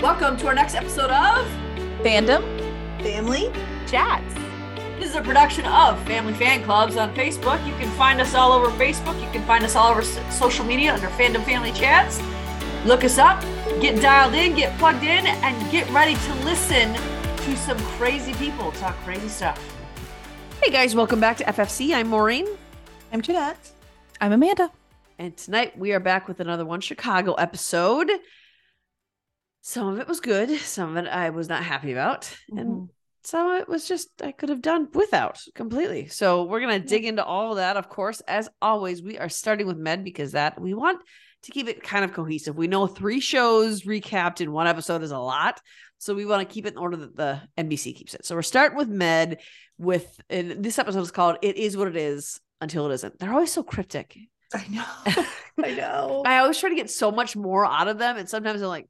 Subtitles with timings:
[0.00, 1.46] Welcome to our next episode of
[2.02, 2.42] Fandom
[3.02, 3.52] Family
[3.86, 4.34] Chats.
[4.98, 7.62] This is a production of Family Fan Clubs on Facebook.
[7.66, 9.22] You can find us all over Facebook.
[9.22, 10.00] You can find us all over
[10.30, 12.18] social media under Fandom Family Chats.
[12.86, 13.42] Look us up,
[13.82, 18.72] get dialed in, get plugged in, and get ready to listen to some crazy people
[18.72, 19.62] talk crazy stuff.
[20.62, 21.94] Hey guys, welcome back to FFC.
[21.94, 22.46] I'm Maureen.
[23.12, 23.70] I'm Jeanette.
[24.18, 24.72] I'm Amanda.
[25.18, 28.10] And tonight we are back with another one Chicago episode.
[29.62, 32.84] Some of it was good, some of it I was not happy about, and mm-hmm.
[33.24, 36.08] some of it was just I could have done without completely.
[36.08, 37.76] So we're gonna dig into all of that.
[37.76, 41.02] Of course, as always, we are starting with Med because that we want
[41.42, 42.56] to keep it kind of cohesive.
[42.56, 45.60] We know three shows recapped in one episode is a lot,
[45.98, 48.24] so we want to keep it in order that the NBC keeps it.
[48.24, 49.40] So we're starting with Med.
[49.76, 53.18] With and this episode is called "It Is What It Is" until it isn't.
[53.18, 54.16] They're always so cryptic.
[54.54, 54.84] I know.
[55.64, 56.22] I know.
[56.24, 58.88] I always try to get so much more out of them, and sometimes I'm like,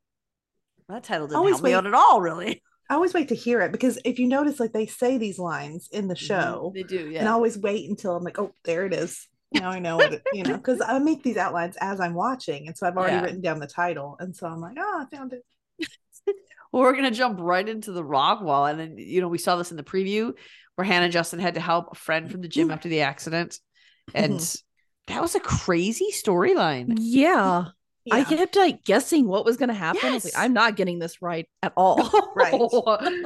[0.91, 2.63] that title didn't Always help me wait- out at all, really.
[2.91, 5.89] I always wait to hear it because if you notice, like they say these lines
[5.93, 6.27] in the mm-hmm.
[6.27, 7.21] show, they do, yeah.
[7.21, 9.29] and I always wait until I'm like, oh, there it is.
[9.53, 12.67] Now I know what it, you know, because I make these outlines as I'm watching,
[12.67, 13.23] and so I've already Yeah.
[13.23, 15.45] written down the title, and so I'm like, oh, I found it.
[16.73, 19.55] well, we're gonna jump right into the rock wall, and then you know we saw
[19.55, 20.33] this in the preview
[20.75, 22.75] where Hannah and Justin had to help a friend from the gym mm-hmm.
[22.75, 23.59] after the accident,
[24.15, 25.13] and mm-hmm.
[25.15, 26.97] that was a crazy storyline.
[26.99, 27.67] Yeah.
[28.11, 30.01] I kept like guessing what was going to happen.
[30.05, 32.11] I was like, I'm not getting this right at all.
[32.35, 32.55] Right.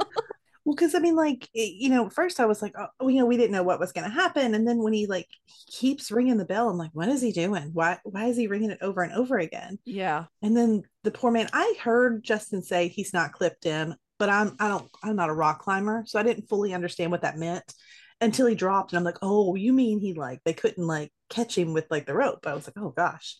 [0.65, 3.27] Well, because I mean, like, it, you know, first I was like, oh, you know,
[3.27, 5.27] we didn't know what was going to happen, and then when he like
[5.67, 7.69] keeps ringing the bell, I'm like, what is he doing?
[7.71, 9.77] Why, why is he ringing it over and over again?
[9.85, 10.25] yeah.
[10.41, 14.55] And then the poor man, I heard Justin say he's not clipped in, but I'm
[14.59, 17.71] I don't I'm not a rock climber, so I didn't fully understand what that meant
[18.19, 21.55] until he dropped, and I'm like, oh, you mean he like they couldn't like catch
[21.55, 22.47] him with like the rope?
[22.47, 23.37] I was like, oh gosh.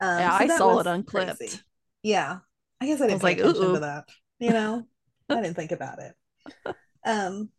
[0.00, 1.38] Um, Yeah, I saw it unclipped.
[1.38, 1.60] crazy.
[2.02, 2.38] Yeah,
[2.80, 4.08] I guess I didn't was pay like, attention "Uh-oh." to that.
[4.38, 4.84] You know,
[5.30, 6.14] I didn't think about it.
[7.06, 7.50] Um,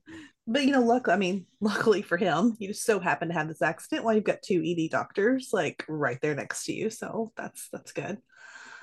[0.48, 3.48] but you know, luckily, I mean, luckily for him, you just so happened to have
[3.48, 7.32] this accident while you've got two ED doctors like right there next to you, so
[7.36, 8.20] that's that's good.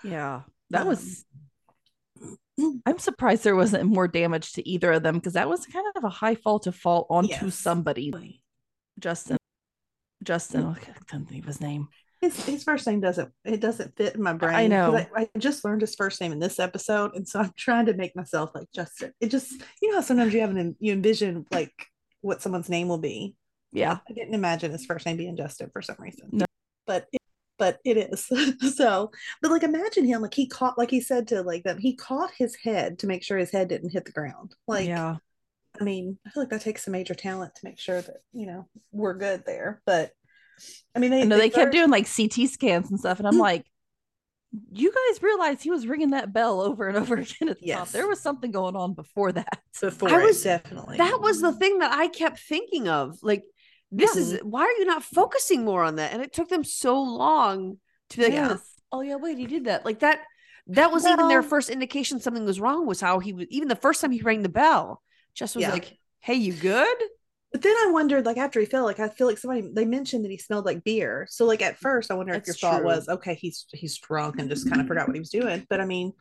[0.02, 0.42] Yeah.
[0.70, 1.24] That Um, was.
[2.86, 6.04] I'm surprised there wasn't more damage to either of them because that was kind of
[6.04, 7.54] a high fall to fall onto Yes.
[7.54, 8.42] somebody.
[8.98, 9.36] Justin.
[10.22, 10.66] Justin.
[10.66, 10.74] I
[11.08, 11.88] couldn't think of his name.
[12.22, 14.70] His his first name doesn't it doesn't fit in my brain.
[14.70, 15.06] 'cause know.
[15.16, 17.94] I, I just learned his first name in this episode, and so I'm trying to
[17.94, 19.12] make myself like Justin.
[19.20, 19.52] It just
[19.82, 21.74] you know how sometimes you have an you envision like
[22.22, 23.34] what someone's name will be.
[23.72, 23.98] Yeah.
[24.08, 26.28] I didn't imagine his first name being Justin for some reason.
[26.30, 26.44] No.
[26.86, 27.22] But it,
[27.58, 28.28] but it is
[28.76, 29.10] so.
[29.40, 32.30] But like imagine him like he caught like he said to like them he caught
[32.36, 34.54] his head to make sure his head didn't hit the ground.
[34.68, 35.16] Like yeah.
[35.80, 38.46] I mean, I feel like that takes some major talent to make sure that you
[38.46, 39.80] know we're good there.
[39.86, 40.12] But
[40.94, 43.18] I mean, they I know they kept first- doing like CT scans and stuff.
[43.18, 43.40] And I'm mm.
[43.40, 43.66] like,
[44.70, 47.86] you guys realize he was ringing that bell over and over again at the top.
[47.86, 47.92] Yes.
[47.92, 49.60] There was something going on before that.
[49.80, 53.18] before I was- definitely that was the thing that I kept thinking of.
[53.22, 53.44] Like,
[53.90, 56.12] this is why are you not focusing more on that?
[56.12, 57.78] And it took them so long
[58.10, 58.56] to be like, Yeah.
[58.90, 59.84] oh yeah, wait, he did that.
[59.84, 60.20] Like that.
[60.68, 62.86] That was even their first indication something was wrong.
[62.86, 65.02] Was how he was even the first time he rang the bell.
[65.34, 65.72] Just was Yeah.
[65.72, 66.96] like, "Hey, you good?"
[67.52, 70.24] But then I wondered, like after he fell, like I feel like somebody they mentioned
[70.24, 71.26] that he smelled like beer.
[71.30, 74.36] So like at first, I wonder if your That's thought was, okay, he's he's drunk
[74.38, 75.66] and just kind of forgot what he was doing.
[75.68, 76.12] But I mean,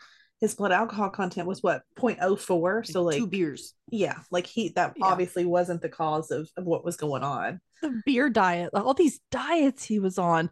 [0.41, 2.84] his blood alcohol content was what 0.04.
[2.86, 3.74] So like two beers.
[3.90, 5.06] yeah, like he that Yeah.
[5.06, 7.62] obviously wasn't the cause of, of what was going on.
[7.81, 10.50] The beer diet, all these diets he was on.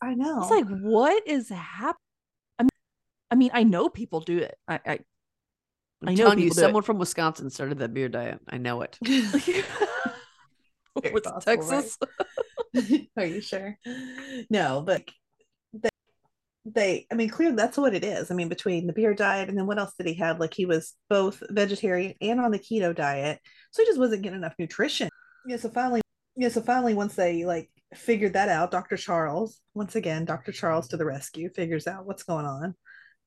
[0.00, 0.42] I know.
[0.42, 1.96] It's like, what is happening?
[2.58, 2.70] I mean,
[3.30, 4.56] I mean, I know people do it.
[4.68, 4.98] I, I
[6.02, 6.64] I'm I know telling you, people do it.
[6.64, 8.40] someone from Wisconsin started that beer diet.
[8.48, 8.98] I know it.
[11.10, 11.82] What's possible, right?
[11.82, 11.98] Texas?
[13.16, 13.78] Are you sure?
[14.50, 15.04] No, but
[15.72, 15.88] they,
[16.64, 18.30] they, I mean, clearly that's what it is.
[18.30, 20.40] I mean, between the beer diet and then what else did he have?
[20.40, 24.38] Like he was both vegetarian and on the keto diet, so he just wasn't getting
[24.38, 25.08] enough nutrition.
[25.46, 25.56] Yeah.
[25.56, 26.02] So finally,
[26.36, 26.48] yeah.
[26.48, 28.96] So finally, once they like figured that out, Dr.
[28.96, 30.52] Charles, once again, Dr.
[30.52, 32.74] Charles to the rescue, figures out what's going on.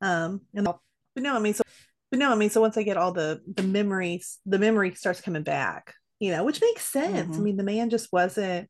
[0.02, 0.80] Um, and but
[1.18, 1.64] no, I mean, so
[2.12, 5.22] but no, I mean, so once I get all the the memories, the memory starts
[5.22, 7.40] coming back, you know, which makes sense.
[7.40, 7.44] I Mhm.
[7.44, 8.70] mean, the man just wasn't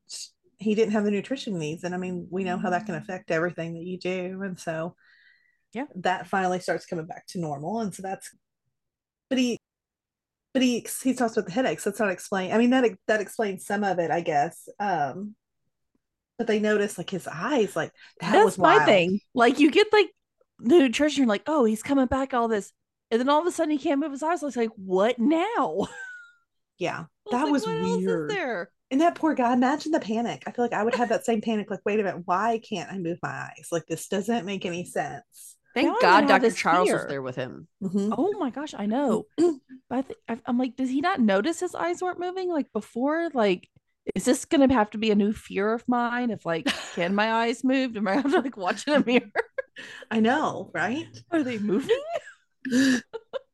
[0.58, 3.30] he didn't have the nutrition needs, and I mean, we know how that can affect
[3.30, 4.96] everything that you do, and so
[5.72, 5.86] Yeah.
[5.96, 8.30] that finally starts coming back to normal, and so that's.
[9.28, 9.58] But he,
[10.54, 11.84] but he he talks about the headaches.
[11.84, 12.52] That's not explain.
[12.52, 14.68] I mean, that that explains some of it, I guess.
[14.80, 15.36] Um,
[16.38, 18.86] but they notice like his eyes, like that That's was my wild.
[18.86, 19.20] thing.
[19.34, 20.10] Like you get like
[20.58, 22.72] the nutrition, like, oh, he's coming back, all this.
[23.10, 24.42] And then all of a sudden he can't move his eyes.
[24.42, 25.86] I was like, what now?
[26.78, 28.30] Yeah, I that like, was "What else is weird.
[28.30, 28.70] there.
[28.90, 30.44] And that poor guy, imagine the panic.
[30.46, 31.70] I feel like I would have that same panic.
[31.70, 33.68] Like, wait a minute, why can't I move my eyes?
[33.72, 35.56] Like, this doesn't make any sense.
[35.74, 36.40] Thank Now God Dr.
[36.40, 37.68] this Charles was there with him.
[37.82, 38.14] Mhm.
[38.16, 39.26] Oh my gosh, I know.
[39.36, 40.02] but i
[40.34, 43.28] th- i'm like, does he not notice his eyes weren't moving like before?
[43.34, 43.68] Like,
[44.14, 46.30] is this gonna have to be a new fear of mine?
[46.30, 47.94] If like, can my eyes move?
[47.96, 49.30] Am I have to like watch in a mirror?
[50.10, 51.06] I know, right?
[51.30, 51.98] Are they moving?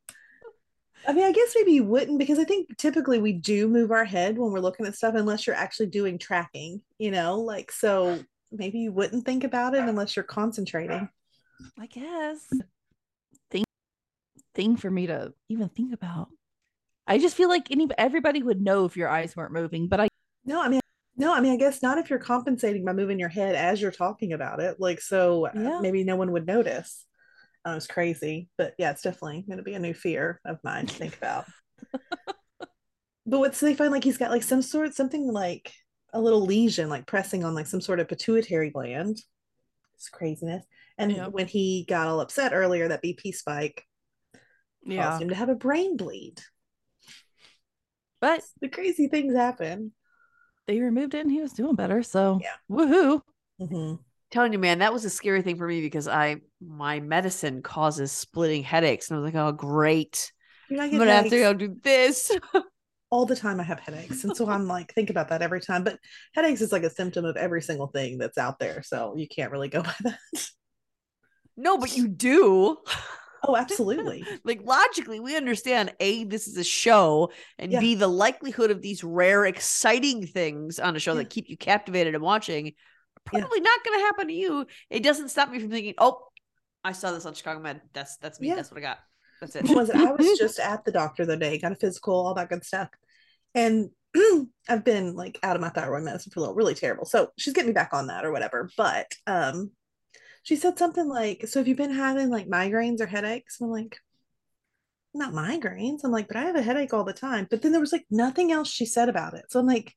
[1.07, 4.05] I mean, I guess maybe you wouldn't because I think typically we do move our
[4.05, 8.19] head when we're looking at stuff unless you're actually doing tracking, you know, like so
[8.51, 11.09] maybe you wouldn't think about it unless you're concentrating.
[11.79, 12.47] I guess.
[13.51, 13.63] Thing
[14.55, 16.29] thing for me to even think about.
[17.05, 20.07] I just feel like any everybody would know if your eyes weren't moving, but I
[20.45, 20.79] No, I mean,
[21.17, 23.91] no, I mean, I guess not if you're compensating by moving your head as you're
[23.91, 24.79] talking about it.
[24.79, 25.79] Like, so uh, Yeah.
[25.81, 27.05] maybe no one would notice.
[27.65, 30.85] Um, was crazy, but yeah, it's definitely going to be a new fear of mine
[30.85, 31.45] to think about.
[33.25, 35.71] but what's they find like he's got like some sort something like
[36.13, 39.17] a little lesion, like pressing on like some sort of pituitary gland.
[39.95, 40.65] It's craziness.
[40.97, 41.27] And Yeah.
[41.27, 43.83] when he got all upset earlier, that BP spike
[44.85, 45.09] yeah.
[45.09, 46.41] caused him to have a brain bleed.
[48.19, 49.93] But The crazy things happen.
[50.67, 52.03] they removed it and he was doing better.
[52.03, 52.55] So Yeah.
[52.69, 53.21] woohoo.
[53.59, 53.99] Mhm.
[54.33, 58.11] Telling you, man, that was a scary thing for me because I my medicine causes
[58.11, 60.31] splitting headaches, and I was like, oh great,
[60.71, 62.35] I'm gonna have to go do this.
[63.11, 64.23] all the time I have headaches.
[64.23, 65.83] And so I'm like, think about that every time.
[65.83, 65.99] But
[66.33, 68.81] headaches is like a symptom of every single thing that's out there.
[68.81, 70.17] So you can't really go by that.
[71.55, 72.77] no, but you do.
[73.47, 74.25] Oh, absolutely.
[74.43, 77.81] like logically, we understand a this is a show, and Yeah.
[77.81, 81.19] b the likelihood of these rare, exciting things on a show Yeah.
[81.21, 82.73] that keep you captivated and watching
[83.31, 83.39] Yeah.
[83.39, 84.67] probably not going to happen to you.
[84.89, 86.27] It doesn't stop me from thinking, oh,
[86.83, 87.81] I saw this on Chicago Med.
[87.93, 88.49] That's that's me.
[88.49, 88.55] Yeah.
[88.55, 88.99] That's what I got.
[89.39, 89.69] That's it.
[89.69, 89.95] Was it?
[89.95, 92.65] I was just at the doctor the other day, got a physical, all that good
[92.65, 92.89] stuff.
[93.55, 93.89] And
[94.69, 97.05] I've been like out of my thyroid medicine for a little really terrible.
[97.05, 98.69] So she's getting me back on that or whatever.
[98.75, 99.71] But um
[100.43, 103.59] she said something like, So have you been having like migraines or headaches?
[103.59, 103.97] And I'm like,
[105.13, 105.99] not migraines.
[106.03, 107.47] I'm like, but I have a headache all the time.
[107.49, 109.45] But then there was like nothing else she said about it.
[109.49, 109.93] So I'm like,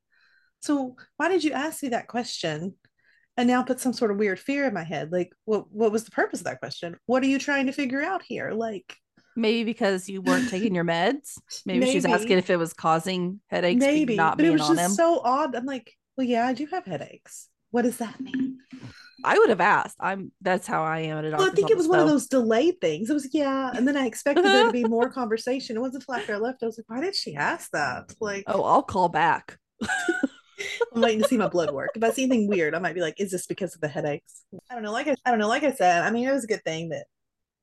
[0.60, 2.74] so why did you ask me that question?
[3.36, 5.12] And now put some sort of weird fear in my head.
[5.12, 6.96] Like, what what was the purpose of that question?
[7.06, 8.52] What are you trying to figure out here?
[8.52, 8.96] Like
[9.38, 11.34] Maybe because you weren't taking your meds.
[11.66, 14.76] Maybe, she's asking if it was causing headaches, maybe not but it being was on
[14.76, 14.90] just them.
[14.92, 18.58] so odd i'm like well yeah i do have headaches what does that mean
[19.24, 19.96] I would have asked.
[19.98, 22.80] I'm that's how I am at well i think it was one of those delayed
[22.80, 26.02] things it was yeah and then i expected there to be more conversation it wasn't
[26.02, 28.82] until after i left i was like why did she ask that like Oh, I'll
[28.82, 29.58] call back.
[30.94, 33.00] i'm waiting to see my blood work if i see anything weird i might be
[33.00, 35.48] like is this because of the headaches i don't know like i, I don't know
[35.48, 37.06] like i said i mean it was a good thing that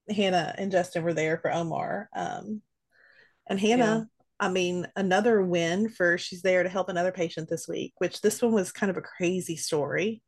[0.09, 2.61] hannah and justin were there for omar um
[3.47, 4.07] and hannah
[4.39, 8.41] I mean, another win for she's there to help another patient this week, which this
[8.41, 10.21] one was kind of a crazy story.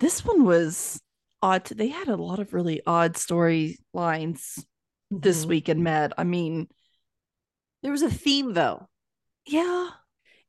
[0.00, 1.02] This one was
[1.42, 1.66] odd.
[1.66, 4.64] They had a lot of really odd storylines
[5.10, 5.48] this Mhm.
[5.48, 6.14] week in Med.
[6.16, 6.68] I mean,
[7.82, 8.88] There was a theme though.
[9.44, 9.90] yeah,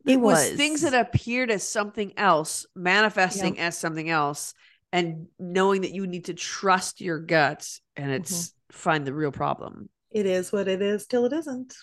[0.06, 4.54] It was, things that appeared as something else, manifesting as something else,
[4.92, 8.78] and knowing that you need to trust your gut and it's mm-hmm.
[8.78, 9.90] find the real problem.
[10.12, 11.74] It is what it is till it isn't.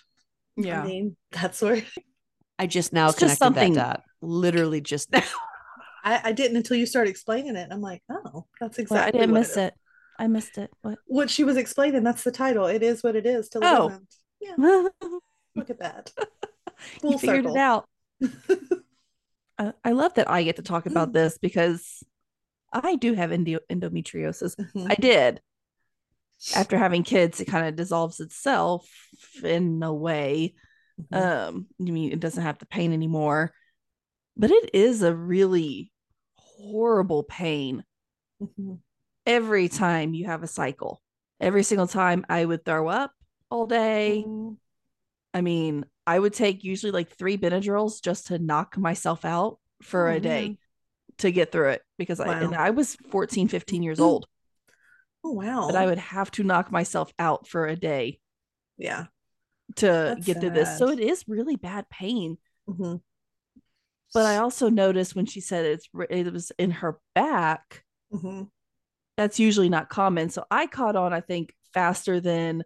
[0.56, 0.82] yeah.
[0.82, 1.82] I mean, that's where
[2.58, 4.02] I just now It's just connected something- that dot.
[4.22, 5.22] Literally just now.
[6.04, 7.68] I, I didn't until you started explaining it.
[7.70, 9.56] I'm like, oh, that's exactly Well, I didn't what miss is.
[9.56, 9.74] it.
[10.18, 10.70] I missed it.
[10.82, 10.98] What?
[11.06, 12.66] What she was explaining, that's the title.
[12.66, 13.88] It is what it is till it Oh.
[13.88, 14.14] isn't.
[14.40, 14.54] Yeah,
[15.54, 16.12] look at that.
[17.00, 17.56] Full figured circle.
[17.56, 17.86] it out.
[19.58, 22.02] I, I love that I get to talk about this because
[22.72, 24.56] I do have endo- endometriosis.
[24.56, 24.90] Mhm.
[24.90, 25.40] I did.
[26.54, 28.88] After having kids, it kind of dissolves itself
[29.42, 30.54] in a way.
[31.12, 31.48] Mhm.
[31.48, 33.52] Um, I mean, it doesn't have the pain anymore,
[34.36, 35.92] but it is a really
[36.36, 37.84] horrible pain
[38.40, 38.78] Mhm.
[39.26, 41.02] every time you have a cycle.
[41.40, 43.12] Every single time I would throw up
[43.50, 44.24] all day.
[45.32, 50.08] I mean, I would take usually like three Benadryls just to knock myself out for
[50.08, 50.58] Oh, a day
[51.18, 54.26] to get through it because I and I was 14, 15 years old,
[55.22, 55.66] Oh wow.
[55.66, 58.18] but I would have to knock myself out for a day
[58.78, 59.06] yeah.
[59.76, 60.78] to That's get through this.
[60.78, 62.38] So it is really bad pain.
[62.68, 63.00] Mhm.
[64.12, 68.50] But I also noticed when she said it's it was in her back, Mhm.
[69.16, 70.30] that's usually not common.
[70.30, 72.64] So I caught on, I think, faster than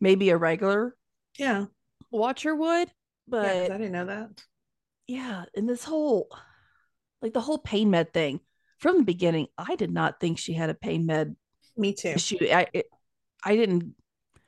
[0.00, 0.96] maybe a regular
[1.38, 1.66] Yeah.
[2.12, 2.88] Watcher would.
[3.42, 4.44] Yeah, 'cause But I didn't know that.
[5.06, 6.28] yeah, and this whole
[7.22, 8.40] like the whole pain med thing
[8.78, 11.36] from the beginning, I did not think she had a pain med
[11.76, 12.08] Me too.
[12.08, 12.38] issue.
[12.50, 12.86] I it,
[13.44, 13.94] I didn't.
[14.36, 14.40] I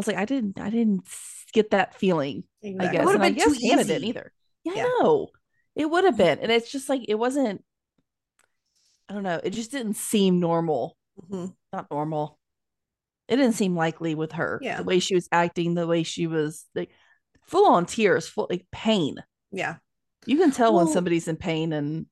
[0.00, 0.58] was like, I didn't.
[0.60, 1.06] I didn't
[1.52, 2.44] get that feeling.
[2.64, 2.96] I Exactly.
[2.98, 4.32] guess, would've and I guess too Hannah didn't either.
[4.64, 4.84] Yeah, Yeah.
[4.84, 5.28] I know
[5.74, 7.64] it would have been, and it's just like it wasn't.
[9.08, 9.40] I don't know.
[9.42, 10.96] It just didn't seem normal.
[11.20, 11.54] Mhm.
[11.72, 12.38] Not normal.
[13.28, 14.58] it didn't seem likely with her.
[14.60, 14.78] Yeah.
[14.78, 16.90] The way she was acting, the way she was like
[17.50, 19.16] full on tears, full like pain.
[19.52, 19.76] Yeah.
[20.26, 22.06] You can tell when somebody's in pain and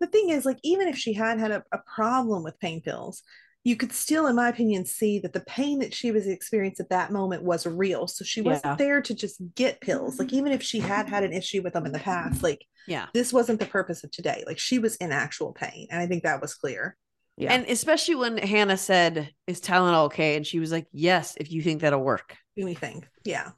[0.00, 3.22] The thing is, like, even if she had had a, a problem with pain pills,
[3.64, 6.90] you could still, in my opinion, see that the pain that she was experiencing at
[6.90, 8.08] that moment was real.
[8.08, 8.74] So she wasn't Yeah.
[8.74, 10.18] there to just get pills.
[10.18, 13.06] Like, even if she had had an issue with them in the past, like, Yeah.
[13.14, 14.42] this wasn't the purpose of today.
[14.44, 15.86] Like, she was in actual pain.
[15.90, 16.96] And I think that was clear.
[17.36, 17.52] yeah.
[17.52, 20.34] And especially when Hannah said, Is Tylenol okay?
[20.36, 22.36] And she was like, Yes, if you think that'll work.
[22.58, 23.04] Anything.
[23.24, 23.52] Yeah.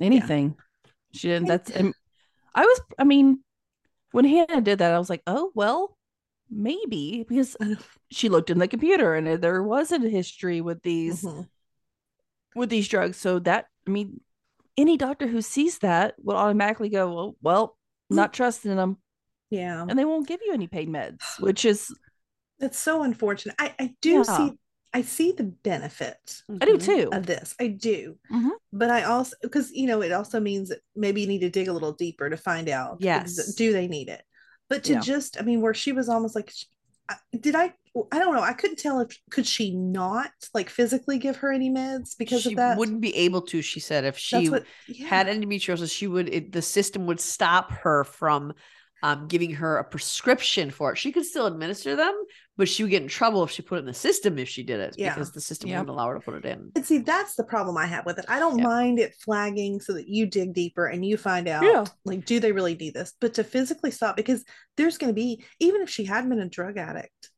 [0.00, 0.56] anything.
[1.14, 1.48] She didn't.
[1.50, 1.94] And- That's.
[2.54, 2.80] I was.
[2.98, 3.40] I mean,
[4.12, 5.96] when Hannah did that, I was like, oh well,
[6.50, 7.56] maybe because
[8.10, 11.48] she looked in the computer and there was a history with these Mhm.
[12.54, 13.16] with these drugs.
[13.16, 14.20] So that I mean,
[14.76, 17.78] any doctor who sees that will automatically go, well, well,
[18.10, 18.98] not trusting them,
[19.50, 19.84] Yeah.
[19.88, 21.92] and they won't give you any pain meds, which is
[22.60, 23.56] That's so unfortunate.
[23.58, 24.22] I, I do Yeah.
[24.22, 24.52] see
[24.94, 27.08] I see the benefit I do too.
[27.12, 27.54] of this.
[27.60, 28.16] I do.
[28.32, 28.50] Mhm.
[28.72, 31.68] But I also because you know it also means that maybe you need to dig
[31.68, 33.54] a little deeper to find out ex- Yes.
[33.54, 34.22] do they need it.
[34.70, 35.00] But to Yeah.
[35.00, 36.52] just I mean where she was almost like
[37.38, 37.74] did I
[38.12, 38.42] I don't know.
[38.42, 42.50] I couldn't tell if could she not like physically give her any meds because she
[42.52, 42.78] of that.
[42.78, 45.06] wouldn't be able to, she said, if she what yeah.
[45.06, 48.52] had endometriosis, she would it, the system would stop her from
[49.04, 50.96] um, giving her a prescription for it.
[50.96, 52.14] She could still administer them,
[52.56, 54.62] but she would get in trouble if she put it in the system if she
[54.62, 55.12] did it Yeah.
[55.12, 55.80] because the system Yeah.
[55.80, 56.72] wouldn't allow her to put it in.
[56.74, 58.24] And see, that's the problem I have with it.
[58.28, 58.64] I don't Yeah.
[58.64, 61.84] mind it flagging so that you dig deeper and you find out, Yeah.
[62.06, 63.12] like, do they really need this?
[63.20, 64.42] But to physically stop, because
[64.78, 67.30] there's going to be, even if she had been a drug addict,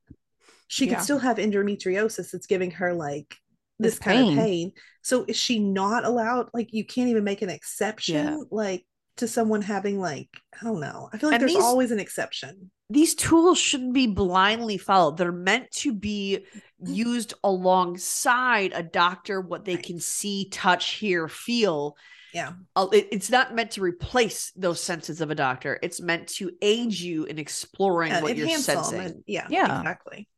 [0.68, 0.94] she Yeah.
[0.94, 3.34] could still have endometriosis that's giving her like
[3.80, 4.38] this, This kind pain.
[4.38, 4.72] of pain.
[5.02, 6.48] So is she not allowed?
[6.54, 10.28] Like, you can't even make an exception, like, to someone having, like,
[10.60, 11.08] I don't know.
[11.12, 12.70] I feel like And there's these- always an exception.
[12.88, 15.16] These tools shouldn't be blindly followed.
[15.16, 16.46] They're meant to be
[16.84, 19.84] used alongside a doctor, what they Right.
[19.84, 21.96] can see, touch, hear, feel.
[22.32, 22.52] Yeah.
[22.92, 25.78] It- it's not meant to replace those senses of a doctor.
[25.82, 29.00] It's meant to aid you in exploring Uh, what you're sensing.
[29.00, 29.46] and- yeah.
[29.50, 29.80] Yeah.
[29.80, 30.28] Exactly.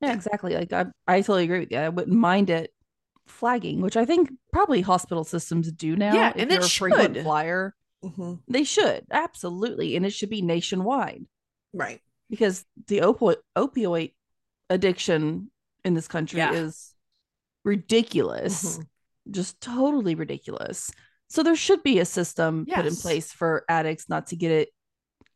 [0.00, 0.54] Yeah, exactly.
[0.54, 1.78] Like I, I totally agree with you.
[1.78, 2.72] I wouldn't mind it
[3.26, 6.14] flagging, which I think probably hospital systems do now.
[6.14, 7.24] Yeah, if and it you're a frequent should.
[7.24, 8.42] flyer, Mhm.
[8.48, 11.26] they should absolutely, and it should be nationwide
[11.72, 12.00] Right.
[12.28, 14.14] because the opioid opioid
[14.70, 15.50] addiction
[15.84, 16.52] in this country Yeah.
[16.52, 16.94] is
[17.64, 18.88] ridiculous, Mhm.
[19.30, 20.90] just totally ridiculous.
[21.28, 24.70] So there should be a system put in place for addicts not to get it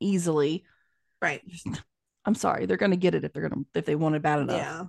[0.01, 0.65] easily.
[1.23, 1.43] Right.
[2.25, 4.23] I'm sorry, they're going to get it if they're going to if they want it
[4.23, 4.57] bad enough.
[4.57, 4.85] Yeah.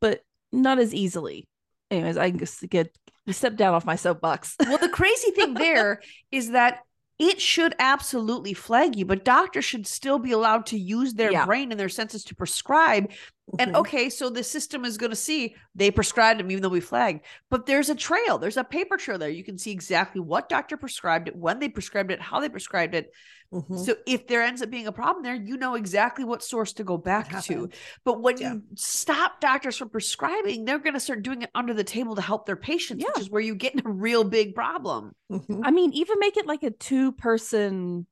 [0.00, 0.22] but
[0.52, 1.48] not as easily.
[1.90, 2.96] Anyways, I can just get
[3.30, 4.56] step down off my soapbox.
[4.68, 6.80] well, the crazy thing there is that
[7.18, 11.44] it should absolutely flag you, but doctors should still be allowed to use their Yeah.
[11.46, 13.10] brain and their senses to prescribe.
[13.58, 13.80] And Mhm.
[13.80, 17.24] okay, so the system is going to see they prescribed them even though we flagged,
[17.50, 19.30] but there's a trail, there's a paper trail there.
[19.30, 22.94] You can see exactly what doctor prescribed it, when they prescribed it, how they prescribed
[22.94, 23.10] it.
[23.52, 23.78] Mhm.
[23.84, 26.84] So if there ends up being a problem there, you know exactly what source to
[26.84, 27.70] go back to.
[28.04, 28.54] But when Yeah.
[28.54, 32.20] you stop doctors from prescribing, they're going to start doing it under the table to
[32.22, 33.08] help their patients, yeah.
[33.14, 35.14] which is where you get in a real big problem.
[35.32, 35.62] Mhm.
[35.64, 38.06] I mean, even make it like a two person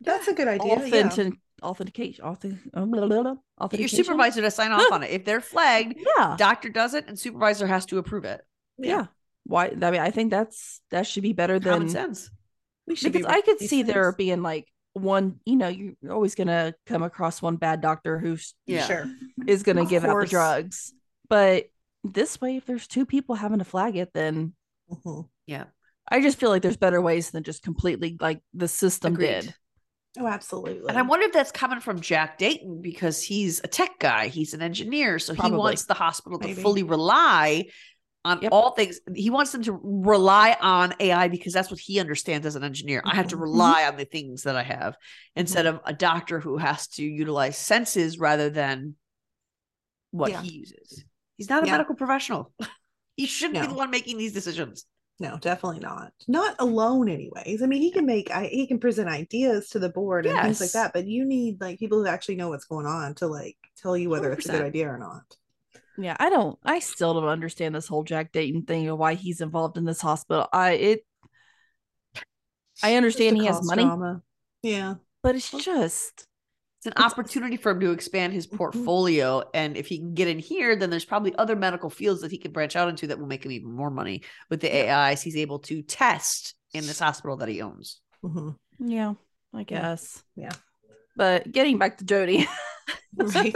[0.00, 0.76] That's a good idea.
[0.78, 0.84] yeah.
[0.84, 2.24] authentic authentication.
[2.24, 3.22] Authentic, uh, blah, blah,
[3.58, 5.10] blah, Your supervisor to sign off on it.
[5.10, 8.46] If they're flagged, Yeah, doctor does it and supervisor has to approve it.
[8.78, 9.06] yeah.
[9.44, 9.66] Why?
[9.82, 12.30] I mean, I think that's that should be better Common than sense.
[12.86, 15.40] We should be because I could these see there being like one.
[15.44, 18.86] You know, you're always gonna come across one bad doctor who's Yeah.
[18.86, 19.06] Sure.
[19.46, 20.92] is gonna Of give out the drugs,
[21.28, 21.66] but
[22.02, 24.54] this way, if there's two people having to flag it, then
[24.90, 25.28] Mhm.
[26.12, 29.26] I just feel like there's better ways than just completely like the system Agreed.
[29.42, 29.54] did.
[30.18, 30.88] Oh, absolutely.
[30.88, 34.52] And I wonder if that's coming from Jack Dayton because he's a tech guy, he's
[34.52, 35.52] an engineer, so Probably.
[35.52, 37.66] he wants the hospital to fully rely
[38.24, 38.52] on Yep.
[38.52, 39.00] all things.
[39.14, 43.02] He wants them to rely on AI because that's what he understands as an engineer.
[43.04, 43.40] I have to Mhm.
[43.42, 44.96] rely on the things that I have
[45.36, 48.96] instead of a doctor who has to utilize senses rather than
[50.10, 50.42] what Yeah.
[50.42, 51.04] he uses.
[51.36, 51.72] He's not a Yeah.
[51.72, 52.52] medical professional.
[53.16, 54.86] he shouldn't be the one making these decisions.
[55.22, 56.14] no, definitely not.
[56.28, 57.62] Not alone, anyways.
[57.62, 60.60] I mean, he can make, I, he can present ideas to the board and things
[60.62, 63.58] like that, but you need like people who actually know what's going on to like
[63.76, 65.36] tell you whether it's a good idea or not.
[66.00, 66.58] Yeah, I don't.
[66.64, 70.00] I still don't understand this whole Jack Dayton thing or why he's involved in this
[70.00, 70.46] hospital.
[70.52, 71.06] I it.
[72.82, 74.22] I understand he has money, drama.
[74.62, 74.94] Yeah.
[75.22, 76.26] but it's just
[76.78, 78.56] It's an It's- opportunity for him to expand his Mhm.
[78.56, 79.42] portfolio.
[79.52, 82.38] And if he can get in here, then there's probably other medical fields that he
[82.38, 85.36] can branch out into that will make him even more money with the AIs he's
[85.36, 88.00] able to test in this hospital that he owns.
[88.24, 88.56] Mhm.
[88.78, 89.12] yeah,
[89.52, 90.22] I guess.
[90.36, 90.52] Yeah.
[91.16, 92.46] But getting back to Jody,
[93.14, 93.54] Right.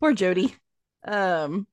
[0.00, 0.54] poor Jody.
[1.04, 1.66] Um,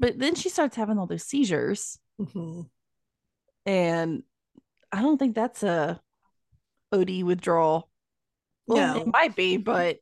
[0.00, 2.68] but then she starts having all those seizures, Mhm.
[3.66, 4.22] and
[4.92, 6.00] I don't think that's a
[6.92, 7.90] OD withdrawal.
[8.66, 9.00] Well, No.
[9.02, 9.98] it might be, but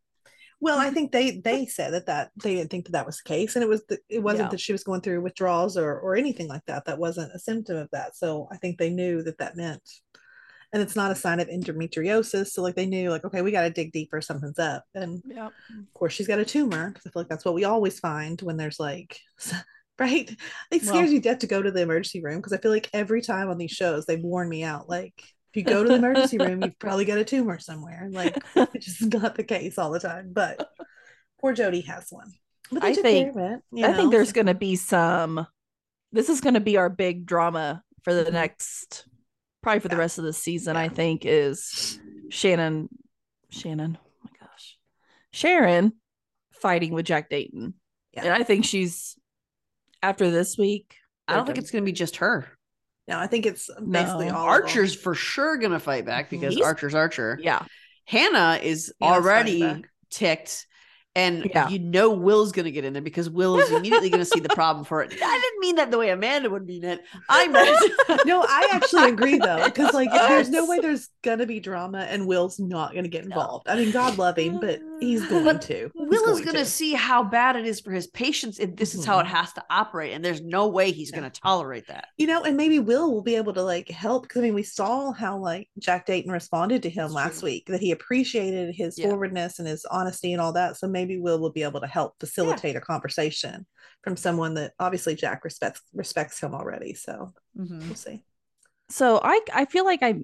[0.60, 3.28] Well, I think they they said that that they didn't think that that was the
[3.28, 4.50] case, and it was the, it wasn't Yeah.
[4.50, 6.84] that she was going through withdrawals or or anything like that.
[6.84, 8.16] That wasn't a symptom of that.
[8.16, 9.82] So I think they knew that that meant,
[10.72, 12.48] and it's not a sign of endometriosis.
[12.48, 14.20] So like they knew like okay, we got to dig deeper.
[14.20, 17.44] Something's up, and yeah, of course she's got a tumor because I feel like that's
[17.44, 19.18] what we always find when there's like.
[19.98, 20.28] Right,
[20.70, 22.88] it scares Well- you death to go to the emergency room because I feel like
[22.92, 25.94] every time on these shows they warn me out like if you go to the
[25.96, 29.90] emergency room you've probably got a tumor somewhere like it's just not the case all
[29.92, 30.32] the time.
[30.32, 30.66] But
[31.40, 32.32] poor Jody has one.
[32.72, 33.94] But I think- it, I know?
[33.94, 35.46] think there's going to be some.
[36.10, 39.06] This is going to be our big drama for the next,
[39.62, 40.74] probably for the rest of the season.
[40.74, 40.82] Yeah.
[40.82, 41.98] I think is
[42.30, 42.88] Shannon,
[43.50, 43.98] Shannon.
[44.00, 44.76] Oh my gosh,
[45.32, 45.92] Sharon
[46.60, 47.74] fighting with Jack Dayton,
[48.12, 48.24] Yeah.
[48.24, 49.16] and I think she's
[50.02, 50.96] after this week.
[51.28, 52.46] I don't think it's going to be just her.
[53.08, 54.36] no, I think it's basically No.
[54.36, 57.38] all Archer's for sure going to fight back because He's- Archer's Archer.
[57.40, 57.64] Yeah,
[58.04, 60.66] Hannah is Hannah's already ticked.
[61.14, 61.68] And Yeah.
[61.68, 64.40] you know Will's going to get in there because Will is immediately going to see
[64.40, 65.12] the problem for it.
[65.22, 67.02] I didn't mean that the way Amanda would mean it.
[67.28, 67.48] I
[68.08, 71.98] meant no, I actually agree though, because like there's no way there's gonna be drama
[72.00, 73.68] and Will's not gonna get involved.
[73.68, 75.90] I mean, God love him, but he's going But to.
[75.94, 78.94] He's Will is going to see how bad it is for his patients if this
[78.94, 79.30] is how it Mhm.
[79.30, 80.12] has to operate.
[80.14, 81.20] And there's no way he's Yeah.
[81.20, 82.08] going to tolerate that.
[82.18, 84.62] you know, and maybe Will will be able to like help because I mean, we
[84.62, 87.46] saw how like Jack Dayton responded to him That's last true.
[87.50, 89.08] week that he appreciated his Yeah.
[89.08, 90.76] forwardness and his honesty and all that.
[90.76, 93.66] So maybe Will will be able to help facilitate a conversation
[94.02, 96.94] from someone that obviously Jack respects respects him already.
[96.94, 98.24] So we'll see.
[98.88, 100.20] so I I feel like I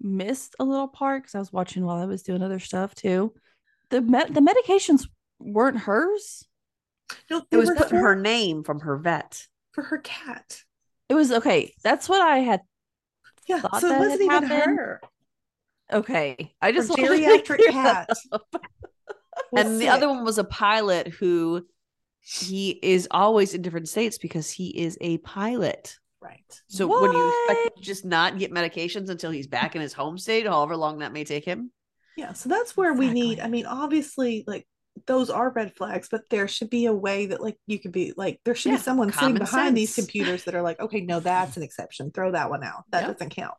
[0.00, 3.34] missed a little part because I was watching while I was doing other stuff too.
[3.90, 5.06] The med- the medications
[5.38, 6.44] weren't hers.
[7.30, 9.46] No, It was were putting her name from her vet.
[9.72, 10.62] for her cat.
[11.08, 11.74] It was okay.
[11.82, 12.60] That's what I had.
[13.46, 14.78] Yeah, Thought so it wasn't even happened.
[14.78, 15.00] her.
[15.92, 18.06] Okay, I just wanted to geriatric clear cat.
[18.08, 18.46] that up.
[19.50, 19.90] was and the sick.
[19.90, 21.66] other one was a pilot who
[22.20, 25.96] he is always in different states because he is a pilot.
[26.20, 26.44] right.
[26.68, 27.02] So what?
[27.02, 30.46] when you expect to just not get medications until he's back in his home state,
[30.46, 31.72] however long that may take him.
[32.16, 33.40] Yeah, so that's where we need.
[33.40, 34.66] I mean, obviously, like
[35.06, 38.12] those are red flags, but there should be a way that like you could be
[38.16, 41.20] like there should Yeah, be someone sitting behind these computers that are like, okay, no,
[41.20, 42.10] that's an exception.
[42.10, 42.84] Throw that one out.
[42.92, 43.06] That Yeah.
[43.06, 43.54] doesn't count.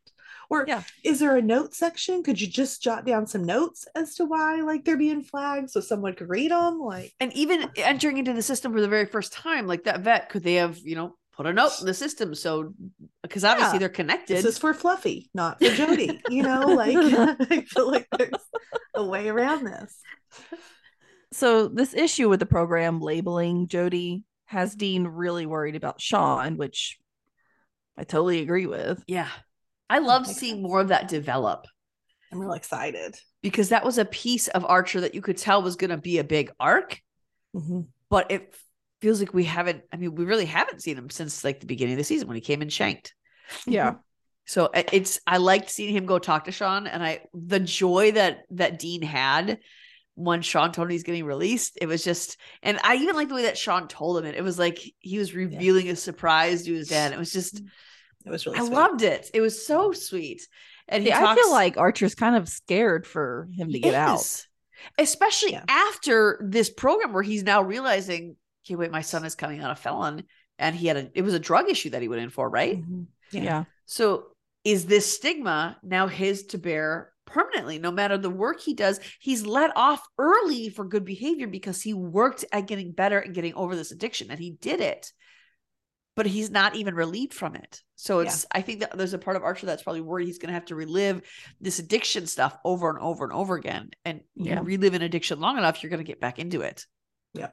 [0.49, 0.83] Or Yeah.
[1.03, 2.23] is there a note section?
[2.23, 5.79] Could you just jot down some notes as to why like they're being flagged so
[5.81, 6.79] someone could read them?
[6.79, 10.29] Like, And even entering into the system for the very first time, like that vet,
[10.29, 12.35] could they have, you know, put a note in the system?
[12.35, 12.73] So,
[13.23, 13.79] because obviously Yeah.
[13.79, 14.37] they're connected.
[14.37, 16.21] this is for Fluffy, not for Jody.
[16.29, 16.95] you know, like
[17.51, 18.31] I feel like there's
[18.95, 19.97] a way around this.
[21.33, 26.97] So this issue with the program labeling Jody has Dean really worried about Sean, which
[27.97, 29.03] I totally agree with.
[29.07, 29.29] yeah.
[29.89, 30.63] I love makes seeing sense.
[30.63, 31.65] more of that develop
[32.31, 33.15] I'm real excited.
[33.41, 36.17] because that was a piece of Archer that you could tell was going to be
[36.19, 37.01] a big arc,
[37.53, 37.87] Mhm.
[38.09, 38.55] but it
[39.01, 41.93] feels like we haven't, I mean, we really haven't seen him since like the beginning
[41.93, 43.13] of the season when he came and shanked.
[43.65, 43.95] Yeah.
[44.45, 48.11] So uh, it's I liked seeing him go talk to Sean, and I the joy
[48.13, 49.59] that that Dean had
[50.15, 51.77] when Sean Tony's getting released.
[51.81, 54.35] It was just, and I even like the way that Sean told him it.
[54.35, 57.13] It was like he was revealing a surprise to his dad.
[57.13, 57.61] It was just
[58.25, 58.75] It was really I sweet.
[58.75, 59.29] loved it.
[59.33, 60.47] It was so sweet.
[60.87, 63.93] And he Yeah, I feel like Archer's kind of scared for him to he get
[63.93, 64.45] out.
[64.97, 65.63] especially Yeah.
[65.67, 69.75] after this program where he's now realizing, okay, wait, my son is coming out a
[69.75, 70.23] felon,
[70.59, 72.81] and he had a it was a drug issue that he went in for, right?
[72.81, 73.07] Mhm.
[73.31, 73.63] Yeah.
[73.85, 74.27] So
[74.63, 77.79] is this stigma now his to bear permanently?
[77.79, 81.93] No matter the work he does, he's let off early for good behavior because he
[81.93, 85.11] worked at getting better and getting over this addiction, and he did it.
[86.15, 87.81] But he's not even relieved from it.
[87.95, 88.27] So Yeah.
[88.27, 90.65] it's I think that there's a part of Archer that's probably worried he's gonna have
[90.65, 91.21] to relive
[91.61, 93.91] this addiction stuff over and over and over again.
[94.03, 94.57] And Yeah.
[94.59, 96.85] you relive an addiction long enough, you're gonna get back into it.
[97.33, 97.51] Yeah.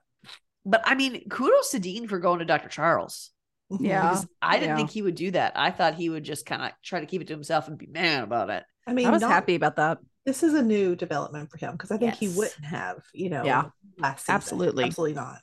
[0.68, 2.68] But I mean, kudos to Dean for going to Dr.
[2.68, 3.31] Charles.
[3.70, 4.02] Yeah.
[4.11, 4.76] Because I didn't yeah.
[4.76, 5.52] think he would do that.
[5.57, 7.87] I thought he would just kind of try to keep it to himself and be
[7.87, 8.64] mad about it.
[8.87, 9.98] I mean, I was not- happy about that.
[10.26, 13.44] This is a new development for him because I think he wouldn't have, you know,
[13.44, 13.64] Yeah.
[13.98, 14.35] last season.
[14.35, 14.85] Absolutely.
[14.85, 15.40] absolutely not.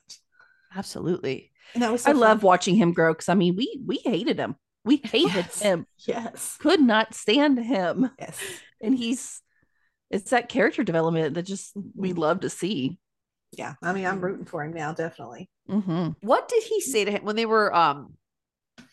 [0.75, 1.51] Absolutely.
[1.73, 4.37] And that was so I love watching him grow because I mean, we we hated
[4.37, 4.55] him.
[4.83, 5.61] We hated Yes.
[5.61, 5.87] him.
[6.07, 8.11] Yes, Could not stand him.
[8.19, 8.39] yes.
[8.81, 9.41] And he's
[10.11, 12.17] it's that character development that just we Mhm.
[12.19, 12.99] love to see.
[13.57, 15.49] Yeah, I mean, I'm rooting for him now, definitely.
[15.67, 18.15] hmm What did he say to him when they were um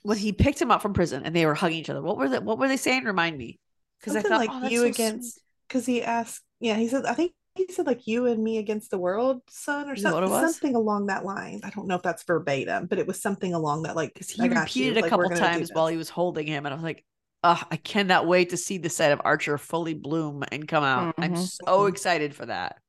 [0.03, 2.03] when he picked him up from prison and they were hugging each other?
[2.03, 3.05] What were they what were they saying?
[3.05, 3.61] Remind me.
[4.01, 7.07] Because I Something thought like oh, you so against because he asked, yeah, he said,
[7.07, 10.15] I think he said like you and me against the world, son, or Is that
[10.15, 10.61] what something, it was?
[10.61, 11.61] something along that line.
[11.65, 14.43] I don't know if that's verbatim, but it was something along that like because he
[14.43, 16.77] I got you, repeated a couple gonna times while he was holding him, and I
[16.77, 17.05] was like,
[17.45, 21.13] "Ah, I cannot wait to see the set of Archer fully bloom and come out.
[21.19, 21.37] I'm Mhm.
[21.37, 21.87] so Mhm.
[21.87, 22.81] excited for that."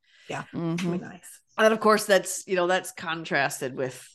[0.53, 0.99] Mhm.
[0.99, 1.41] Nice.
[1.57, 4.07] And of course, that's you know that's contrasted with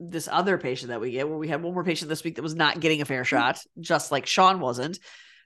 [0.00, 2.42] this other patient that we get, where we had one more patient this week that
[2.42, 4.98] was not getting a fair shot, just like Sean wasn't,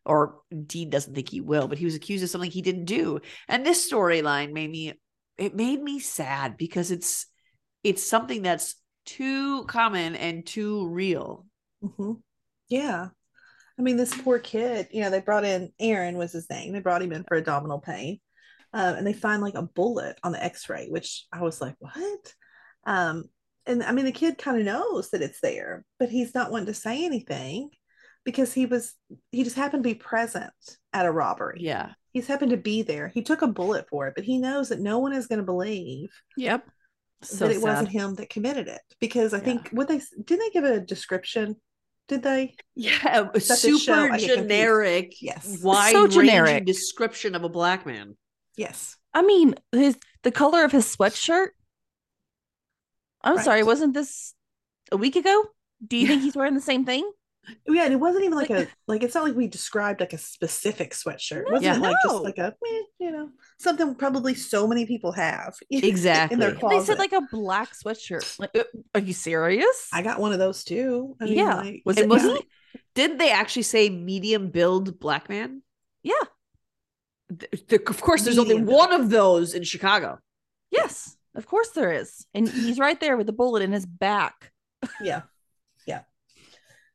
[0.05, 3.21] or Dean doesn't think he will, but he was accused of something he didn't do.
[3.47, 4.95] And this storyline made me
[5.37, 7.27] it made me sad because it's
[7.85, 8.75] it's something that's
[9.07, 11.47] too common and too real.
[11.81, 12.15] hmm
[12.69, 13.09] Yeah.
[13.79, 16.73] I mean, this poor kid, you know, they brought in Aaron was his name.
[16.73, 18.19] They brought him in for abdominal pain.
[18.73, 22.35] Uh, and they find like a bullet on the x-ray, which I was like, what?
[22.87, 23.25] Um,
[23.67, 26.67] and I mean, the kid kind of knows that it's there, but he's not wanting
[26.67, 27.71] to say anything
[28.25, 28.95] because he was,
[29.33, 30.53] he just happened to be present
[30.93, 31.59] at a robbery.
[31.61, 31.93] Yeah.
[32.13, 33.09] He's happened to be there.
[33.09, 35.45] He took a bullet for it, but he knows that no one is going to
[35.45, 36.67] believe Yep.
[37.23, 37.63] So that it sad.
[37.69, 39.45] wasn't him that committed it because I Yeah.
[39.45, 41.57] think what they didn't they give a description?
[42.07, 42.55] Did they?
[42.75, 44.29] Yeah, super I get confused.
[44.29, 45.59] generic, Yes.
[45.63, 46.65] wide So generic.
[46.65, 48.17] description of a black man.
[48.59, 48.97] Yes.
[49.15, 51.49] I mean, his the color of his sweatshirt.
[53.23, 53.45] I'm Right.
[53.45, 54.35] sorry, wasn't this
[54.93, 55.45] a week ago?
[55.87, 57.11] Do you think he's wearing the same thing?
[57.67, 60.13] Yeah, and it wasn't even like Like- a like it's not like we described like
[60.13, 61.45] a specific sweatshirt.
[61.47, 61.79] No, wasn't Yeah.
[61.79, 62.11] like no.
[62.13, 66.37] just like a meh, you know something probably so many people have exactly in Exactly.
[66.39, 66.79] their They closet.
[66.79, 68.39] They said like a black sweatshirt.
[68.39, 69.89] Like, uh, are you serious?
[69.93, 71.17] I got one of those too.
[71.21, 71.55] I mean, yeah.
[71.55, 72.11] like, was And it?
[72.11, 72.49] wasn't me?
[72.95, 75.63] Didn't they actually say medium build black man?
[76.03, 76.15] Yeah.
[77.37, 80.19] Th- th- of course, there's only one of those in Chicago.
[80.71, 84.53] Yes, of course there is, and he's right there with the bullet in his back.
[85.01, 85.23] yeah.
[85.87, 86.03] Yeah.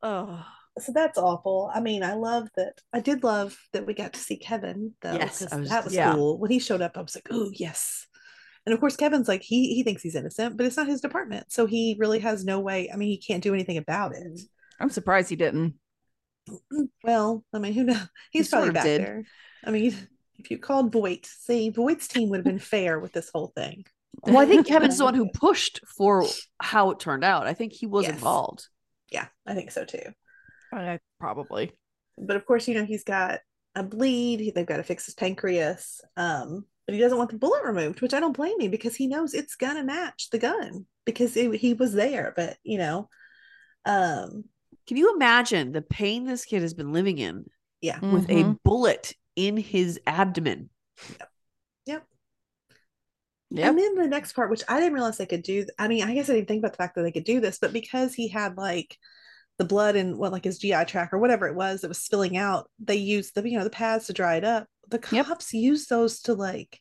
[0.05, 0.43] Oh,
[0.79, 1.71] So that's awful.
[1.73, 2.73] I mean, I love that.
[2.91, 5.13] I did love that we got to see Kevin though.
[5.13, 6.13] Yes, was- that was yeah.
[6.13, 6.37] cool.
[6.39, 8.05] When he showed up, I was like, oh yes.
[8.65, 11.51] And of course, Kevin's like he he thinks he's innocent, but it's not his department,
[11.51, 12.89] so he really has no way.
[12.93, 14.23] I mean, he can't do anything about it.
[14.25, 14.41] Mm.
[14.79, 15.75] I'm surprised he didn't.
[17.03, 18.07] Well, I mean, who knows?
[18.31, 19.01] He's sort probably back did.
[19.01, 19.23] there.
[19.65, 19.95] I mean,
[20.43, 23.85] if you called Voight, see, Voight's team would have been fair with this whole thing.
[24.21, 26.25] Well, I think Kevin's the one who pushed for
[26.59, 27.47] how it turned out.
[27.47, 28.13] I think he was Yes.
[28.15, 28.67] involved.
[29.11, 30.13] Yeah, I think so too.
[30.75, 31.71] Uh, probably.
[32.17, 33.39] But of course, you know, he's got
[33.75, 34.53] a bleed.
[34.53, 36.01] They've got to fix his pancreas.
[36.17, 39.07] Um, but he doesn't want the bullet removed, which I don't blame him because he
[39.07, 42.33] knows it's gonna match the gun because it, he was there.
[42.35, 43.09] But you know,
[43.85, 44.45] um,
[44.87, 47.45] Can you imagine the pain this kid has been living in
[47.81, 48.57] yeah, with a Mhm.
[48.63, 50.69] bullet in his abdomen?
[51.85, 52.07] Yep.
[53.51, 53.67] yep.
[53.67, 55.65] And then the next part, which I didn't realize they could do.
[55.77, 57.59] I mean, I guess I didn't think about the fact that they could do this,
[57.59, 58.97] but because he had like
[59.57, 62.37] the blood in what like his GI tract or whatever it was that was spilling
[62.37, 64.67] out, they used the you know the pads to dry it up.
[64.89, 65.25] The Yep.
[65.27, 66.79] cops used those to like,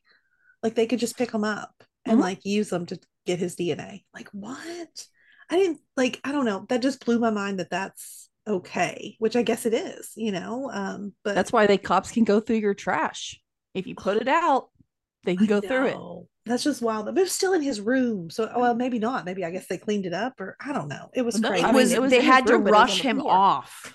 [0.62, 2.22] like they could just pick them up and Mhm.
[2.22, 4.04] like use them to get his DNA.
[4.14, 5.06] Like what?
[5.50, 6.20] I didn't like.
[6.24, 6.66] I don't know.
[6.68, 10.12] That just blew my mind that that's okay, which I guess it is.
[10.16, 13.40] You know, um, but That's why they cops can go through your trash.
[13.74, 14.68] If you put it out,
[15.24, 15.96] they can I go through it.
[16.44, 17.06] That's just wild.
[17.06, 18.28] But it was still in his room.
[18.28, 19.24] So, well, maybe not.
[19.24, 21.08] Maybe I guess they cleaned it up or I don't know.
[21.14, 21.64] It was No, crazy.
[21.64, 23.00] I It mean, was, it was they had to room, but it was on rush
[23.00, 23.32] him floor.
[23.32, 23.94] off.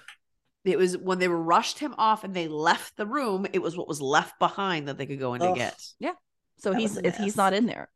[0.63, 3.87] It was when they rushed him off and they left the room, it was what
[3.87, 5.57] was left behind that they could go in to Ugh.
[5.57, 5.75] get.
[5.99, 6.13] Yeah.
[6.57, 7.89] So That he's if he's not in there,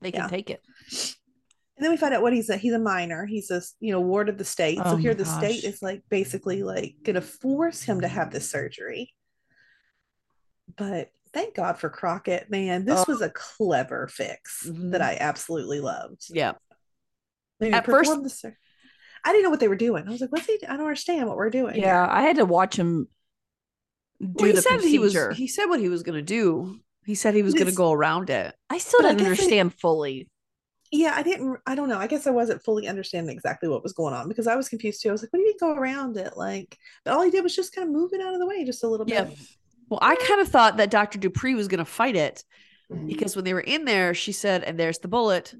[0.00, 0.28] they can Yeah.
[0.28, 0.62] take it.
[1.76, 3.26] And then we find out what he's a he's a minor.
[3.26, 4.78] He's a you know ward of the state.
[4.78, 8.30] so Oh here my the state is like basically like gonna force him to have
[8.32, 9.12] this surgery.
[10.76, 12.84] But thank God for Crockett, man.
[12.84, 13.04] This Oh.
[13.08, 14.92] was a clever fix Mhm.
[14.92, 16.26] that I absolutely loved.
[16.30, 16.52] Yeah.
[17.60, 18.56] They At first- sur-
[19.24, 20.06] I didn't know what they were doing.
[20.06, 20.58] I was like, what's he?
[20.66, 21.74] I don't understand what we're doing.
[21.74, 23.08] here." Yeah, I had to watch him
[24.20, 26.80] do Well, he said he was he said what he was gonna do.
[27.04, 28.54] He said he was gonna go around it.
[28.70, 30.30] I still didn't understand fully.
[30.96, 31.58] Yeah, I didn't.
[31.66, 31.98] I don't know.
[31.98, 35.02] I guess I wasn't fully understanding exactly what was going on because I was confused
[35.02, 35.08] too.
[35.08, 37.42] I was like, "What do you mean go around it?" Like, but all he did
[37.42, 39.24] was just kind of move it out of the way just a little Yeah.
[39.24, 39.38] bit.
[39.88, 41.18] Well, I kind of thought that Dr.
[41.18, 42.44] Dupree was gonna fight it
[42.92, 43.08] mm-hmm.
[43.08, 45.52] because when they were in there, she said, and there's the bullet.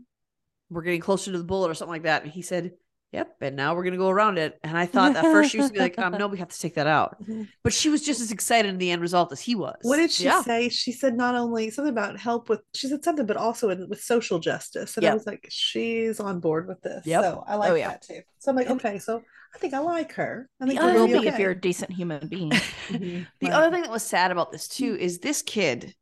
[0.71, 2.23] We're getting closer to the bullet or something like that.
[2.23, 2.75] And he said,
[3.15, 4.59] Yep, and now we're gonna go around it.
[4.65, 6.59] And I thought at first she was gonna be like, um, no, we have to
[6.59, 7.23] take that out.
[7.25, 7.47] Mhm.
[7.63, 9.77] But she was just as excited in the end result as he was.
[9.83, 10.43] What did she Yeah.
[10.43, 10.69] say?
[10.69, 12.61] She said not only something about help with.
[12.75, 14.97] She said something, but also in, with social justice.
[14.97, 17.07] And I was like, she's on board with this.
[17.07, 17.23] Yep.
[17.23, 17.89] So I like Oh, yeah.
[17.91, 18.21] that too.
[18.41, 19.23] So I'm like, And- okay, so
[19.55, 20.51] I think I like her.
[20.61, 22.51] I think other will gonna be if you're a decent human being.
[22.89, 23.27] Mhm.
[23.39, 23.53] The Right.
[23.55, 25.95] other thing that was sad about this too is this kid.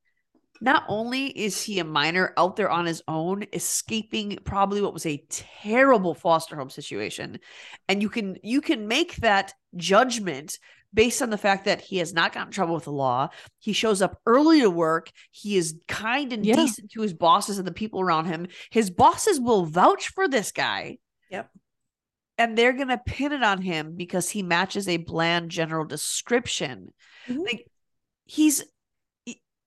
[0.62, 5.06] Not only is he a minor out there on his own, escaping probably what was
[5.06, 7.40] a terrible foster home situation,
[7.88, 10.58] and you can you can make that judgment
[10.94, 13.28] based on the fact that he has not gotten in trouble with the law.
[13.58, 15.10] He shows up early to work.
[15.32, 16.54] He is kind and Yeah.
[16.56, 18.46] decent to his bosses and the people around him.
[18.70, 20.98] His bosses will vouch for this guy.
[21.30, 21.50] Yep.
[22.38, 26.92] And they're going to pin it on him because he matches a bland general description.
[27.26, 27.42] Mhm.
[27.44, 27.66] Like
[28.26, 28.62] he's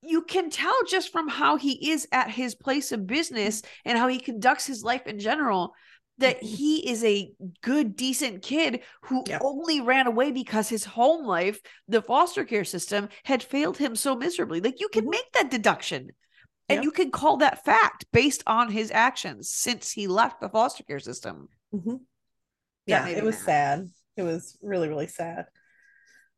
[0.08, 4.08] you can tell just from how he is at his place of business and how
[4.08, 5.74] he conducts his life in general
[6.18, 6.48] that Mhm.
[6.48, 12.02] he is a good decent kid who only ran away because his home life the
[12.02, 15.12] foster care system had failed him so miserably like you can Mhm.
[15.12, 16.12] make that deduction
[16.70, 20.84] and you can call that fact based on his actions since he left the foster
[20.84, 22.00] care system Mhm.
[22.86, 23.90] Yeah, it was sad.
[24.16, 25.48] It was really, really sad.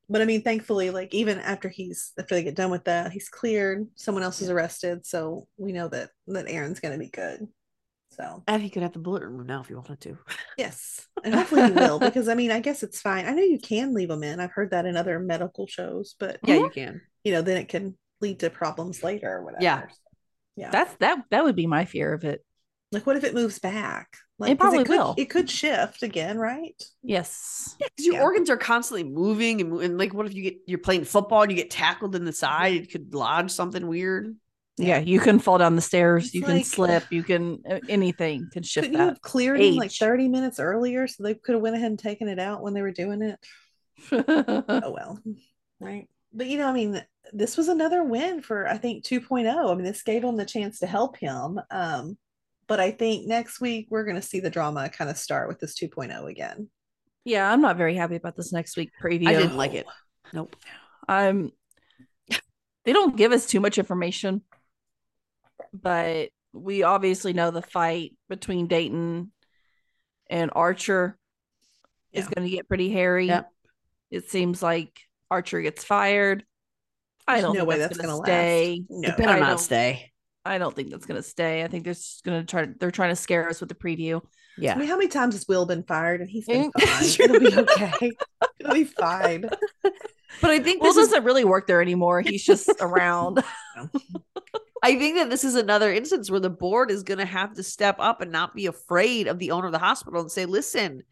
[0.09, 3.29] But I mean, thankfully, like even after he's after they get done with that, he's
[3.29, 3.87] cleared.
[3.95, 7.47] Someone else is arrested, so we know that that Aaron's going to be good.
[8.11, 10.17] So and he could have the bullet room now if he wanted to
[10.57, 13.25] yes, and hopefully he will because I mean, I guess it's fine.
[13.25, 14.39] I know you can leave them in.
[14.39, 16.69] I've heard that in other medical shows, but yeah you uh-huh.
[16.73, 19.61] can you know, then it can lead to problems later or whatever.
[19.61, 19.83] Yeah.
[20.55, 20.71] yeah.
[20.71, 22.41] That's that that would be my fear of it.
[22.93, 24.15] like, what if it moves back?
[24.39, 25.15] Like, It 'cause probably could, will.
[25.17, 26.79] It could shift again, right?
[27.03, 27.75] Yes.
[27.79, 28.23] Yeah, because your Yeah.
[28.23, 31.51] organs are constantly moving and, and like, what if you get you're playing football and
[31.51, 32.73] you get tackled in the side?
[32.73, 34.35] It could lodge something weird.
[34.77, 38.61] Yeah, you can fall down the stairs, It's you can slip, you can anything can
[38.61, 41.75] shift Couldn't you have cleared him like 30 minutes earlier so they could have went
[41.75, 43.39] ahead and taken it out when they were doing it?
[44.69, 45.19] Oh well.
[45.79, 46.07] Right.
[46.31, 49.71] But you know, I mean, this was another win for I think 2.0.
[49.71, 51.59] I mean, this gave him the chance to help him.
[51.71, 52.17] Um,
[52.67, 55.77] but I think next week we're gonna see the drama kind of start with this
[55.79, 56.69] 2.0 again.
[57.25, 59.27] yeah, I'm not very happy about this next week preview.
[59.27, 59.85] I didn't like it.
[60.33, 60.55] Nope.
[61.07, 61.51] Um,
[62.85, 64.41] they don't give us too much information,
[65.73, 69.31] but we obviously know the fight between Dayton
[70.29, 71.17] and Archer
[72.13, 73.27] is going to get pretty hairy.
[73.27, 73.49] Yep.
[74.11, 74.99] It seems like
[75.29, 76.43] Archer gets fired.
[77.27, 78.41] I don't no think way that's, that's going gonna to last.
[78.41, 78.83] stay.
[78.89, 79.09] No.
[79.09, 80.11] It better I not don't- stay.
[80.47, 81.63] I don't think that's going to stay.
[81.63, 82.67] I think they're just going to try.
[82.79, 84.21] They're trying to scare us with the preview.
[84.57, 84.73] Yeah.
[84.73, 86.81] I mean, how many times has Will been fired and he's been Mm.
[87.17, 87.29] fine?
[87.29, 88.11] It'll be okay.
[88.59, 89.49] It'll be fine.
[90.41, 92.21] But I think Will this doesn't really work there anymore.
[92.21, 93.41] He's just around.
[94.83, 97.63] I think that this is another instance where the board is going to have to
[97.63, 101.03] step up and not be afraid of the owner of the hospital and say, listen,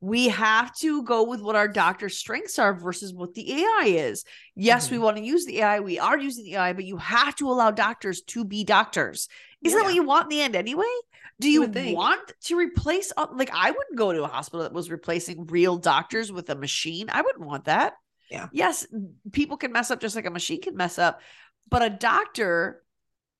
[0.00, 4.24] we have to go with what our doctor's strengths are versus what the AI is.
[4.54, 5.02] Yes, we Mhm.
[5.02, 5.80] want to use the AI.
[5.80, 9.28] We are using the AI, but you have to allow doctors to be doctors.
[9.62, 10.90] Isn't that what you want in the end anyway?
[11.38, 14.90] Do You you, want to replace, like, I wouldn't go to a hospital that was
[14.90, 17.08] replacing real doctors with a machine.
[17.10, 17.94] I wouldn't want that.
[18.30, 18.48] Yeah.
[18.52, 18.86] Yes,
[19.32, 21.20] people can mess up just like a machine can mess up,
[21.68, 22.82] but a doctor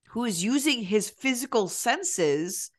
[0.09, 2.71] who is using his physical senses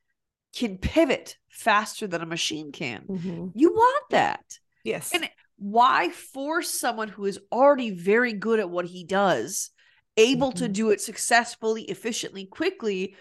[0.56, 3.06] can pivot faster than a machine can.
[3.08, 3.52] Mhm.
[3.56, 4.60] You want that.
[4.84, 5.14] Yes.
[5.14, 9.70] And why force someone who is already very good at what he does,
[10.18, 10.74] able to Mhm.
[10.74, 13.16] do it successfully, efficiently, quickly?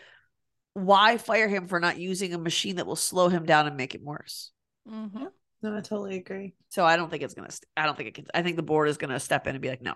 [0.74, 3.94] Why fire him for not using a machine that will slow him down and make
[3.94, 4.52] him worse?
[4.88, 5.26] Mm-hmm.
[5.62, 6.54] no, I totally agree.
[6.70, 7.50] So I don't think it's gonna.
[7.50, 8.26] St- I don't think it can.
[8.32, 9.94] I think the board is gonna step in and be like, no,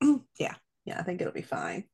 [0.38, 0.54] yeah.
[0.84, 1.84] Yeah, I think it'll be fine.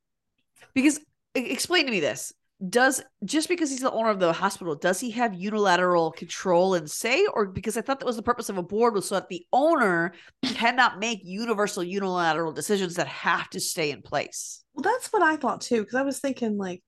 [0.72, 1.01] because
[1.35, 2.33] explain to me this:
[2.66, 6.90] Does just because he's the owner of the hospital, does he have unilateral control and
[6.90, 9.29] say, or because I thought that was the purpose of a board was so that
[9.29, 14.64] the owner cannot make universal unilateral decisions that have to stay in place.
[14.75, 16.83] Well, that's what I thought too, because I was thinking, like,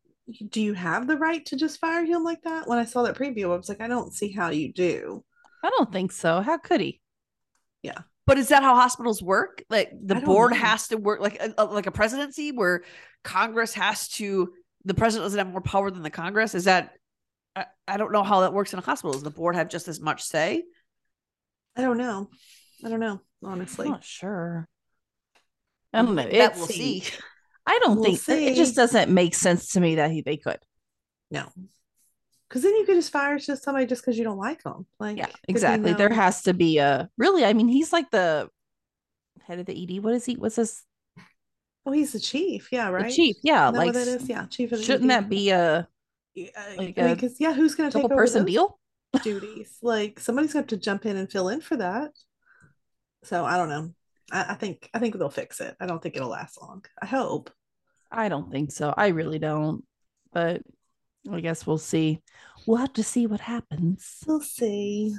[0.48, 2.66] do you have the right to just fire him like that?
[2.66, 5.24] When I saw that preview, I was like, I don't see how you do.
[5.62, 6.40] I don't think so.
[6.40, 7.00] How could he?
[7.83, 7.98] Yeah.
[8.26, 9.62] But is that how hospitals work?
[9.70, 10.59] Like the board know.
[10.59, 12.83] has to work like a, a- like a presidency where
[13.22, 14.52] Congress has to.
[14.84, 16.54] The president doesn't have more power than the Congress.
[16.54, 16.94] Is that?
[17.54, 19.12] I, I don't know how that works in a hospital.
[19.12, 20.62] Does the board have just as much say?
[21.76, 22.30] I don't know.
[22.84, 23.86] I don't know, honestly.
[23.86, 24.68] I'm not sure.
[25.92, 26.22] I don't know.
[26.22, 27.04] that It's, we'll see.
[27.66, 30.58] I don't We'll think it just doesn't make sense to me that he they could.
[31.30, 31.48] No.
[32.48, 34.86] Because then you could just fire just somebody just because you don't like them.
[34.98, 35.92] Like, Yeah, there'd be exactly.
[35.92, 37.44] There um, has to be a really.
[37.44, 38.48] I mean, he's like the
[39.46, 40.02] head of the ED.
[40.02, 40.34] What is he?
[40.34, 40.82] What's this?
[41.86, 42.68] Oh, he's the chief.
[42.70, 43.12] Yeah, The right.
[43.12, 43.36] chief.
[43.42, 44.28] Yeah, like that is?
[44.28, 45.88] Yeah, chief of the shouldn't that be a
[46.34, 48.78] Yeah, like I mean, because yeah, who's going to take over person deal?
[49.22, 49.78] duties?
[49.82, 52.12] Like somebody's going to have to jump in and fill in for that.
[53.24, 53.94] So I don't know.
[54.32, 55.76] I, I think I think they'll fix it.
[55.80, 56.84] I don't think it'll last long.
[57.00, 57.50] I hope.
[58.10, 58.92] I don't think so.
[58.96, 59.84] I really don't.
[60.32, 60.62] But
[61.30, 62.22] I guess we'll see.
[62.66, 64.22] We'll have to see what happens.
[64.26, 65.14] We'll see.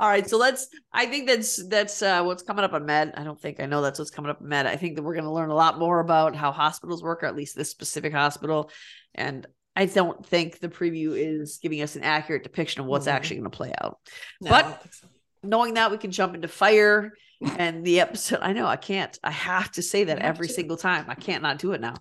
[0.00, 0.68] All right, so let's.
[0.92, 3.14] I think that's that's uh, what's coming up on Med.
[3.16, 4.66] I don't think I know that's what's coming up on Med.
[4.66, 7.26] I think that we're going to learn a lot more about how hospitals work, or
[7.26, 8.70] at least this specific hospital.
[9.14, 13.12] And I don't think the preview is giving us an accurate depiction of what's Mhm.
[13.12, 13.98] actually going to play out.
[14.40, 15.06] No, But- I don't think so.
[15.42, 17.12] knowing that we can jump into fire
[17.56, 18.40] and the episode.
[18.42, 19.16] I know I can't.
[19.22, 20.52] I have to say that every to.
[20.52, 21.06] single time.
[21.08, 21.94] I can't not do it now.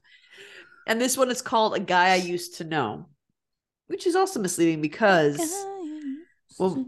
[0.87, 3.09] And this one is called A Guy I Used to Know,
[3.87, 5.37] which is also misleading because
[6.57, 6.83] Well-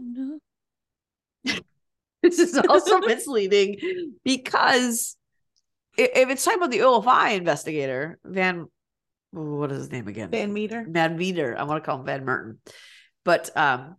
[2.22, 3.78] this is also misleading
[4.24, 5.16] because
[5.96, 8.66] if it's talking about the OFI investigator, Van,
[9.32, 10.30] what is his name again?
[10.30, 10.86] Van Meter.
[10.88, 11.56] Van Meter.
[11.58, 12.58] I want to call him Van Merton.
[13.24, 13.96] But um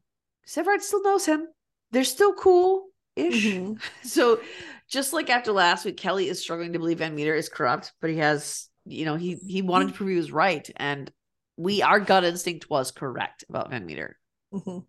[0.47, 1.47] Severide still knows him.
[1.91, 3.45] They're still cool ish.
[3.45, 3.81] Mhm.
[4.03, 4.41] So
[4.89, 8.09] just like after last week, Kelly is struggling to believe Van Meter is corrupt, but
[8.09, 10.69] he has, you know, he he wanted to prove he was right.
[10.75, 11.09] And
[11.57, 14.17] we our gut instinct was correct about Van Meter.
[14.53, 14.85] Mhm.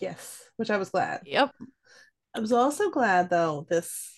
[0.00, 1.22] Yes, which I was glad.
[1.24, 1.50] Yep.
[2.34, 4.10] I was also glad though this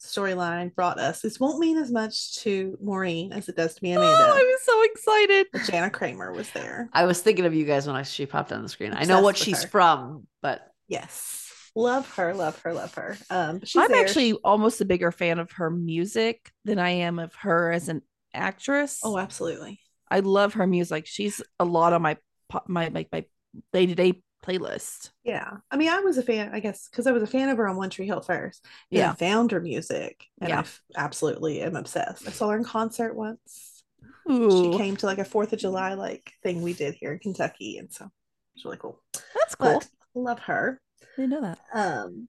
[0.00, 1.20] storyline brought us.
[1.20, 4.24] This won't mean as much to Maureen as it does to me and Oh, Amanda.
[4.34, 5.46] I was so excited.
[5.52, 6.88] but Jana Kramer was there.
[6.92, 8.94] I was thinking of you guys when I she popped on the screen.
[8.94, 9.68] I know what she's her.
[9.68, 13.16] from, but Yes, love her, love her, love her.
[13.28, 14.00] Um, she's I'm there.
[14.00, 18.00] actually almost a bigger fan of her music than I am of her as an
[18.34, 19.00] actress.
[19.04, 19.80] Oh, absolutely.
[20.10, 21.06] I love her music.
[21.06, 22.16] She's a lot on my
[22.48, 23.24] po- my like my
[23.72, 24.22] day to day
[24.58, 25.10] playlist.
[25.24, 27.58] Yeah, I mean, I was a fan, I guess, because I was a fan of
[27.58, 28.64] her on One Tree Hill first.
[28.90, 29.12] Yeah.
[29.12, 30.56] I found her music, and Yeah.
[30.56, 32.26] I f- absolutely am obsessed.
[32.26, 33.82] I saw her in concert once.
[34.30, 37.18] Ooh, She came to like a Fourth of July like thing we did here in
[37.18, 38.08] Kentucky, and so
[38.54, 39.02] it's really cool.
[39.34, 39.78] that's cool.
[39.80, 40.80] But love her.
[41.02, 41.58] I didn't know that.
[41.74, 42.28] um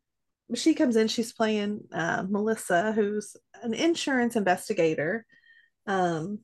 [0.54, 5.26] she comes in she's playing uh, melissa who's an insurance investigator
[5.88, 6.40] um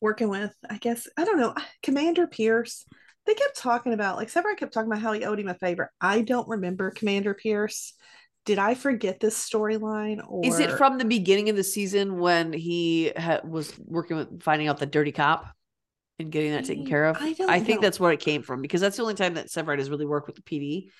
[0.00, 2.86] working with i guess i don't know commander pierce
[3.26, 5.92] they kept talking about like Severide kept talking about how he owed him a favor
[6.00, 7.94] i don't remember commander pierce
[8.44, 12.52] did i forget this storyline or is it from the beginning of the season when
[12.52, 15.46] he ha- was working with finding out the dirty cop
[16.20, 17.16] and getting that taken care of?
[17.18, 17.86] I don't think know.
[17.86, 20.26] that's where it came from because that's the only time that Severide has really worked
[20.26, 20.90] with the PD.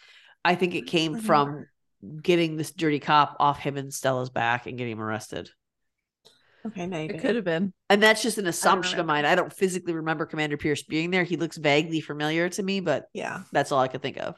[0.44, 1.66] I think it came from
[2.22, 5.50] getting this dirty cop off him and Stella's back and getting him arrested.
[6.66, 7.72] Okay maybe It could have been.
[7.88, 9.24] And that's just an assumption of mine.
[9.24, 11.24] I don't physically remember Commander Pierce being there.
[11.24, 14.36] He looks vaguely familiar to me, but yeah that's all I could think of.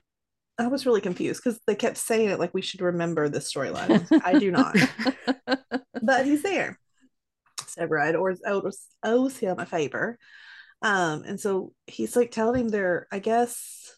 [0.59, 4.07] i was really confused because they kept saying it like we should remember this storyline
[4.25, 4.77] i do not
[6.03, 6.79] but he's there.
[7.79, 10.19] Severide or owes, owes him a favor.
[10.83, 13.97] Um, and so he's like telling him there, I guess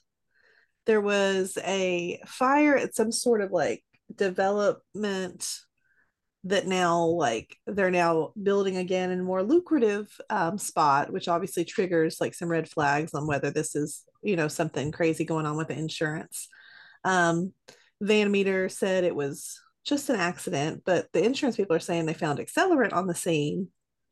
[0.86, 3.82] there was a fire at some sort of like
[4.14, 5.48] development
[6.44, 11.64] that now like they're now building again in a more lucrative um, spot, which obviously
[11.64, 15.56] triggers like some red flags on whether this is, you know, something crazy going on
[15.56, 16.48] with the insurance.
[17.02, 17.52] Um,
[18.00, 22.14] Van Meter said it was just an accident, but the insurance people are saying they
[22.14, 23.68] found accelerant on the scene.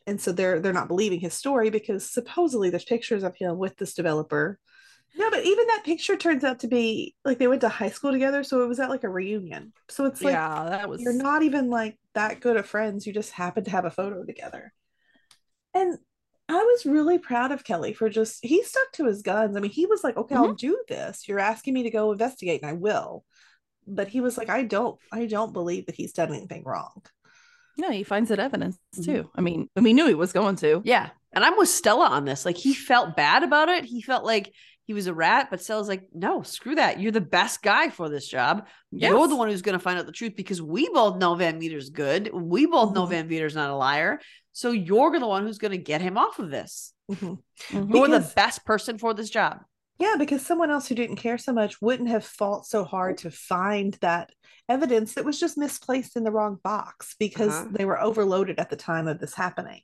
[0.06, 3.76] And so they're they're not believing his story because supposedly there's pictures of him with
[3.76, 4.58] this developer.
[5.14, 8.12] No, but even that picture turns out to be like they went to high school
[8.12, 9.72] together, so it was at like a reunion.
[9.88, 11.02] So it's like yeah, that was.
[11.02, 13.06] you're not even like that good of friends.
[13.06, 14.72] You just happen to have a photo together.
[15.74, 15.98] And
[16.48, 19.56] I was really proud of Kelly for just he stuck to his guns.
[19.56, 21.28] I mean, he was like, okay, I'll do this.
[21.28, 23.24] You're asking me to go investigate, and I will.
[23.86, 27.02] But he was like, I don't, I don't believe that he's done anything wrong.
[27.78, 29.04] No, he finds that evidence Mhm.
[29.04, 29.30] too.
[29.34, 30.82] I mean, we knew he was going to.
[30.84, 31.10] Yeah.
[31.32, 32.44] And I'm with Stella on this.
[32.44, 33.84] Like he felt bad about it.
[33.86, 34.52] He felt like
[34.92, 37.00] he was a rat, but Stella's like, no, screw that.
[37.00, 38.66] You're the best guy for this job.
[38.90, 41.58] You're the one who's going to find out the truth because we both know Van
[41.58, 42.30] Meter's good.
[42.32, 43.10] We both know Mhm.
[43.10, 44.20] Van Meter's not a liar.
[44.52, 46.92] So you're the one who's going to get him off of this.
[47.10, 47.38] Mhm.
[47.70, 47.94] Mhm.
[47.94, 49.60] You're the best person for this job.
[49.98, 53.30] Yeah, because someone else who didn't care so much wouldn't have fought so hard to
[53.30, 54.30] find that
[54.68, 57.68] evidence that was just misplaced in the wrong box because Uh-huh.
[57.72, 59.82] they were overloaded at the time of this happening.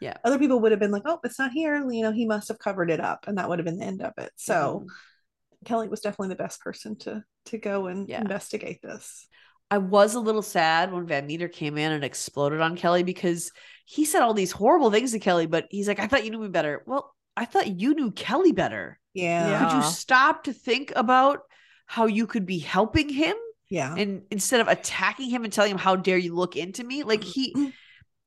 [0.00, 0.16] Yeah.
[0.24, 1.76] Other people would have been like, oh, it's not here.
[1.90, 3.26] You know, he must have covered it up.
[3.26, 4.30] And that would have been the end of it.
[4.36, 5.66] So mm-hmm.
[5.66, 8.20] Kelly was definitely the best person to to go and Yeah.
[8.20, 9.26] investigate this.
[9.70, 13.52] I was a little sad when Van Meter came in and exploded on Kelly because
[13.84, 16.40] he said all these horrible things to Kelly, but he's like, I thought you knew
[16.40, 16.82] me better.
[16.86, 18.98] Well, I thought you knew Kelly better.
[19.14, 19.48] Yeah.
[19.48, 19.68] Yeah.
[19.70, 21.40] Could you stop to think about
[21.86, 23.36] how you could be helping him
[23.68, 23.94] Yeah.
[23.96, 27.02] and instead of attacking him and telling him how dare you look into me?
[27.04, 27.54] Like he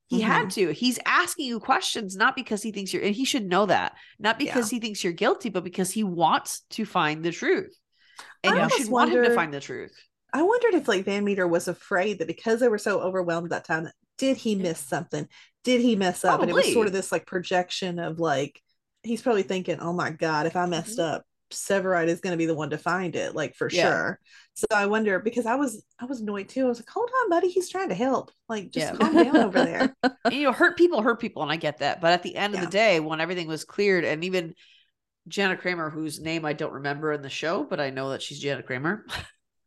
[0.07, 0.67] he had mm-hmm.
[0.67, 0.71] to.
[0.73, 3.95] He's asking you questions not because he thinks you're and he should know that.
[4.19, 7.75] Not because he thinks you're guilty, but because he wants to find the truth.
[8.43, 9.95] And I you should want him to find the truth.
[10.33, 13.65] I wondered if like Van Meter was afraid that because they were so overwhelmed that
[13.65, 15.27] time, did he miss something?
[15.63, 16.41] Did he mess up?
[16.41, 18.59] And it was sort of this like projection of like
[19.03, 21.15] he's probably thinking, "Oh my god, if I messed mm-hmm.
[21.15, 23.83] up, Severide is going to be the one to find it, like for Yeah.
[23.83, 24.19] sure."
[24.55, 26.65] So I wonder because I was I was annoyed too.
[26.65, 28.31] I was like, "Hold on, buddy, he's trying to help.
[28.49, 28.97] Like, just Yeah.
[28.97, 29.95] calm down over there."
[30.31, 32.01] You know, hurt people hurt people, and I get that.
[32.01, 34.53] But at the end of the day, when everything was cleared, and even
[35.27, 38.39] Janet Kramer, whose name I don't remember in the show, but I know that she's
[38.39, 39.05] Janet Kramer.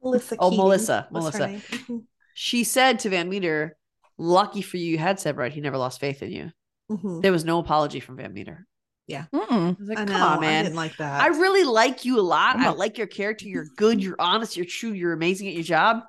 [0.02, 0.36] Melissa.
[0.40, 1.38] Oh, Keating Melissa, Melissa.
[1.48, 2.04] Mhm.
[2.34, 3.76] She said to Van Meter,
[4.18, 5.52] "Lucky for you, you had Severide.
[5.52, 6.50] He never lost faith in you."
[6.90, 7.22] Mhm.
[7.22, 8.66] There was no apology from Van Meter.
[9.10, 9.22] Mm-mm.
[9.32, 10.26] I was like, I "Come know.
[10.26, 11.22] on, I man." didn't like that.
[11.22, 12.56] I really like you a lot.
[12.56, 13.46] I'm I not- like your character.
[13.46, 14.02] You're good.
[14.02, 14.56] You're honest.
[14.56, 14.92] You're true.
[14.92, 16.00] You're amazing at your job.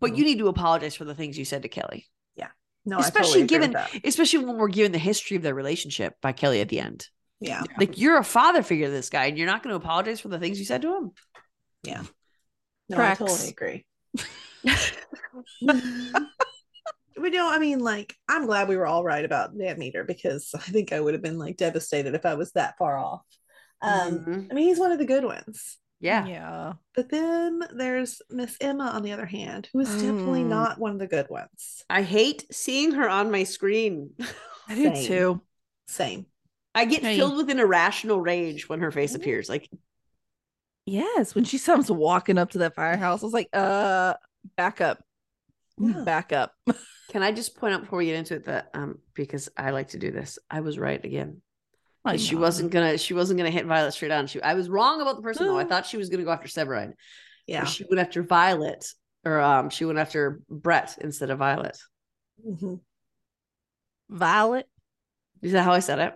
[0.00, 0.18] But mm-hmm.
[0.18, 2.48] you need to apologize for the things you said to Kelly, Yeah.
[2.86, 4.08] no, I especially totally agree with given- that.
[4.08, 7.06] especially when we're given the history of their relationship by Kelly at the end.
[7.40, 7.62] Yeah.
[7.78, 10.28] Like you're a father figure to this guy, and you're not going to apologize for
[10.28, 11.10] the things you said to him.
[11.84, 12.02] Yeah.
[12.88, 13.20] No, Tracks.
[13.20, 13.84] I totally agree.
[17.20, 20.50] but no, I mean, like, I'm glad we were all right about Van Meter because
[20.54, 23.22] I think I would have been like devastated if I was that far off.
[23.82, 24.48] Um, Mhm.
[24.50, 25.78] I mean, he's one of the good ones.
[26.00, 26.26] Yeah.
[26.26, 26.72] Yeah.
[26.94, 30.48] But then there's Miss Emma on the other hand, who is definitely Mm.
[30.48, 31.84] not one of the good ones.
[31.90, 34.10] I hate seeing her on my screen.
[34.68, 35.06] I do Same.
[35.06, 35.42] too.
[35.88, 36.26] Same.
[36.74, 37.16] I get Hey.
[37.16, 39.16] filled with an irrational rage when her face Mhm.
[39.16, 39.48] appears.
[39.48, 39.68] Like,
[40.86, 41.34] Yes.
[41.34, 44.14] When she comes walking up to that firehouse, I was like, uh,
[44.56, 45.02] back up.
[45.80, 46.02] Yeah.
[46.04, 46.52] Back up.
[47.10, 49.88] can I just point out before we get into it that um because I like
[49.88, 51.40] to do this, I was right again.
[52.04, 52.40] I she know.
[52.42, 54.26] wasn't gonna she wasn't gonna hit Violet straight on.
[54.26, 55.58] She I was wrong about the person though.
[55.58, 56.92] I thought she was gonna go after Severide.
[57.46, 57.64] Yeah.
[57.64, 58.84] She went after Violet,
[59.24, 61.78] or um she went after Brett instead of Violet.
[62.46, 62.80] Mhm.
[64.08, 64.66] Violet.
[65.42, 66.14] Is that how I said it?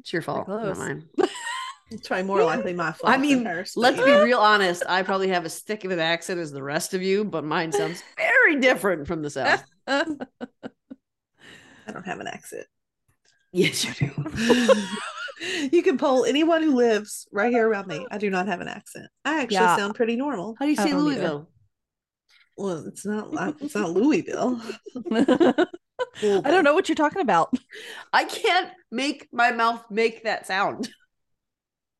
[0.00, 1.08] It's your fault, not mine.
[1.94, 3.12] It's probably more likely my fault.
[3.12, 4.04] I mean, hers, let's yeah.
[4.04, 4.82] be real honest.
[4.88, 7.72] I probably have as thick of an accent as the rest of you, but mine
[7.72, 9.62] sounds very different from the South.
[9.86, 10.04] I
[11.92, 12.66] don't have an accent.
[13.52, 14.76] yes, you do.
[15.72, 18.06] you can poll anyone who lives right here around me.
[18.10, 19.06] I do not have an accent.
[19.24, 19.76] I actually Yeah.
[19.76, 20.56] sound pretty normal.
[20.58, 21.02] How do you say don't either.
[21.04, 21.48] Louisville?
[22.56, 23.56] Well, it's not.
[23.60, 24.60] It's not Louisville.
[25.12, 25.66] I
[26.22, 27.52] don't know what you're talking about.
[28.12, 30.88] I can't make my mouth make that sound.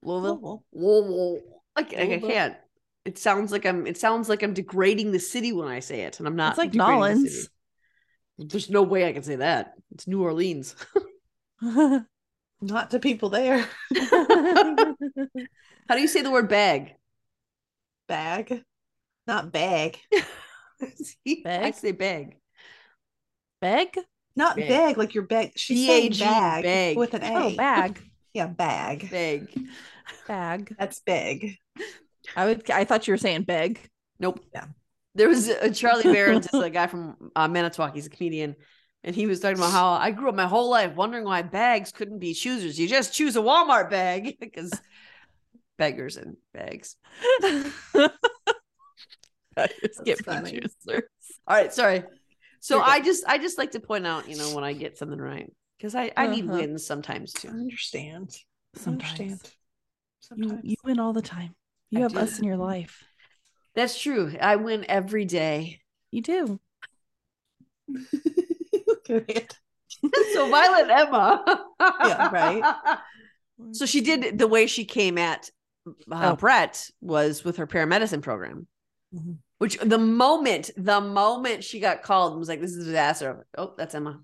[0.04, 0.62] Louisville.
[0.70, 0.70] Louisville.
[0.70, 1.40] Whoa.
[1.76, 2.56] Like, like I can't.
[3.04, 3.86] It sounds like I'm.
[3.86, 6.52] It sounds like I'm degrading the city when I say it, and I'm not.
[6.52, 7.48] It's like degrading the Nolans.
[8.38, 9.74] There's no way I can say that.
[9.92, 10.74] It's New Orleans.
[12.60, 13.58] Not to people there.
[13.94, 16.94] How do you say the word bag?
[18.08, 18.62] Bag,
[19.26, 19.98] not bag.
[20.96, 22.36] See, I say bag.
[23.60, 23.96] Bag?
[24.36, 24.68] Not Bag.
[24.68, 24.98] bag.
[24.98, 25.52] Like your bag.
[25.56, 26.96] She's saying B-A-G, bag, bag.
[26.96, 27.34] with an A.
[27.34, 28.02] Oh, bag.
[28.32, 29.10] Yeah, bag.
[29.10, 29.48] Bag.
[30.26, 30.74] Bag.
[30.78, 31.56] That's big.
[32.36, 32.70] I would.
[32.70, 33.80] I thought you were saying beg.
[34.18, 34.40] Nope.
[34.54, 34.66] Yeah.
[35.14, 37.94] There was a Charlie Berens is a guy from uh, Manitowoc.
[37.94, 38.56] He's a comedian.
[39.04, 41.92] And he was talking about how I grew up my whole life wondering why bags
[41.92, 42.78] couldn't be choosers.
[42.78, 44.72] You just choose a Walmart bag because
[45.76, 46.96] beggars and bags.
[47.42, 48.10] I
[49.84, 50.74] just get choosers.
[51.46, 52.04] All right, sorry.
[52.60, 55.18] So I just I just like to point out, you know, when I get something
[55.20, 56.58] right because I I need Uh-huh.
[56.58, 57.48] wins sometimes too.
[57.48, 57.56] I too.
[57.58, 58.30] understand.
[58.74, 59.20] I Sometimes.
[59.20, 59.52] understand.
[60.36, 60.64] You, Sometimes.
[60.64, 61.54] you win all the time.
[61.90, 62.18] You I have do.
[62.20, 63.04] us in your life.
[63.74, 64.34] That's true.
[64.40, 65.80] I win every day.
[66.10, 66.60] You do.
[70.34, 71.44] So Violet Emma.
[71.80, 72.98] Yeah, right.
[73.70, 75.48] So she did the way she came at
[75.86, 76.36] uh, Oh.
[76.36, 78.66] Brett was with her paramedicine program.
[79.14, 79.36] Mhm.
[79.58, 83.34] Which the moment, the moment she got called and was like, "This is a disaster,"
[83.36, 84.20] like, oh, that's Emma.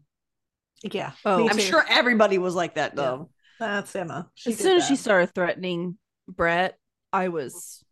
[0.83, 1.13] Yeah.
[1.25, 3.31] Oh, I'm sure everybody was like that though.
[3.61, 4.29] That's Emma.
[4.35, 6.77] She as soon as she started threatening Brett,
[7.13, 7.85] I was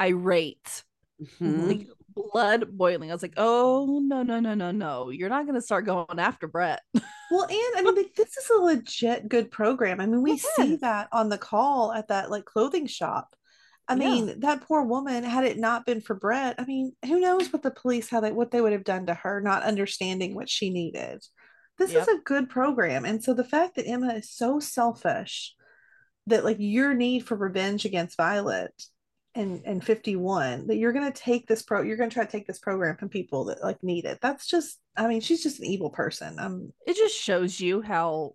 [0.00, 0.84] irate,
[1.20, 1.68] Mhm.
[1.68, 3.10] like blood boiling.
[3.10, 5.10] I was like, "Oh no, no, no, no, no!
[5.10, 6.80] You're not going to start going after Brett."
[7.30, 10.00] Well, and I mean, like, this is a legit good program.
[10.00, 13.36] I mean, we see that on the call at that like clothing shop.
[13.86, 13.98] I Yeah.
[13.98, 17.62] mean, that poor woman, had it not been for Brett, I mean, who knows what
[17.62, 20.70] the police, how they, what they would have done to her, not understanding what she
[20.70, 21.22] needed.
[21.78, 22.02] This Yep.
[22.02, 23.04] is a good program.
[23.04, 25.54] And so the fact that Emma is so selfish
[26.26, 28.72] that like your need for revenge against Violet
[29.34, 32.30] and and 51 that you're going to take this pro you're going to try to
[32.30, 34.18] take this program from people that like need it.
[34.20, 36.38] That's just I mean, she's just an evil person.
[36.38, 38.34] Um It just shows you how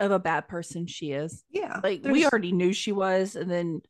[0.00, 1.44] of a bad person she is.
[1.50, 1.80] yeah.
[1.82, 3.80] Like we already knew she was, and then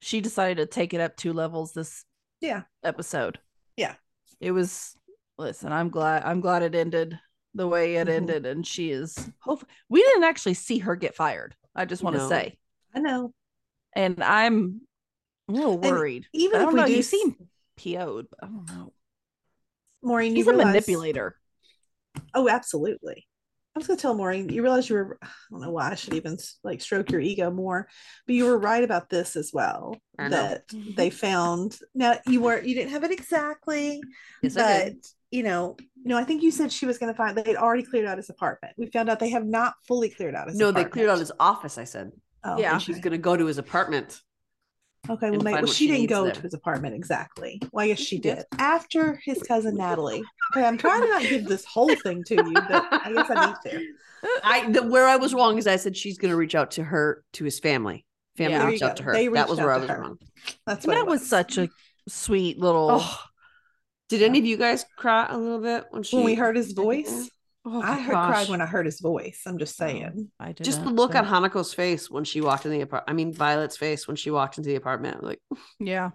[0.00, 2.04] she decided to take it up two levels this
[2.40, 2.62] Yeah.
[2.82, 3.38] episode.
[3.76, 3.94] Yeah.
[4.40, 4.94] It was
[5.38, 7.18] listen, I'm glad I'm glad it ended
[7.54, 8.12] the way it Mhm.
[8.12, 11.54] ended and she is hopefully we didn't actually see her get fired.
[11.74, 12.28] I just want to No.
[12.28, 12.58] say.
[12.94, 13.34] I know.
[13.94, 14.80] And I'm
[15.48, 16.26] a little And worried.
[16.32, 17.36] even I if we know, do you seem
[17.76, 18.92] PO'd, but I don't know.
[20.02, 21.36] Maureen, He's a realize, manipulator.
[22.34, 23.26] Oh, absolutely.
[23.74, 26.14] I was gonna tell Maureen, you realize you were I don't know why I should
[26.14, 27.88] even like stroke your ego more,
[28.26, 29.96] but you were right about this as well.
[30.18, 30.64] That
[30.96, 34.02] they found now you weren't you didn't have it exactly,
[34.42, 34.94] Yes, but.
[35.32, 38.06] You know, you know, I think you said she was gonna find they'd already cleared
[38.06, 38.74] out his apartment.
[38.76, 41.32] We found out they have not fully cleared out his No, they cleared out his
[41.40, 41.78] office.
[41.78, 42.12] I said,
[42.44, 42.72] Oh, Yeah.
[42.74, 44.20] and she's gonna go to his apartment.
[45.10, 46.34] Okay, well, and maybe well, she, she didn't go there.
[46.34, 47.60] to his apartment exactly.
[47.72, 48.36] Well, I guess she She did.
[48.36, 50.22] did after his cousin Natalie.
[50.54, 53.46] Okay, I'm trying to not give this whole thing to you, but I guess I
[53.46, 53.86] need to.
[54.44, 56.84] I the, where I was wrong is I said she's going to reach out to
[56.84, 58.06] her to his family.
[58.36, 58.66] Family Yeah.
[58.66, 59.12] Reached you out to her.
[59.34, 60.00] That was where I was her.
[60.00, 60.18] wrong.
[60.66, 61.68] That's what that it was such a
[62.08, 62.88] sweet little.
[62.92, 63.20] Oh,
[64.12, 66.72] did any of you guys cry a little bit when she when we heard his
[66.72, 67.28] voice.
[67.64, 69.42] Oh I heard, cried when I heard his voice.
[69.46, 70.30] I'm just oh, saying.
[70.40, 73.10] I did just the look but- on Hanako's face when she walked in the apartment.
[73.10, 75.22] I mean, Violet's face when she walked into the apartment.
[75.22, 75.40] Like,
[75.80, 76.10] Yeah.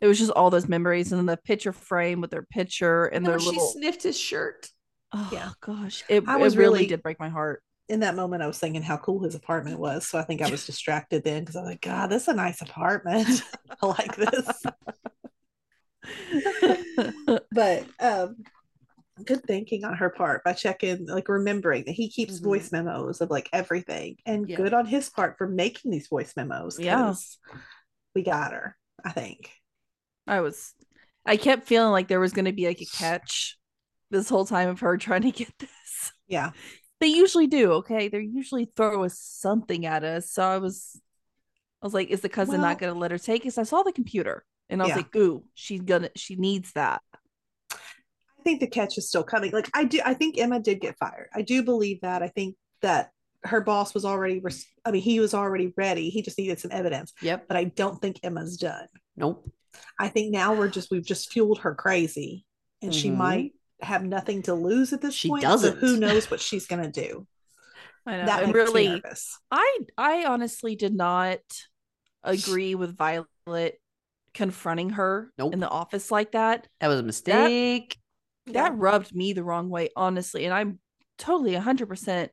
[0.00, 3.16] It was just all those memories and then the picture frame with their picture and
[3.16, 3.66] and their she little.
[3.68, 4.68] sniffed his shirt.
[5.12, 5.50] Oh Yeah.
[5.60, 7.62] gosh, it, I it was really really- did break my heart.
[7.90, 10.06] In that moment, I was thinking how cool his apartment was.
[10.06, 12.32] So I think I was distracted then because I was like, God, this is a
[12.34, 13.42] nice apartment.
[13.82, 14.62] I like this.
[17.52, 18.36] but um
[19.24, 22.44] good thinking on her part by checking like remembering that he keeps Mhm.
[22.44, 24.56] voice memos of like everything and Yeah.
[24.56, 27.14] good on his part for making these voice memos Yeah.
[28.14, 29.50] we got her i think
[30.26, 30.72] I was,
[31.26, 33.58] I kept feeling like there was going to be like a catch
[34.10, 36.12] this whole time of her trying to get this.
[36.26, 36.52] yeah
[37.00, 38.08] They usually do, okay?
[38.08, 40.30] They usually throw us something at us.
[40.30, 40.98] So I was,
[41.82, 43.52] I was like, is the cousin Well- not going to let her take it?
[43.52, 44.96] So I saw the computer and I was Yeah.
[44.96, 47.02] like, ooh, she's gonna, she needs that.
[47.72, 50.98] i think the catch is still coming like i do i think emma did get
[50.98, 53.10] fired i do believe that i think that
[53.42, 56.70] her boss was already res- i mean he was already ready he just needed some
[56.70, 57.48] evidence Yep.
[57.48, 58.86] but i don't think emma's done
[59.16, 59.50] Nope.
[59.98, 62.44] I think now we're just we've just fueled her crazy,
[62.82, 63.16] and she Mhm.
[63.16, 65.42] might have nothing to lose at this She point.
[65.42, 65.74] doesn't.
[65.74, 67.26] So who knows what she's gonna do?
[68.06, 68.26] I know.
[68.26, 69.36] That and makes me really, nervous.
[69.50, 71.40] I I honestly did not
[72.22, 73.80] agree with Violet
[74.34, 75.52] confronting her Nope.
[75.52, 76.66] in the office like that.
[76.80, 77.96] That was a mistake.
[78.46, 78.74] That Yeah.
[78.74, 80.44] rubbed me the wrong way, honestly.
[80.44, 80.80] And I'm
[81.18, 82.30] totally 100%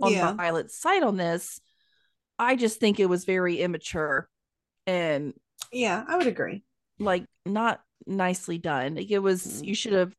[0.00, 0.32] on Yeah.
[0.32, 1.60] Violet's side on this.
[2.38, 4.28] I just think it was very immature
[4.86, 5.32] and
[5.72, 6.64] Yeah, I would agree.
[6.98, 8.96] like not nicely done.
[8.96, 9.66] Like it was, Mhm.
[9.66, 10.12] you should have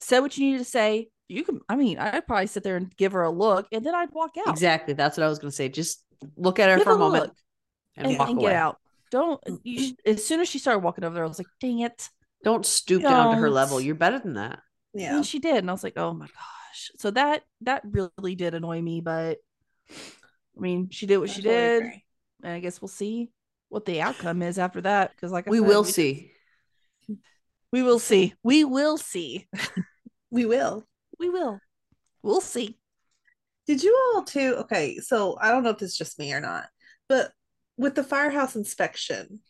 [0.00, 1.08] said what you needed to say.
[1.28, 3.94] You can, I mean, I'd probably sit there and give her a look and then
[3.94, 4.48] I'd walk out.
[4.48, 4.94] Exactly.
[4.94, 5.68] That's what I was going to say.
[5.68, 6.04] Just
[6.36, 7.36] look at her Give for a a moment look
[7.96, 8.50] and, and, walk and away.
[8.50, 8.78] get out.
[9.16, 9.58] Don't, mm.
[9.64, 12.10] you sh- as soon as she started walking over there, I was like, dang it.
[12.44, 13.80] Don't stoop down to her level.
[13.80, 14.60] You're better than that.
[14.92, 15.56] Yeah, And she did.
[15.56, 16.90] And I was like, oh my gosh.
[16.98, 19.00] So that, that really did annoy me.
[19.00, 19.38] But
[19.90, 21.82] I mean, she did what I she totally did.
[21.82, 22.04] agree.
[22.42, 23.30] And I guess we'll see
[23.70, 25.16] what the outcome is after that.
[25.18, 26.32] Cause like I we said, will see.
[27.72, 28.34] We will see.
[28.42, 29.48] We will see.
[30.30, 30.84] We will.
[31.18, 31.60] We will.
[32.22, 32.76] We'll see.
[33.66, 34.56] Did you all too?
[34.60, 36.66] Okay, so I don't know if this is just me or not,
[37.08, 37.32] but
[37.76, 39.40] with the firehouse inspection,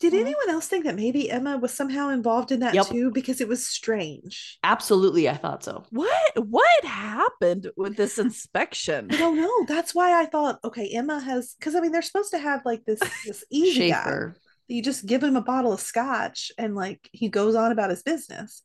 [0.00, 0.20] did Mhm.
[0.20, 2.86] anyone else think that maybe Emma was somehow involved in that Yep.
[2.88, 3.10] too?
[3.10, 4.58] Because it was strange.
[4.64, 5.28] Absolutely.
[5.28, 5.84] I thought so.
[5.90, 9.08] What what happened with this inspection?
[9.12, 9.64] I don't know.
[9.66, 12.84] That's why I thought, okay, Emma has because I mean they're supposed to have like
[12.84, 14.32] this this easy guy.
[14.66, 18.02] You just give him a bottle of scotch and like he goes on about his
[18.02, 18.62] business.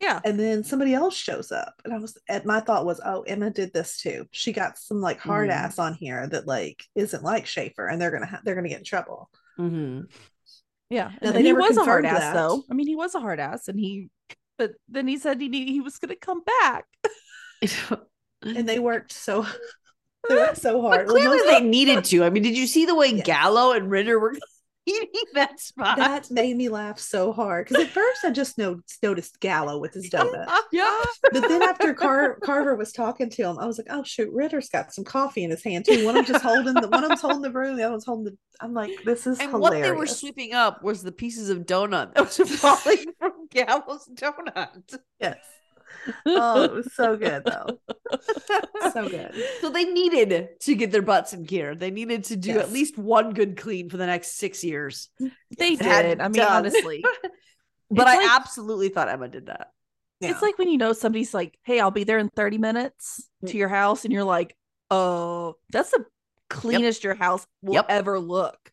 [0.00, 0.20] Yeah.
[0.24, 1.74] And then somebody else shows up.
[1.84, 4.26] And I was and my thought was, oh, Emma did this too.
[4.30, 5.54] She got some like hard Mhm.
[5.54, 8.78] ass on here that like isn't like Schaefer and they're gonna ha- they're gonna get
[8.78, 9.30] in trouble.
[9.56, 10.02] hmm
[10.90, 11.12] Yeah.
[11.22, 12.62] Now, And he was a hard ass though.
[12.70, 14.10] I mean, he was a hard ass and he
[14.58, 16.84] but then he said he need, he was gonna come back.
[18.42, 19.46] And they worked so
[20.28, 21.06] they worked so hard.
[21.06, 22.24] Well, clearly most- they needed to.
[22.24, 23.26] I mean, did you see the way Yes.
[23.26, 24.36] Gallo and Ritter were
[24.86, 25.96] eating that spot?
[25.98, 27.66] that made me laugh so hard.
[27.68, 30.46] Because at first I just no- noticed Gallo with his donut.
[30.72, 31.02] Yeah.
[31.32, 34.68] But then after Car- Carver was talking to him, I was like, "Oh shoot, Ritter's
[34.68, 36.04] got some coffee in his hand too.
[36.06, 38.06] One of them just holding the one of them's holding the broom, the other one's
[38.06, 41.12] holding the." I'm like, "This is and hilarious." what they were sweeping up was the
[41.12, 44.98] pieces of donut that was falling from Gallo's donut.
[45.20, 45.36] Yes.
[46.26, 47.78] Oh, it was so good though.
[48.92, 49.32] so good.
[49.60, 51.74] So they needed to get their butts in gear.
[51.74, 52.64] They needed to do Yes.
[52.66, 55.08] at least one good clean for the next six years.
[55.58, 56.20] They It did.
[56.20, 56.52] I mean, done.
[56.52, 57.04] honestly.
[57.88, 59.68] But I like- absolutely thought Emma did that.
[60.20, 60.30] Yeah.
[60.32, 63.50] It's like when you know somebody's like, "Hey, I'll be there in 30 minutes Mm.
[63.50, 64.56] to your house," and you're like,
[64.90, 66.04] "Oh, that's the
[66.50, 67.86] cleanest your house will Yep.
[67.88, 68.72] ever look."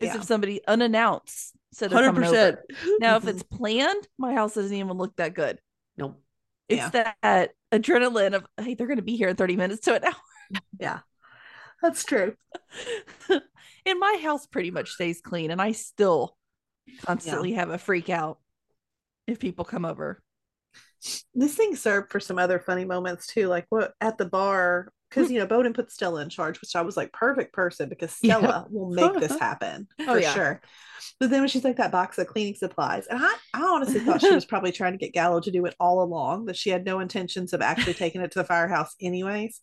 [0.00, 0.16] As Yeah.
[0.16, 2.58] if somebody unannounced said they're Hundred coming percent.
[2.68, 2.96] over.
[2.98, 5.60] Now, if it's planned, my house doesn't even look that good.
[6.68, 7.12] It's Yeah.
[7.22, 10.60] that adrenaline of, "Hey, they're going to be here in 30 minutes to an hour."
[10.80, 11.00] yeah,
[11.82, 12.34] that's true.
[13.30, 16.36] and my house pretty much stays clean, and I still
[17.06, 18.38] constantly have a freak out
[19.26, 20.22] if people come over.
[21.34, 23.48] This thing served for some other funny moments too.
[23.48, 25.34] Like what at the bar because hmm.
[25.34, 28.38] you know Boden put Stella in charge, which I was like perfect person because Yeah.
[28.38, 30.34] Stella will make this happen Oh, for yeah.
[30.34, 30.60] sure.
[31.20, 34.20] But then when she's like that box of cleaning supplies, and I, I honestly thought
[34.20, 36.84] she was probably trying to get Gallo to do it all along, that she had
[36.84, 39.60] no intentions of actually taking it to the firehouse anyways.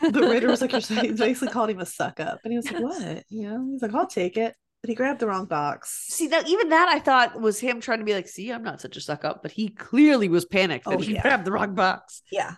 [0.00, 2.70] But Ritter was like, you're saying, basically called him a suck up, and he was
[2.70, 3.24] like, what?
[3.28, 6.06] You know, he's like, I'll take it, but he grabbed the wrong box.
[6.08, 8.80] See that even that I thought was him trying to be like, see, I'm not
[8.80, 11.22] such a suck up, but he clearly was panicked that Oh, he yeah.
[11.22, 12.22] grabbed the wrong box.
[12.30, 12.54] Yeah,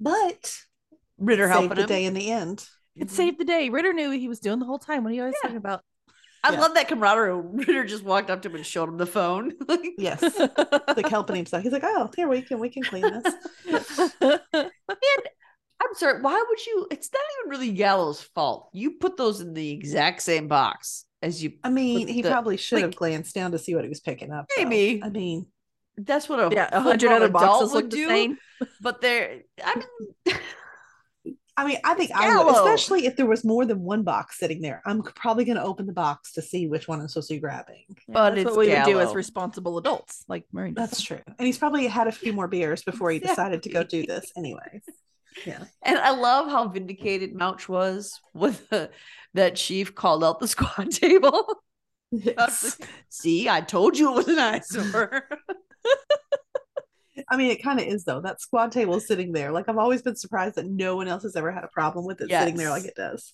[0.00, 0.56] but
[1.18, 1.88] Ritter saved helping the him.
[1.88, 2.66] day in the end.
[2.96, 3.14] It mm-hmm.
[3.14, 3.68] saved the day.
[3.70, 5.02] Ritter knew what he was doing the whole time.
[5.04, 5.48] What are you always Yeah.
[5.48, 5.82] talking about?
[6.42, 6.60] I Yeah.
[6.60, 7.40] love that camaraderie.
[7.52, 9.52] Ritter just walked up to him and showed him the phone.
[9.68, 10.22] Like, Yes,
[10.96, 11.62] like helping himself.
[11.62, 13.34] He's like, oh, here we can we can clean this.
[14.22, 16.86] I'm sorry, why would you?
[16.90, 18.70] It's not even really Gallo's fault.
[18.72, 21.52] You put those in the exact same box as you.
[21.64, 24.30] I mean, he the- probably should have glanced down to see what he was picking
[24.32, 24.46] up.
[24.56, 24.64] though.
[24.64, 25.02] Maybe.
[25.02, 25.46] I mean,
[25.96, 28.08] That's what a yeah, a hundred other adult boxes would look the do.
[28.08, 28.38] same.
[28.80, 29.40] But they're.
[29.62, 30.36] I mean,
[31.56, 34.60] I mean, I think I would, especially if there was more than one box sitting
[34.60, 34.82] there.
[34.84, 37.40] I'm probably going to open the box to see which one I'm supposed to be
[37.40, 37.84] grabbing.
[38.08, 40.72] But that's it's what we would do as responsible adults, like Murray.
[40.72, 40.90] does.
[40.90, 41.20] That's true.
[41.26, 44.32] And he's probably had a few more beers before he decided to go do this,
[44.36, 44.82] anyway.
[45.46, 45.64] Yeah.
[45.82, 48.90] and I love how vindicated Mouch was with the,
[49.34, 51.62] that chief called out the squad table.
[52.10, 52.78] Yes.
[53.08, 55.28] See, I told you it was an eyesore.
[57.28, 58.20] I mean, it kind of is though.
[58.20, 59.52] That squad table is sitting there.
[59.52, 62.20] Like I've always been surprised that no one else has ever had a problem with
[62.20, 63.32] it sitting there like it does.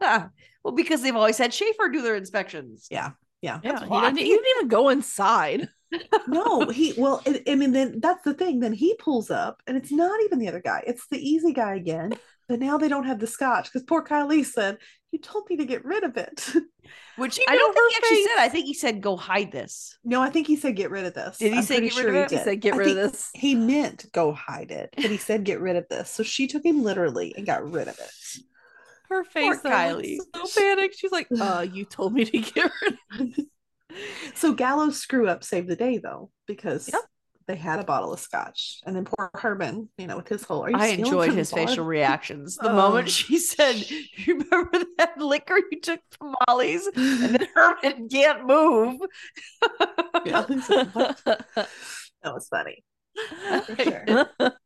[0.00, 2.86] well, because they've always had Schaefer do their inspections.
[2.90, 3.10] Yeah.
[3.40, 3.58] Yeah.
[3.62, 5.68] Yeah, he didn't, he didn't even go inside.
[6.26, 8.60] no, he well, I I mean, then that's the thing.
[8.60, 11.74] Then he pulls up, and it's not even the other guy; it's the easy guy
[11.74, 12.14] again.
[12.48, 14.78] But now they don't have the scotch because poor Kylie said,
[15.12, 16.48] "You told me to get rid of it."
[17.16, 18.26] Which You I don't think he actually face.
[18.28, 18.38] said.
[18.42, 21.14] I think he said, "Go hide this." no, I think he said, "Get rid of
[21.14, 22.30] this." Did he I'm say get rid of it?
[22.30, 25.44] He said, "Get I rid of this." He meant go hide it, but he said,
[25.44, 28.10] "Get rid of this." So she took him literally and got rid of it.
[29.08, 30.18] Her face, though, Kylie.
[30.34, 30.96] so panicked.
[30.98, 33.46] She's like, "Uh, you told me to get rid of." it.
[34.34, 37.02] So Gallo's screw up saved the day though because Yep.
[37.46, 40.64] They had a bottle of scotch, and then poor Herman, you know, with his whole.
[40.64, 42.56] Are you I enjoyed his the bar?" facial reactions.
[42.56, 42.74] The Oh.
[42.76, 48.46] moment she said, "You remember that liquor you took from Molly's?" and then Herman can't
[48.46, 49.00] move.
[50.24, 51.68] Yeah, he's like, "What?" that
[52.24, 52.84] was funny.
[53.66, 54.26] For sure.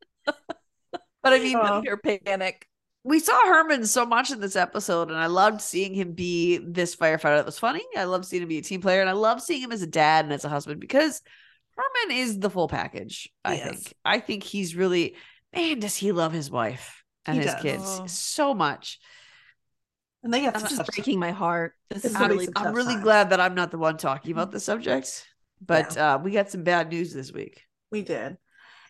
[1.22, 1.80] But I mean, Oh.
[1.82, 2.66] Pure panic.
[3.02, 6.94] we saw Herman so much in this episode, and I loved seeing him be this
[6.94, 7.36] firefighter.
[7.38, 7.82] That was funny.
[7.96, 9.86] I loved seeing him be a team player, and I love seeing him as a
[9.88, 11.22] dad and as a husband because
[11.76, 13.28] Herman is the full package.
[13.44, 13.68] I He is.
[13.82, 13.94] think.
[14.04, 15.16] I think he's really
[15.54, 15.78] man.
[15.80, 17.62] Does he love his wife and He his does.
[17.62, 18.06] kids Oh.
[18.06, 18.98] so much?
[20.22, 21.74] And they have This some is tough breaking my heart.
[21.90, 22.48] This is gonna really.
[22.56, 23.04] I'm really times.
[23.04, 25.26] glad that I'm not the one talking about the subject,
[25.64, 27.62] but uh, we got some bad news this week.
[27.92, 28.36] We did.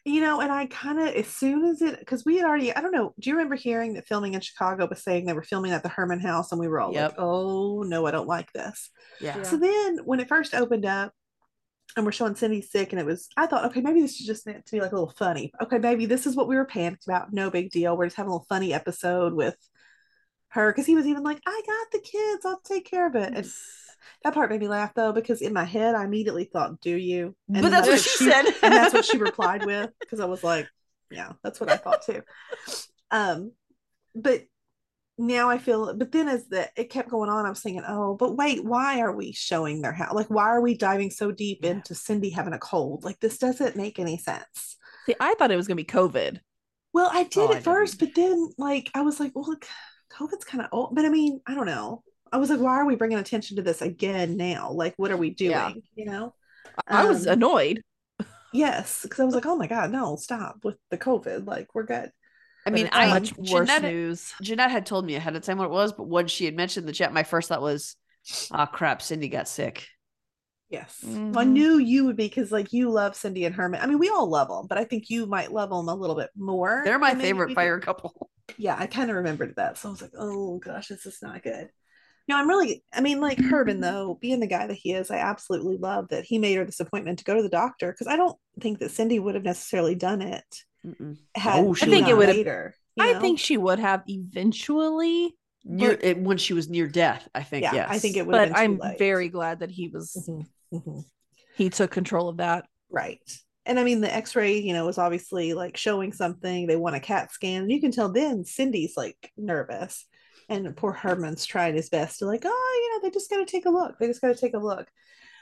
[0.05, 2.81] You know, and I kind of, as soon as it, because we had already, I
[2.81, 5.73] don't know, do you remember hearing that filming in Chicago was saying they were filming
[5.73, 7.11] at the Herman house and we were all Yep.
[7.11, 8.89] like, oh, no, I don't like this.
[9.21, 9.37] Yeah.
[9.39, 9.43] Yeah.
[9.43, 11.13] So then when it first opened up
[11.97, 14.47] and we're showing Cindy sick and it was, I thought, okay, maybe this is just
[14.47, 15.53] meant to be like a little funny.
[15.63, 17.33] Okay, maybe this is what we were panicked about.
[17.33, 17.97] No big deal.
[17.97, 19.57] We're just having a little funny episode with
[20.49, 23.33] her because he was even like, I got the kids, I'll take care of it.
[23.35, 23.51] And
[24.25, 27.35] that part made me laugh though, because in my head, I immediately thought, do you?
[27.49, 28.45] And But then that's what she said.
[28.63, 30.69] and that's what she replied with because I was like,
[31.11, 32.23] yeah, that's what I thought too.
[33.11, 33.53] Um,
[34.15, 34.43] but
[35.19, 38.15] now I feel, but then as the it kept going on, I was thinking, oh,
[38.17, 40.15] but wait, why are we showing their house?
[40.15, 41.71] Like, why are we diving so deep Yeah.
[41.73, 43.05] into Cindy having a cold?
[43.05, 44.77] Like, this doesn't make any sense.
[45.07, 46.41] See, I thought it was gonna be COVID.
[46.93, 49.67] Well, I did Oh, I at first, but then like I was like, well, look,
[50.11, 50.95] COVID's kind of old.
[50.95, 52.03] But I mean, I don't know.
[52.33, 54.73] I was like, why are we bringing attention to this again now?
[54.73, 55.51] Like, what are we doing?
[55.51, 55.73] Yeah.
[55.95, 56.35] You know?
[56.87, 57.83] I was Um, annoyed.
[58.53, 61.47] Yes, because I was like, oh my god, no, stop with the COVID.
[61.47, 62.11] Like, we're good.
[62.67, 64.33] I mean, I much worse Jeanette, news.
[64.43, 66.89] Jeanette had told me ahead of time what it was, but when she had mentioned
[66.89, 67.97] the chat, my first thought was,
[68.51, 69.87] "Ah, crap, Cindy got sick."
[70.69, 70.99] Yes.
[71.03, 71.53] Well, I Mhm.
[71.53, 73.81] knew you would be because like you love Cindy and Herman.
[73.81, 76.17] I mean, we all love them, but I think you might love them a little
[76.17, 76.83] bit more.
[76.85, 77.55] They're my favorite we do.
[77.55, 78.31] fire couple.
[78.57, 79.79] Yeah, I kind of remembered that.
[79.79, 81.71] So I was like, oh gosh, this is not good.
[82.29, 85.19] No, I'm really, I mean, like Herman, though, being the guy that he is, I
[85.19, 88.17] absolutely love that he made her this appointment to go to the doctor because I
[88.17, 90.45] don't think that Cindy would have necessarily done it.
[91.35, 92.75] Had Oh, she she I think it would've- later.
[92.97, 93.21] you I know?
[93.21, 97.65] think she would have eventually, Near it, when she was near death, I think.
[97.65, 97.89] yeah, yes.
[97.91, 98.99] I think it would have but been I'm late.
[98.99, 101.05] very glad that he was Mhm, mhm.
[101.57, 102.67] he took control of that.
[102.89, 103.21] Right.
[103.65, 106.67] And I mean, the x ray, you know, was obviously like showing something.
[106.69, 107.63] They want a CAT scan.
[107.63, 110.07] And you can tell then Cindy's like nervous.
[110.49, 113.45] And poor Herman's trying his best to, like, oh, you know, they just got to
[113.45, 113.99] take a look.
[113.99, 114.87] They just got to take a look.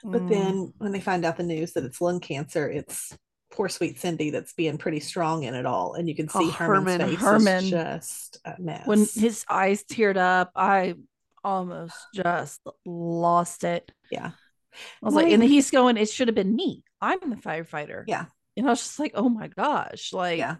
[0.02, 0.28] But Mm.
[0.30, 3.14] then when they find out the news that it's lung cancer, it's
[3.54, 6.50] poor sweet Cindy that's being pretty strong in it all, and you can see Oh,
[6.50, 7.64] Herman's Herman, face Herman.
[7.64, 8.86] is just a mess.
[8.86, 10.94] when his eyes teared up, I
[11.42, 13.92] almost just lost it.
[14.10, 16.82] yeah, I was like, and he's going, it should have been me.
[17.00, 18.04] I'm the firefighter.
[18.06, 18.26] Yeah.
[18.56, 20.12] And I was just like, oh my gosh.
[20.12, 20.56] Like, yeah,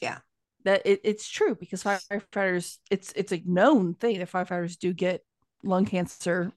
[0.00, 0.18] yeah,
[0.64, 5.22] that it, it's true because firefighters, it's it's a known thing that firefighters do get
[5.64, 6.52] lung cancer.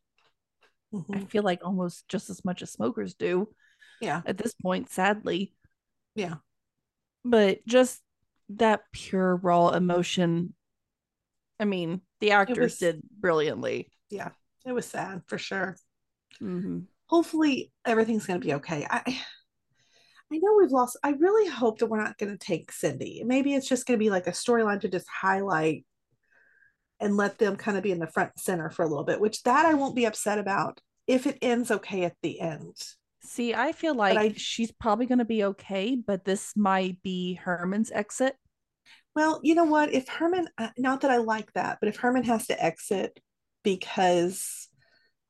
[0.93, 1.30] I Mhm.
[1.30, 3.49] feel like almost just as much as smokers do
[4.01, 5.53] yeah, at this point, sadly.
[6.16, 6.36] Yeah.
[7.24, 8.01] But just
[8.49, 10.53] that pure raw emotion.
[11.59, 13.91] I mean, the actors was- did brilliantly.
[14.09, 14.30] Yeah.
[14.66, 15.78] It was sad for sure.
[16.39, 18.86] hmm hopefully everything's going to be okay.
[18.89, 19.01] I
[20.34, 20.97] I know we've lost.
[21.03, 23.22] I really hope that we're not going to take Cindy.
[23.24, 25.86] Maybe it's just going to be like a storyline to just highlight
[26.99, 29.43] and let them kind of be in the front center for a little bit, which
[29.43, 32.76] that I won't be upset about if it ends okay at the end.
[33.26, 37.36] See, I feel like I- she's probably going to be okay, but this might be
[37.36, 38.36] Herman's exit.
[39.15, 39.93] Well, you know what?
[39.93, 43.19] If Herman, uh, not that I like that, but if Herman has to exit
[43.63, 44.67] because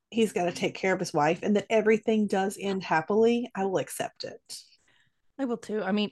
[0.10, 3.66] he's got to take care of his wife and that everything does end happily, I
[3.66, 4.58] will accept it.
[5.38, 5.84] I will too.
[5.84, 6.12] I mean,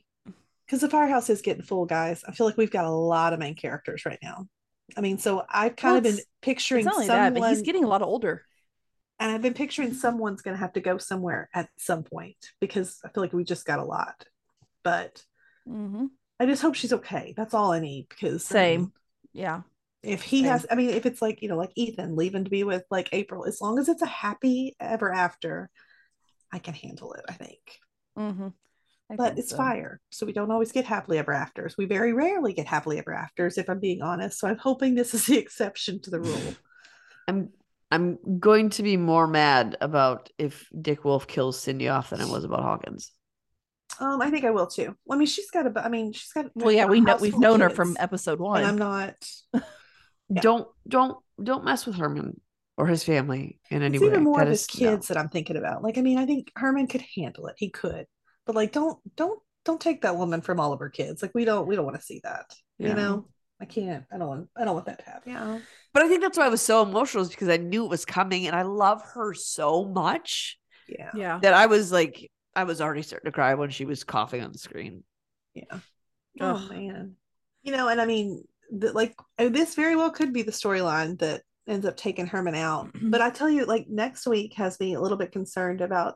[0.65, 2.23] because the firehouse is getting full, guys.
[2.27, 4.47] I feel like we've got a lot of main characters right now.
[4.95, 7.49] I mean, so I've kind Well, of been picturing it's not only someone, that, but
[7.49, 8.43] he's getting a lot older.
[9.23, 12.99] And I've been picturing someone's going to have to go somewhere at some point because
[13.05, 14.25] I feel like we just got a lot.
[14.83, 15.23] But
[15.65, 16.05] hmm
[16.39, 17.33] I just hope she's okay.
[17.37, 18.79] That's all I need because I Same.
[18.79, 18.91] mean,
[19.33, 19.61] Yeah.
[20.03, 20.49] if he Same.
[20.49, 23.09] has, I mean, if it's like you know, like Ethan leaving to be with like
[23.13, 25.69] April, as long as it's a happy ever after,
[26.51, 27.25] I can handle it.
[27.29, 27.79] I think.
[28.15, 28.47] hmm
[29.17, 29.99] but it's fire.
[30.11, 31.75] So we don't always get happily ever afters.
[31.77, 34.39] We very rarely get happily ever afters, if I'm being honest.
[34.39, 36.53] So I'm hoping this is the exception to the rule.
[37.27, 37.49] I'm
[37.93, 42.25] I'm going to be more mad about if Dick Wolf kills Cindy off than I
[42.25, 43.11] was about Hawkins.
[43.99, 44.95] Um, I think I will too.
[45.11, 45.85] I mean, she's got a.
[45.85, 46.47] I mean, she's got.
[46.55, 49.15] Well, yeah, we know we've full of known her from episode and I'm not.
[50.29, 50.41] Yeah.
[50.41, 52.39] Don't don't don't mess with Herman
[52.77, 54.07] or his family in any It's way.
[54.07, 54.89] even more That of his is- no.
[54.91, 55.83] kids that I'm thinking about.
[55.83, 57.55] Like, I mean, I think Herman could handle it.
[57.57, 58.07] He could,
[58.47, 61.21] but like, don't don't don't take that woman from all of her kids.
[61.21, 62.45] Like, we don't we don't want to see that.
[62.79, 62.87] Yeah.
[62.87, 63.27] You know,
[63.63, 64.03] I can't.
[64.11, 64.49] I don't want.
[64.57, 65.31] I don't want that to happen.
[65.31, 65.59] Yeah.
[65.93, 68.03] But I think that's why I was so emotional is because I knew it was
[68.03, 70.59] coming and I love her so much
[70.89, 71.11] Yeah.
[71.15, 71.39] Yeah.
[71.41, 74.51] that I was like I was already starting to cry when she was coughing on
[74.51, 75.05] the screen.
[75.53, 75.79] Yeah.
[76.41, 76.69] Oh Ugh.
[76.69, 77.13] man.
[77.61, 81.43] You know, and I mean, the, like this very well could be the storyline that
[81.65, 82.89] ends up taking Herman out.
[83.01, 86.15] but I tell you, like next week has me a little bit concerned about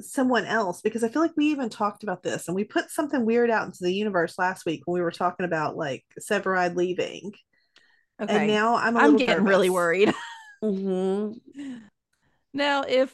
[0.00, 3.24] someone else because I feel like we even talked about this and we put something
[3.26, 7.32] weird out into the universe last week when we were talking about like Severide leaving.
[8.20, 8.34] Okay.
[8.36, 10.12] And now I'm a I'm little getting really worried.
[10.64, 11.78] Mm-hmm.
[12.54, 13.12] now, if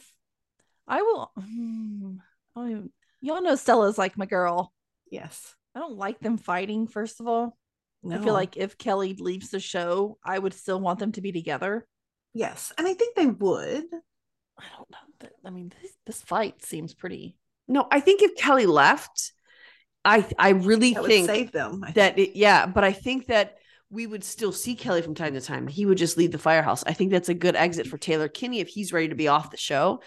[0.87, 2.17] I will, hmm,
[2.55, 4.71] I don't even- y'all know Stella's like my girl.
[5.09, 5.55] Yes.
[5.73, 6.87] I don't like them fighting.
[6.87, 7.57] First of all,
[8.07, 11.31] I feel like if Kelly leaves the show, I would still want them to be
[11.31, 11.87] together.
[12.35, 12.71] yes.
[12.77, 13.85] And I think they would.
[14.59, 15.29] I don't know.
[15.45, 17.35] I mean, this, this fight seems pretty.
[17.67, 19.31] No, I think if Kelly left,
[20.05, 21.83] I I really That think save them.
[21.85, 23.55] I that it, yeah, but I think that
[23.89, 25.67] we would still see Kelly from time to time.
[25.67, 26.83] He would just leave the firehouse.
[26.85, 29.51] I think that's a good exit for Taylor Kinney if he's ready to be off
[29.51, 30.01] the show.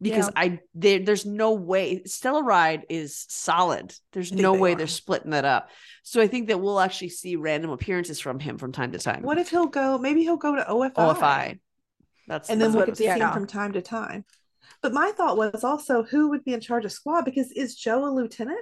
[0.00, 0.32] Because Yeah.
[0.36, 3.92] I there, there's no way Stellaride is solid.
[4.12, 4.76] There's no they way are.
[4.76, 5.70] they're splitting that up.
[6.04, 9.22] So I think that we'll actually see random appearances from him from time to time.
[9.22, 9.98] What if he'll go?
[9.98, 10.92] Maybe he'll go to OFI.
[10.94, 11.58] OFI?
[12.28, 14.24] That's and then that's we'll what get to see him from time to time.
[14.82, 18.04] But my thought was also who would be in charge of squad because is Joe
[18.06, 18.58] a lieutenant?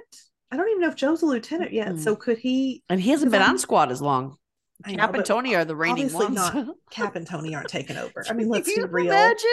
[0.49, 1.89] I don't even know if Joe's a lieutenant yet.
[1.89, 1.99] Mm-mm.
[1.99, 2.83] So could he?
[2.89, 4.37] and he hasn't been I'm- on squad as long.
[4.85, 6.35] I know, Capp and Tony are the reigning obviously ones.
[6.35, 6.67] not.
[6.91, 8.23] Capp and Tony aren't taking over.
[8.29, 9.07] I mean, let's Can be real.
[9.07, 9.47] Imagine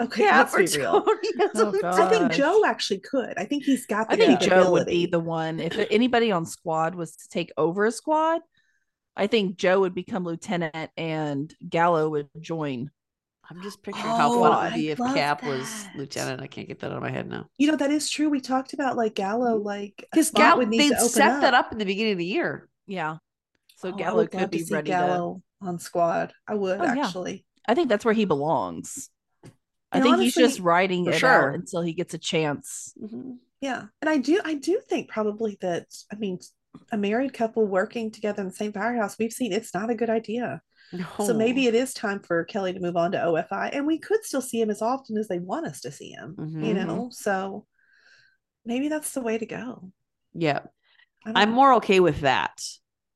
[0.00, 1.02] Okay, Capp let's or be real.
[1.02, 2.02] Tony Oh.
[2.02, 3.34] I think Joe actually could.
[3.36, 5.60] I think he's got the I think Joe would be the one.
[5.60, 8.40] If anybody on squad was to take over a squad,
[9.14, 12.90] I think Joe would become lieutenant and Gallo would join.
[13.50, 16.40] I'm just picturing how Oh, fun it would be if love Capp was lieutenant.
[16.40, 17.46] I can't get that out of my head now.
[17.58, 18.28] You know that is true.
[18.30, 19.66] We talked about like Gallo, mm-hmm.
[19.66, 21.84] like a Because spot Gal, would need they to open set that up in the
[21.84, 22.68] beginning of the year.
[22.86, 23.16] Yeah.
[23.76, 24.96] So Oh, Gallo could be see ready to.
[24.96, 26.32] Gallo on squad.
[26.46, 27.06] I would Oh, yeah.
[27.06, 27.44] actually.
[27.66, 29.10] I think that's where he belongs.
[29.44, 29.48] I
[29.98, 31.50] And think honestly- he's just riding it sure.
[31.50, 32.94] out until he gets a chance.
[33.02, 33.32] Mm-hmm.
[33.60, 36.38] Yeah, and I do I do think probably that I mean
[36.92, 40.08] a married couple working together in the same firehouse, we've seen it's not a good
[40.08, 40.62] idea.
[41.18, 44.24] So maybe it is time for Kelly to move on to OFI, and we could
[44.24, 46.34] still see him as often as they want us to see him.
[46.38, 46.86] You Mhm.
[46.86, 47.66] know, so
[48.64, 49.92] maybe that's the way to go.
[50.34, 50.60] yeah,
[51.24, 51.54] I don't I'm know.
[51.56, 52.60] more okay with that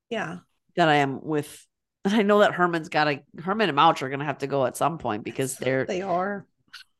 [0.09, 0.37] yeah.
[0.77, 1.65] That I am with.
[2.05, 4.65] I know that Herman's got to Herman and Mouch are going to have to go
[4.65, 5.85] at some point because they're.
[5.85, 6.45] They are.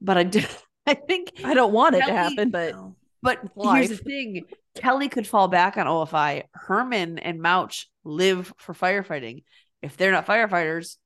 [0.02, 0.42] But I do.
[0.88, 2.96] I think I don't want it to happen, but No.
[3.22, 4.46] But here's the thing
[4.76, 6.44] Kelly could fall back on OFI.
[6.54, 9.44] Herman and Mouch live for firefighting.
[9.86, 10.98] If they're not firefighters,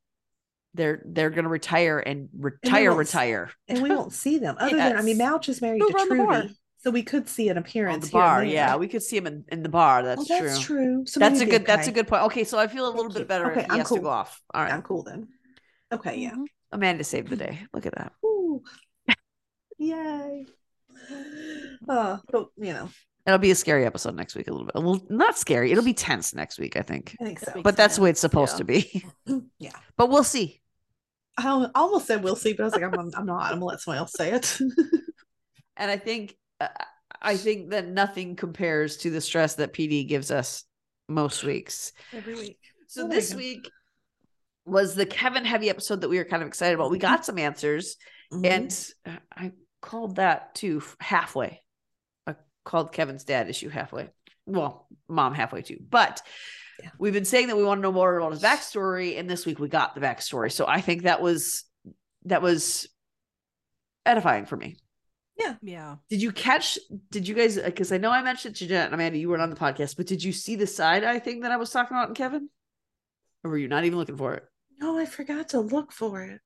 [0.74, 3.50] they're they're gonna retire and retire, won't- retire.
[3.68, 4.56] and we won't see them.
[4.58, 5.30] Other than I mean, Yes.
[5.30, 6.06] Mouch is married Who to?
[6.06, 9.44] Trudy, so we could see an appearance the bar, yeah, we could see him in,
[9.48, 10.02] in the bar.
[10.02, 10.76] That's, Oh, that's true.
[10.78, 11.06] true.
[11.06, 11.66] So That's a good.
[11.66, 12.22] That's a good point.
[12.24, 13.24] Okay, so I feel a little Thank bit you.
[13.26, 14.02] better Okay, if he I'm has to cool.
[14.02, 14.40] go off.
[14.54, 15.28] All right, I'm cool then.
[15.92, 16.30] Okay, yeah.
[16.32, 16.44] Mhm.
[16.72, 17.66] Amanda saved the day.
[17.74, 18.12] Look at that.
[18.24, 18.62] Ooh.
[19.78, 20.46] Yay.
[21.88, 22.88] Uh, but you know,
[23.30, 24.48] It'll be a scary episode next week.
[24.48, 24.74] A little bit.
[24.74, 25.72] A little, not scary.
[25.72, 26.76] It'll be tense next week.
[26.76, 27.16] I think.
[27.20, 27.62] I think so.
[27.62, 28.58] But that's the way it's supposed yeah.
[28.58, 29.04] to be.
[29.58, 29.72] Yeah.
[29.96, 30.60] But we'll see.
[31.36, 33.44] I almost said we'll see, but I was like, I'm, I'm not.
[33.44, 34.58] I'm gonna let someone else say it.
[35.80, 36.68] And I think uh,
[37.22, 40.64] I think that nothing compares to the stress that PD gives us
[41.08, 41.92] most weeks.
[42.12, 42.58] Every week.
[42.86, 43.68] So Oh, this week
[44.66, 46.90] was the Kevin heavy episode that we were kind of excited about.
[46.90, 47.96] We got some answers,
[48.30, 48.46] Mhm.
[49.06, 51.62] and I called that too halfway.
[52.66, 54.10] I called Kevin's dad issue halfway.
[54.46, 55.78] Well, mom halfway too.
[55.88, 56.22] But
[56.82, 56.90] Yeah.
[56.98, 59.58] we've been saying that we want to know more about his backstory, and this week
[59.58, 60.50] we got the backstory.
[60.52, 61.64] So I think that was
[62.24, 62.88] that was
[64.06, 64.76] edifying for me.
[65.38, 65.54] Yeah.
[65.62, 65.96] Yeah.
[66.10, 66.78] Did you catch?
[67.10, 67.58] Did you guys?
[67.58, 70.06] Because I know I mentioned to Jeanette and Amanda, you weren't on the podcast, but
[70.06, 72.50] did you see the side eye thing that I was talking about in Kevin?
[73.42, 74.44] Or were you not even looking for it?
[74.78, 76.40] no, I forgot to look for it.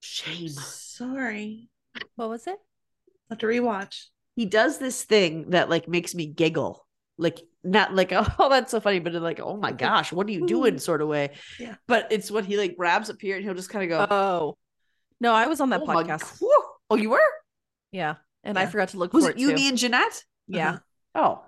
[0.00, 0.48] Shame.
[0.48, 1.68] Sorry.
[2.16, 2.58] What was it?
[3.30, 4.06] i have to rewatch.
[4.34, 6.86] He does this thing that like makes me giggle.
[7.18, 10.46] Like not like oh that's so funny, but like oh my gosh, what are you
[10.46, 11.30] doing sort of way.
[11.58, 11.76] Yeah.
[11.86, 14.14] But it's when he like grabs up here and he'll just kind of go.
[14.14, 14.58] Oh.
[15.20, 16.42] No, I was on that oh, podcast.
[16.90, 17.20] Oh, you were?
[17.92, 18.16] Yeah.
[18.42, 19.54] And I forgot to look Was for it it you, too.
[19.54, 20.24] me, and Jeanette?
[20.48, 20.70] yeah.
[20.70, 20.78] Uh-huh.
[21.14, 21.44] Oh,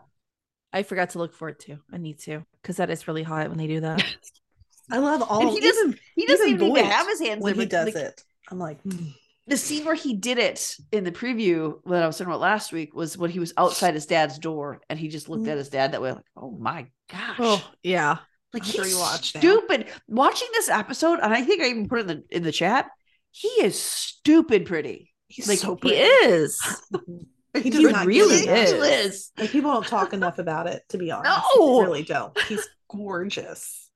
[0.72, 1.78] I forgot to look for it too.
[1.92, 4.04] I need to because that is really hot when they do that.
[4.90, 5.88] I love all and he doesn't.
[5.88, 7.94] even He doesn't even even need to have his hands when there, he but, does
[7.94, 8.22] like, it.
[8.50, 9.14] I'm like, mm.
[9.46, 12.72] The scene where he did it in the preview that I was talking about last
[12.72, 15.58] week was when he was outside his dad's door and he just looked at mm-hmm.
[15.58, 17.36] his dad that way, like, oh my gosh.
[17.38, 18.18] oh, yeah.
[18.52, 19.40] like I have to he's rewatch now.
[19.40, 19.86] stupid.
[20.08, 22.88] Watching this episode, and I think I even put it in the in the chat,
[23.30, 25.12] he is stupid pretty.
[25.28, 26.58] he's Like, so He is.
[27.54, 28.72] He He really is.
[28.72, 29.32] is.
[29.38, 31.40] Like people don't talk enough about it, to be honest.
[31.56, 31.80] No.
[31.80, 32.38] They really don't.
[32.42, 33.90] He's gorgeous.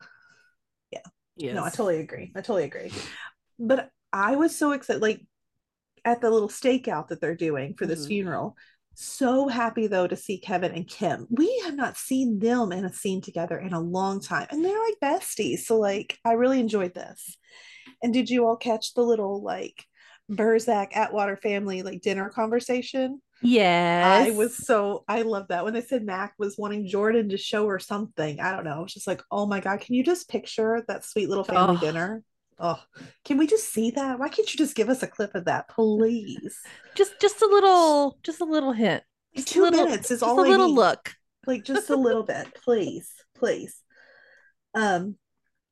[1.38, 2.32] He No, I totally agree.
[2.34, 2.90] I totally agree.
[3.59, 5.24] But I was so excited, like
[6.05, 8.09] at the little stakeout that they're doing for this Mhm.
[8.09, 8.57] funeral.
[8.94, 11.26] So happy though to see Kevin and Kim.
[11.30, 14.82] We have not seen them in a scene together in a long time, and they're
[14.82, 15.61] like besties.
[15.61, 17.36] So like, I really enjoyed this.
[18.03, 19.84] And did you all catch the little like
[20.30, 23.22] Burzek Atwater family like dinner conversation?
[23.40, 27.38] Yeah, I was so I love that when they said Mac was wanting Jordan to
[27.38, 28.40] show her something.
[28.40, 28.82] I don't know.
[28.82, 31.80] It's just like, oh my god, can you just picture that sweet little family Oh.
[31.80, 32.22] dinner?
[32.59, 32.82] Oh,
[33.24, 34.18] can we just see that?
[34.18, 36.59] Why can't you just give us a clip of that, please?
[36.96, 39.02] just just a little just a little hint.
[39.36, 40.36] Just a Two little- minutes is all.
[40.36, 41.14] just all little look.
[41.46, 43.82] Like just a little bit, please, please.
[44.74, 45.16] Um,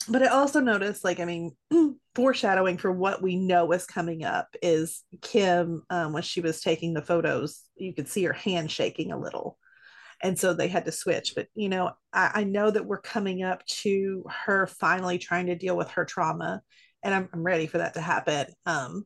[0.09, 1.57] but I also noticed, like, I mean,
[2.14, 6.95] foreshadowing for what we know is coming up is Kim, um, when she was taking
[6.95, 9.59] the photos, you could see her hand shaking a little.
[10.23, 11.35] And so they had to switch.
[11.35, 15.55] But, you know, I, I know that we're coming up to her finally trying to
[15.57, 16.62] deal with her trauma.
[17.03, 18.47] And I'm, I'm ready for that to happen.
[18.64, 19.05] Um,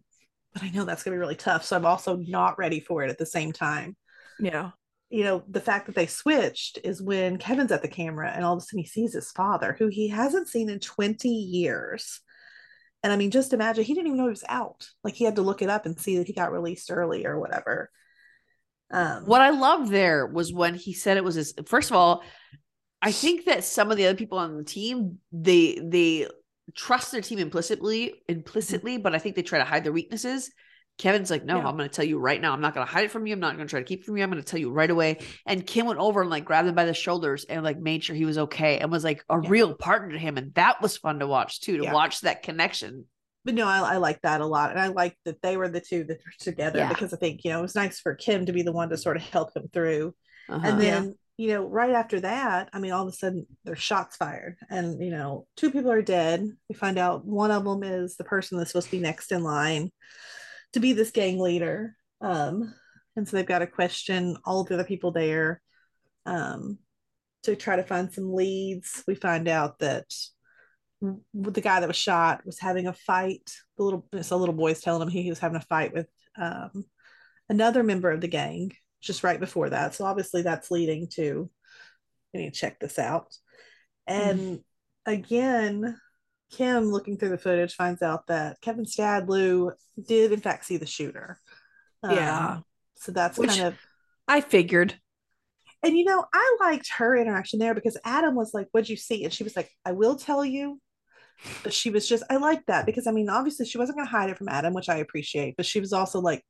[0.52, 1.64] but I know that's going to be really tough.
[1.64, 3.96] So I'm also not ready for it at the same time
[4.38, 4.72] Yeah.
[5.10, 8.52] you know, the fact that they switched is when Kevin's at the camera and all
[8.54, 12.20] of a sudden he sees his father, who he hasn't seen in 20 years.
[13.02, 14.86] And I mean, just imagine he didn't even know he was out.
[15.02, 17.40] Like he had to look it up and see that he got released early or
[17.40, 17.90] whatever.
[18.90, 22.22] Um, What I loved there was when he said it was his first of all,
[23.02, 26.26] I think that some of the other people on the team, they they
[26.74, 30.50] trust their team implicitly, implicitly, but I think they try to hide their weaknesses.
[30.98, 31.66] Kevin's like, no, Yeah.
[31.66, 32.52] I'm going to tell you right now.
[32.52, 33.32] I'm not going to hide it from you.
[33.32, 34.22] I'm not going to try to keep it from you.
[34.22, 35.18] I'm going to tell you right away.
[35.46, 38.14] And Kim went over and like grabbed him by the shoulders and like made sure
[38.14, 39.48] he was okay and was like a Yeah.
[39.48, 40.36] real partner to him.
[40.36, 41.94] And that was fun to watch too, to Yeah.
[41.94, 43.06] watch that connection.
[43.50, 44.70] But no, I, I like that a lot.
[44.70, 46.88] And I like that they were the two that were together Yeah.
[46.88, 48.96] because I think, you know, it was nice for Kim to be the one to
[48.96, 50.14] sort of help him through.
[50.48, 50.66] Uh-huh.
[50.66, 50.90] And Yeah.
[50.90, 54.56] then, you know, right after that, I mean, all of a sudden there's shots fired,
[54.68, 56.46] and you know, two people are dead.
[56.68, 59.42] We find out one of them is the person that's supposed to be next in
[59.42, 59.90] line
[60.74, 61.96] to be this gang leader.
[62.20, 62.74] Um,
[63.16, 65.62] and so they've got to question all of the other people there
[66.26, 66.78] um,
[67.44, 69.02] to try to find some leads.
[69.06, 70.39] We find out that w-
[71.00, 73.50] the guy that was shot was having a fight.
[73.76, 76.84] The little, so little boy's telling him he was having a fight with um,
[77.48, 79.94] another member of the gang just right before that.
[79.94, 81.50] So obviously that's leading to
[82.32, 83.34] we need to check this out.
[84.06, 84.60] And
[85.06, 85.98] again,
[86.52, 90.76] Kim looking through the footage finds out that Kevin dad, Lou, did in fact see
[90.76, 91.38] the shooter.
[92.02, 92.58] Um, Yeah.
[92.96, 93.78] So that's Which- kind of
[94.28, 94.94] I figured.
[95.82, 99.24] and you know, I liked her interaction there because Adam was like, What'd you see?
[99.24, 100.78] And she was like, I will tell you.
[101.62, 104.30] But she was just I like that because I mean, obviously she wasn't gonna hide
[104.30, 106.44] it from Adam, which I appreciate, but she was also like,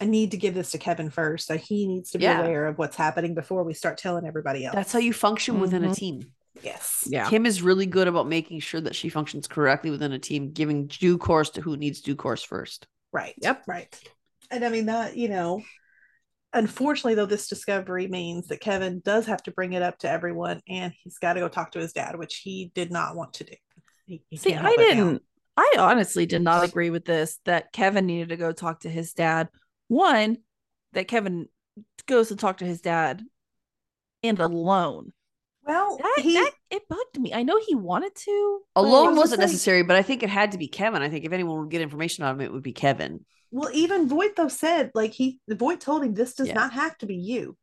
[0.00, 1.46] I need to give this to Kevin first.
[1.46, 2.40] So he needs to be Yeah.
[2.40, 4.74] aware of what's happening before we start telling everybody else.
[4.74, 5.96] That's how you function within a Mhm.
[5.96, 6.32] team.
[6.62, 7.04] yes.
[7.08, 7.28] Yeah.
[7.28, 10.86] Kim is really good about making sure that she functions correctly within a team, giving
[10.88, 12.86] due course to who needs due course first.
[13.12, 13.34] Right.
[13.42, 13.64] Yep.
[13.66, 13.98] Right.
[14.50, 15.62] And I mean that, you know,
[16.52, 20.60] unfortunately though, this discovery means that Kevin does have to bring it up to everyone
[20.68, 23.44] and he's got to go talk to his dad, which he did not want to
[23.44, 23.54] do.
[24.10, 25.04] He, he See, I help it now.
[25.04, 25.22] didn't.
[25.56, 27.38] I honestly did not agree with this.
[27.44, 29.48] That Kevin needed to go talk to his dad.
[29.88, 30.38] One,
[30.94, 31.46] that Kevin
[32.06, 33.22] goes to talk to his dad,
[34.22, 35.12] and alone.
[35.64, 37.32] Well, That, he that it bugged me.
[37.34, 38.60] I know he wanted to.
[38.74, 41.02] Alone was wasn't like- necessary, but I think it had to be Kevin.
[41.02, 43.24] I think if anyone would get information on him, it would be Kevin.
[43.52, 46.54] well, even Voight though said like he Voight told him this does Yeah.
[46.54, 47.56] not have to be you.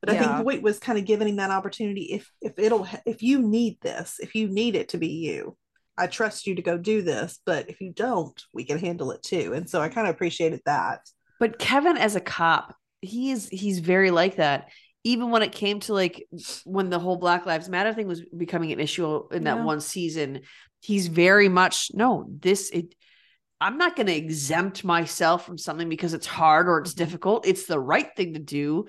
[0.00, 2.02] But I think Voight was kind of giving him that opportunity.
[2.12, 5.56] If if it'll if you need this, if you need it to be you,
[5.98, 7.40] I trust you to go do this.
[7.44, 9.52] But if you don't, we can handle it too.
[9.54, 11.00] And so I kind of appreciated that.
[11.40, 14.70] But Kevin as a cop, he is he's very like that.
[15.04, 16.26] Even when it came to like
[16.64, 19.64] when the whole Black Lives Matter thing was becoming an issue in that Yeah.
[19.64, 20.40] one season,
[20.80, 22.94] he's very much no, this it
[23.60, 27.44] I'm not going to exempt myself from something because it's hard or it's difficult.
[27.46, 28.86] It's the right thing to do.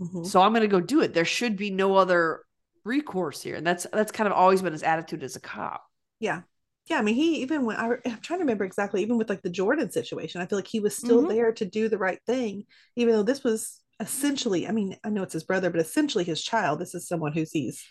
[0.00, 0.26] Mhm.
[0.26, 1.12] So I'm going to go do it.
[1.12, 2.44] There should be no other
[2.84, 3.56] recourse here.
[3.56, 5.84] And that's that's kind of always been his attitude as a cop.
[6.20, 6.42] Yeah.
[6.88, 6.98] Yeah.
[6.98, 9.50] I mean, he even when I, I'm trying to remember exactly, even with like the
[9.50, 11.28] Jordan situation, I feel like he was still Mhm.
[11.28, 12.64] there to do the right thing,
[12.96, 16.42] even though this was essentially, I mean, I know it's his brother, but essentially his
[16.42, 16.78] child.
[16.78, 17.84] This is someone who's he's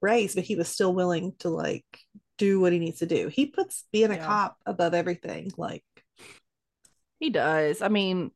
[0.00, 1.84] raised, but he was still willing to like
[2.38, 3.28] do what he needs to do.
[3.28, 5.50] He puts being a cop above everything.
[5.56, 5.84] Like,
[7.20, 7.82] He does.
[7.82, 8.30] I mean,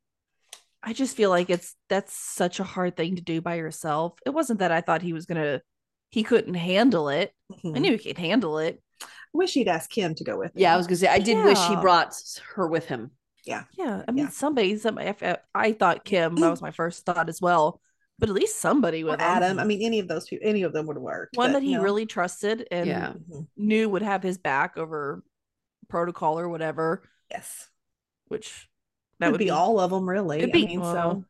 [0.82, 4.14] I just feel like it's that's such a hard thing to do by yourself.
[4.26, 5.62] It wasn't that I thought he was gonna
[6.10, 7.32] he couldn't handle it.
[7.74, 7.80] I mhm.
[7.80, 8.82] knew he could handle it.
[9.02, 10.62] I wish he'd asked Kim to go with him.
[10.62, 12.14] Yeah, I was going to say I did wish he brought
[12.54, 13.10] her with him.
[13.44, 14.02] Yeah, yeah.
[14.08, 14.30] I mean Yeah.
[14.30, 15.08] somebody, somebody.
[15.22, 16.36] I I thought Kim.
[16.36, 17.80] That was my first thought as well.
[18.18, 19.26] But at least somebody Or with him.
[19.26, 19.58] Adam.
[19.58, 21.28] I mean, any of those people, any of them would work.
[21.34, 21.82] one but that he no.
[21.82, 23.12] really trusted and Yeah.
[23.12, 23.46] Mhm.
[23.58, 25.22] knew would have his back over
[25.88, 27.02] protocol or whatever.
[27.30, 27.68] Yes.
[28.28, 28.68] Which
[29.20, 30.40] That would be, all of them, really.
[30.40, 30.66] Could I be.
[30.66, 31.24] mean, so Well,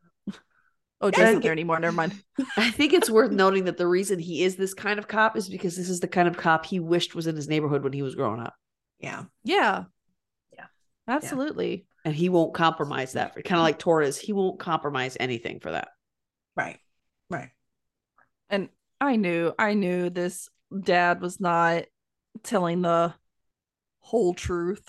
[1.01, 1.79] Oh, Yeah, Jason's get- there anymore.
[1.79, 2.15] Never mind.
[2.57, 5.49] I think it's worth noting that the reason he is this kind of cop is
[5.49, 8.03] because this is the kind of cop he wished was in his neighborhood when he
[8.03, 8.55] was growing up.
[8.99, 9.25] yeah.
[9.45, 9.85] Yeah.
[10.55, 10.67] Yeah.
[11.09, 11.87] Absolutely.
[12.05, 13.35] And he won't compromise that.
[13.35, 15.89] Kind of like Torres, he won't compromise anything for that.
[16.57, 16.79] Right.
[17.29, 17.51] Right.
[18.49, 18.69] And
[19.01, 20.49] I knew, I knew this
[20.83, 21.85] dad was not
[22.45, 23.13] telling the
[23.99, 24.85] whole truth.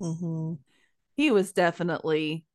[0.00, 0.54] hmm
[1.14, 2.45] He was definitely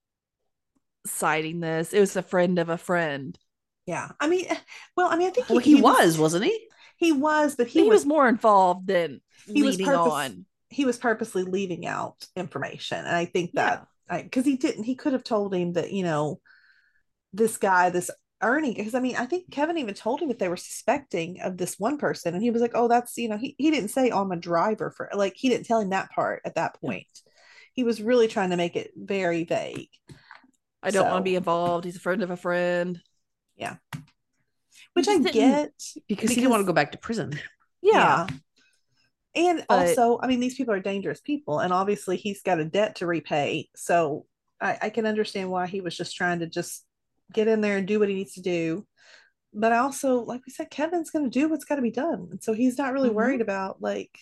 [1.05, 1.93] citing this.
[1.93, 3.37] It was a friend of a friend.
[3.85, 4.11] Yeah.
[4.19, 4.57] I mean, eh,
[4.95, 6.67] well, I mean, I think Well, he, was, wasn't he?
[6.97, 10.45] He was, but He, he, was, was, more involved than he was purpose- on.
[10.69, 15.13] he was purposely leaving out information, and I think that because he didn't, he could
[15.13, 16.39] have told him that you know
[17.33, 20.47] this guy, this Ernie, because I mean, I think Kevin even told him that they
[20.47, 23.55] were suspecting of this one person, and he was like, "Oh, that's you know," he
[23.57, 26.41] he didn't say, "Oh, I'm a driver for," like he didn't tell him that part
[26.45, 27.07] at that point.
[27.73, 29.89] He was really trying to make it very vague.
[30.83, 31.85] I don't want to be involved.
[31.85, 32.99] He's a friend of a friend.
[33.55, 33.75] Yeah.
[34.93, 35.71] Which I get
[36.07, 37.39] Because, he didn't want to go back to prison.
[37.83, 38.27] Yeah.
[39.33, 42.65] And But- also, I mean, these people are dangerous people, and obviously he's got a
[42.65, 43.69] debt to repay.
[43.75, 44.25] So
[44.59, 46.85] I, I can understand why he was just trying to just
[47.33, 48.85] get in there and do what he needs to do.
[49.53, 52.27] But I also, like we said, Kevin's going to do what's got to be done,
[52.29, 53.13] and so he's not really Mhm.
[53.15, 54.15] worried about like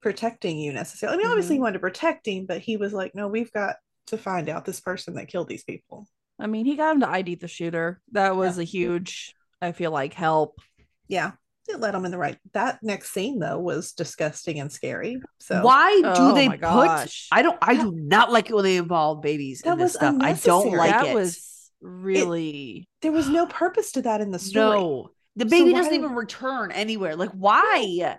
[0.00, 1.14] protecting you necessarily.
[1.16, 3.76] I mean, obviously he wanted to protect him, but he was like, "No, we've got
[4.08, 6.06] to find out this person that killed these people."
[6.38, 8.00] I mean, he got him to ID the shooter.
[8.12, 10.60] That was a huge, I feel like, help.
[11.06, 11.32] Yeah,
[11.68, 12.38] it led him in the right.
[12.54, 15.20] That next scene though was disgusting and scary.
[15.38, 16.60] So Why do Oh they put?
[16.60, 17.28] gosh.
[17.30, 17.58] I don't.
[17.62, 20.16] I do not like it when they involve babies That in this was stuff.
[20.20, 21.14] I don't like that it.
[21.14, 24.78] was really there was no purpose to that in the story.
[24.80, 25.10] no.
[25.36, 27.16] The baby why doesn't do- even return anywhere.
[27.16, 28.16] Like why?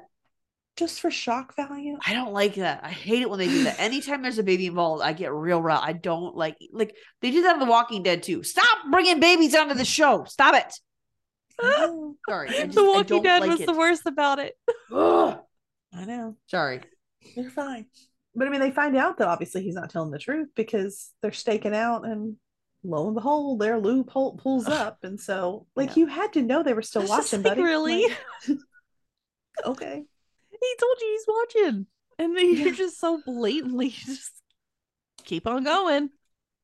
[0.77, 1.97] Just for shock value.
[2.05, 2.81] I don't like that.
[2.83, 3.79] I hate it when they do that.
[3.79, 5.79] Anytime there's a baby involved, I get real raw.
[5.81, 8.43] I don't like like they did that in The Walking Dead too.
[8.43, 10.25] Stop bringing babies onto the show.
[10.25, 10.73] Stop it.
[12.29, 13.65] Sorry, just, the Walking Dead like was it.
[13.67, 14.53] the worst about it.
[14.91, 15.39] Ugh.
[15.93, 16.35] I know.
[16.47, 16.81] Sorry.
[17.35, 17.85] You're fine.
[18.35, 21.31] But I mean, they find out that obviously he's not telling the truth because they're
[21.31, 22.35] staking out, and
[22.83, 24.99] lo and behold, their loophole pulls up.
[25.03, 26.01] And so, like, Yeah.
[26.01, 27.63] you had to know they were still just watching, like, buddy.
[27.63, 28.05] really?
[28.47, 28.57] Like,
[29.65, 30.03] okay.
[30.65, 31.87] He told you he's watching,
[32.19, 34.31] and then you're just so blatantly just
[35.23, 36.09] keep on going.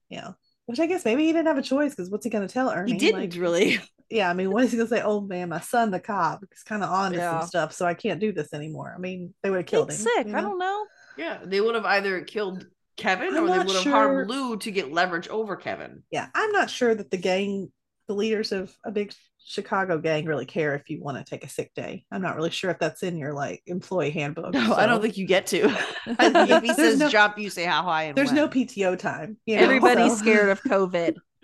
[0.09, 0.31] Yeah.
[0.65, 2.69] Which I guess maybe he didn't have a choice because what's he going to tell
[2.69, 2.93] Ernie?
[2.93, 3.79] He didn't Like, really.
[4.09, 5.01] yeah, I mean, what is he going to say?
[5.01, 7.39] Oh man, my son, the cop, is kind of on to Yeah.
[7.39, 8.93] some stuff, so I can't do this anymore.
[8.95, 10.11] I mean, they would have killed He's him.
[10.15, 10.27] sick.
[10.27, 10.85] you I don't know.
[11.17, 14.57] Yeah, they would have either killed Kevin I'm or they would have sure- harmed Lou
[14.57, 16.03] to get leverage over Kevin.
[16.11, 17.71] Yeah, I'm not sure that the gang,
[18.07, 19.13] the leaders of a big
[19.45, 22.05] Chicago gang, really care if you want to take a sick day.
[22.11, 24.53] I'm not really sure if that's in your like employee handbook.
[24.53, 25.67] No, I don't think you get to.
[26.07, 28.47] If he There's says no- jump, you say how high and there's no.
[28.47, 29.37] PTO time.
[29.45, 31.15] You know, Everybody's so- scared of COVID.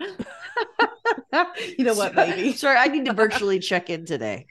[1.78, 2.52] you know what, baby?
[2.56, 4.46] Sorry, I need to virtually check in today.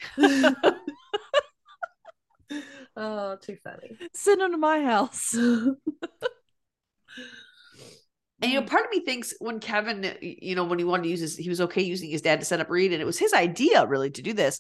[2.96, 3.98] oh, too funny.
[4.14, 5.36] Send him to my house.
[8.42, 11.10] And you know, part of me thinks when Kevin, you know, when he wanted to
[11.10, 13.18] use his, he was okay using his dad to set up Reed, and it was
[13.18, 14.60] his idea really to do this.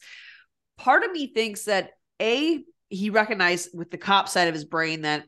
[0.77, 5.01] Part of me thinks that a he recognized with the cop side of his brain
[5.01, 5.25] that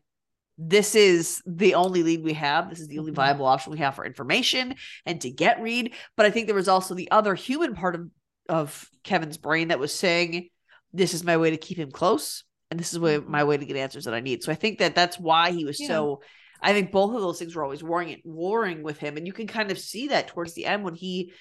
[0.58, 2.70] this is the only lead we have.
[2.70, 3.16] This is the only Mhm.
[3.16, 4.76] viable option we have for information
[5.06, 5.94] and to get Reed.
[6.18, 8.10] But I think there was also the other human part of
[8.48, 10.50] of Kevin's brain that was saying,
[10.92, 13.78] "This is my way to keep him close, and this is my way to get
[13.78, 15.88] answers that I need." So I think that that's why he was Yeah.
[15.88, 16.22] so.
[16.62, 19.48] I think both of those things were always warring warring with him, and you can
[19.48, 21.34] kind of see that towards the end when he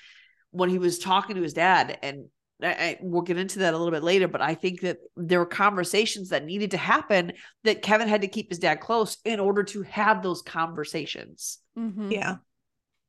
[0.50, 2.26] when he was talking to his dad, and
[2.62, 4.28] I, I, we'll get into that a little bit later.
[4.28, 7.32] But I think that there were conversations that needed to happen
[7.64, 11.58] that Kevin had to keep his dad close in order to have those conversations.
[11.78, 12.12] Mhm.
[12.12, 12.36] Yeah,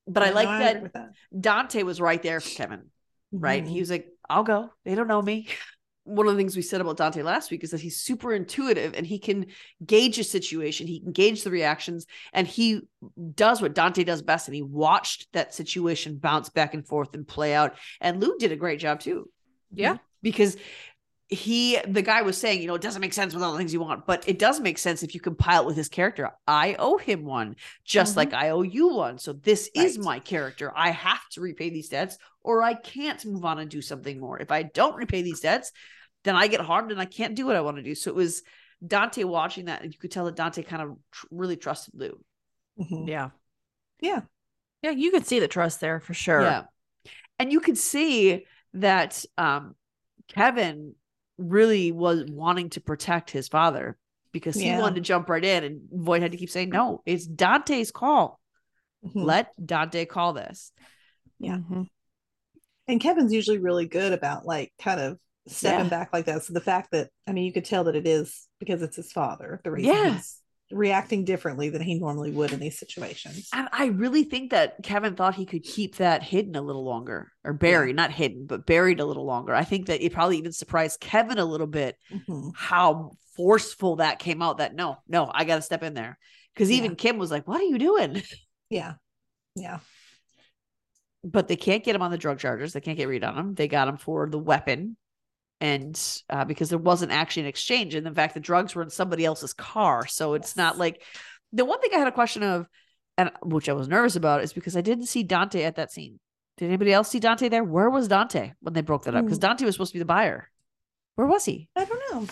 [0.08, 1.10] But I Yeah, no, like that that.
[1.40, 2.90] Dante was right there for Kevin
[3.32, 3.64] right?
[3.64, 3.70] Mhm.
[3.70, 4.72] He was like, I'll go.
[4.86, 5.48] They don't know me.
[6.10, 8.94] One of the things we said about Dante last week is that he's super intuitive
[8.96, 9.46] and he can
[9.86, 12.82] gauge a situation, he can gauge the reactions, and he
[13.36, 14.48] does what Dante does best.
[14.48, 17.76] And he watched that situation bounce back and forth and play out.
[18.02, 19.30] And Lou did a great job too.
[19.72, 19.98] Yeah.
[20.24, 20.58] Because
[21.32, 23.72] he, the guy was saying, you know, it doesn't make sense with all the things
[23.72, 26.32] you want, but it does make sense if you compile it with his character.
[26.48, 27.56] I owe him one,
[27.86, 28.18] just Mhm.
[28.18, 29.20] like I owe you one.
[29.20, 30.74] So this is my character.
[30.76, 34.40] I have to repay these debts or I can't move on and do something more.
[34.40, 35.72] If I don't repay these debts,
[36.24, 37.96] then I get harmed and I can't do what I want to do.
[37.96, 38.44] So it was
[38.86, 42.20] Dante watching that, and you could tell that Dante kind of tr- really trusted Lou.
[42.80, 43.08] Mhm.
[43.08, 43.30] Yeah.
[44.00, 44.22] Yeah.
[44.82, 46.42] Yeah, you could see the trust there for sure.
[46.42, 46.64] Yeah.
[47.38, 49.76] And you could see that um,
[50.30, 50.96] Kevin
[51.38, 53.98] really was wanting to protect his father
[54.32, 54.80] because he Yeah.
[54.80, 58.40] wanted to jump right in, and Voight had to keep saying, No, it's Dante's call.
[59.06, 59.24] Mhm.
[59.26, 60.72] Let Dante call this.
[61.40, 61.58] Yeah.
[61.58, 61.88] Mhm.
[62.88, 65.90] and Kevin's usually really good about like kind of stepping Yeah.
[65.90, 66.44] back like that.
[66.44, 69.12] So the fact that I mean, you could tell that it is because it's his
[69.12, 69.62] father.
[69.64, 70.14] The reason Yeah.
[70.16, 73.50] he's reacting differently than he normally would in these situations.
[73.54, 77.32] And I really think that Kevin thought he could keep that hidden a little longer
[77.44, 79.56] or buried, not hidden, but buried a little longer.
[79.56, 82.52] I think that it probably even surprised Kevin a little bit Mhm.
[82.56, 86.20] how forceful that came out that no, no, I got to step in there.
[86.54, 86.78] Because Yeah.
[86.78, 88.22] even Kim was like, What are you doing?
[88.70, 88.94] Yeah,
[89.56, 89.80] yeah,
[91.24, 92.74] But they can't get him on the drug charges.
[92.74, 93.56] They can't get read on him.
[93.56, 94.96] They got him for the weapon.
[95.62, 96.00] And
[96.30, 97.94] uh, because there wasn't actually an exchange.
[97.96, 100.08] And in fact, the drugs were in somebody else's car.
[100.08, 101.02] So it's not like
[101.52, 102.68] the one thing I had a question of,
[103.18, 106.20] and which I was nervous about, is because I didn't see Dante at that scene.
[106.58, 107.64] Did anybody else see Dante there?
[107.64, 109.26] Where was Dante when they broke that up?
[109.26, 109.42] Because Mm.
[109.42, 110.50] Dante was supposed to be the buyer.
[111.16, 111.68] Where was he?
[111.76, 112.28] I don't know.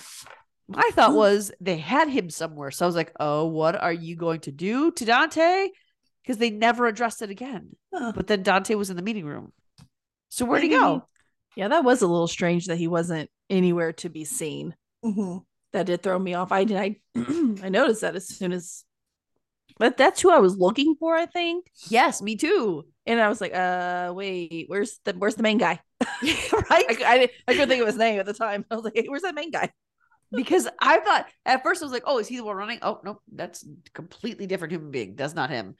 [0.69, 2.71] My thought was they had him somewhere.
[2.71, 5.69] So I was like, oh, what are you going to do to Dante?
[6.23, 7.75] Because they never addressed it again.
[7.93, 8.11] Huh.
[8.15, 9.53] But then Dante was in the meeting room.
[10.30, 11.07] So where'd he go?
[11.58, 14.76] Yeah, that was a little strange that he wasn't anywhere to be seen.
[15.03, 15.43] Mhm.
[15.74, 16.51] That did throw me off.
[16.51, 16.97] I did I
[17.64, 18.84] I noticed that as soon as
[19.80, 21.66] but that's who I was looking for, I think.
[21.89, 22.86] Yes, me too.
[23.08, 25.80] And I was like, uh wait, where's the where's the main guy?
[26.22, 26.86] right?
[26.89, 28.64] I, I, I couldn't think of his name at the time.
[28.70, 29.72] I was like, hey, where's that main guy?
[30.32, 32.80] because I thought at first I was like, oh, is he the one running?
[32.82, 35.16] Oh, no, that's a completely different human being.
[35.16, 35.76] That's not him.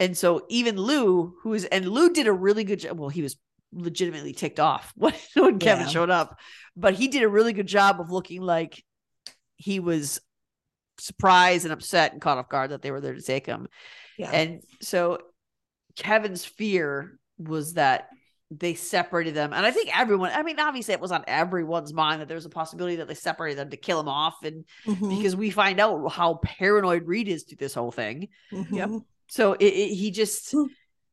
[0.00, 2.98] And so even Lou, who is and Lou did a really good job.
[2.98, 3.36] Well, he was
[3.74, 5.90] legitimately ticked off when, when Kevin Yeah.
[5.90, 6.38] showed up,
[6.76, 8.82] but he did a really good job of looking like
[9.56, 10.20] he was
[10.98, 13.68] surprised and upset and caught off guard that they were there to take him.
[14.18, 14.30] Yeah.
[14.30, 15.18] And so
[15.96, 18.08] Kevin's fear was that
[18.50, 19.52] they separated them.
[19.52, 22.44] And I think everyone, I mean, obviously it was on everyone's mind that there was
[22.46, 24.36] a possibility that they separated them to kill him off.
[24.44, 25.16] And Mhm.
[25.16, 28.28] because we find out how paranoid Reed is to this whole thing.
[28.52, 29.04] Mhm.
[29.28, 30.64] So it, it- he just, Hmm.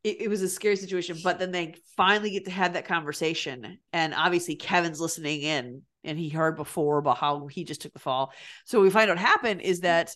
[0.04, 1.18] It, it was a scary situation.
[1.22, 3.78] But then they finally get to have that conversation.
[3.92, 7.98] And obviously Kevin's listening in and he heard before about how he just took the
[7.98, 8.32] fall.
[8.64, 10.14] So we find out what happened is that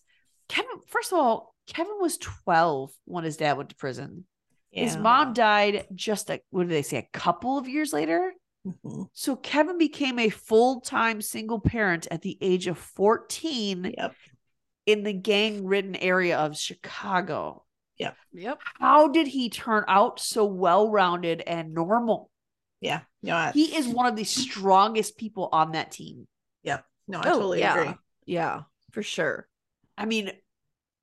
[0.49, 4.25] Kevin, first of all, Kevin was 12 when his dad went to prison.
[4.71, 8.33] His mom died just a, what did they say, a couple of years later?
[8.67, 9.09] Mhm.
[9.13, 14.15] So Kevin became a full time single parent at the age of 14 Yep.
[14.85, 17.65] in the gang ridden area of Chicago.
[17.99, 18.17] Yep.
[18.35, 18.61] Yep.
[18.79, 22.31] How did he turn out so well rounded and normal?
[22.81, 23.01] Yeah.
[23.23, 26.27] No, He is one of the strongest people on that team.
[26.63, 26.81] Yeah.
[27.09, 27.81] No, I Oh, totally yeah.
[27.81, 27.95] agree.
[28.27, 28.63] Yeah,
[28.93, 29.49] for sure.
[29.97, 30.33] I mean,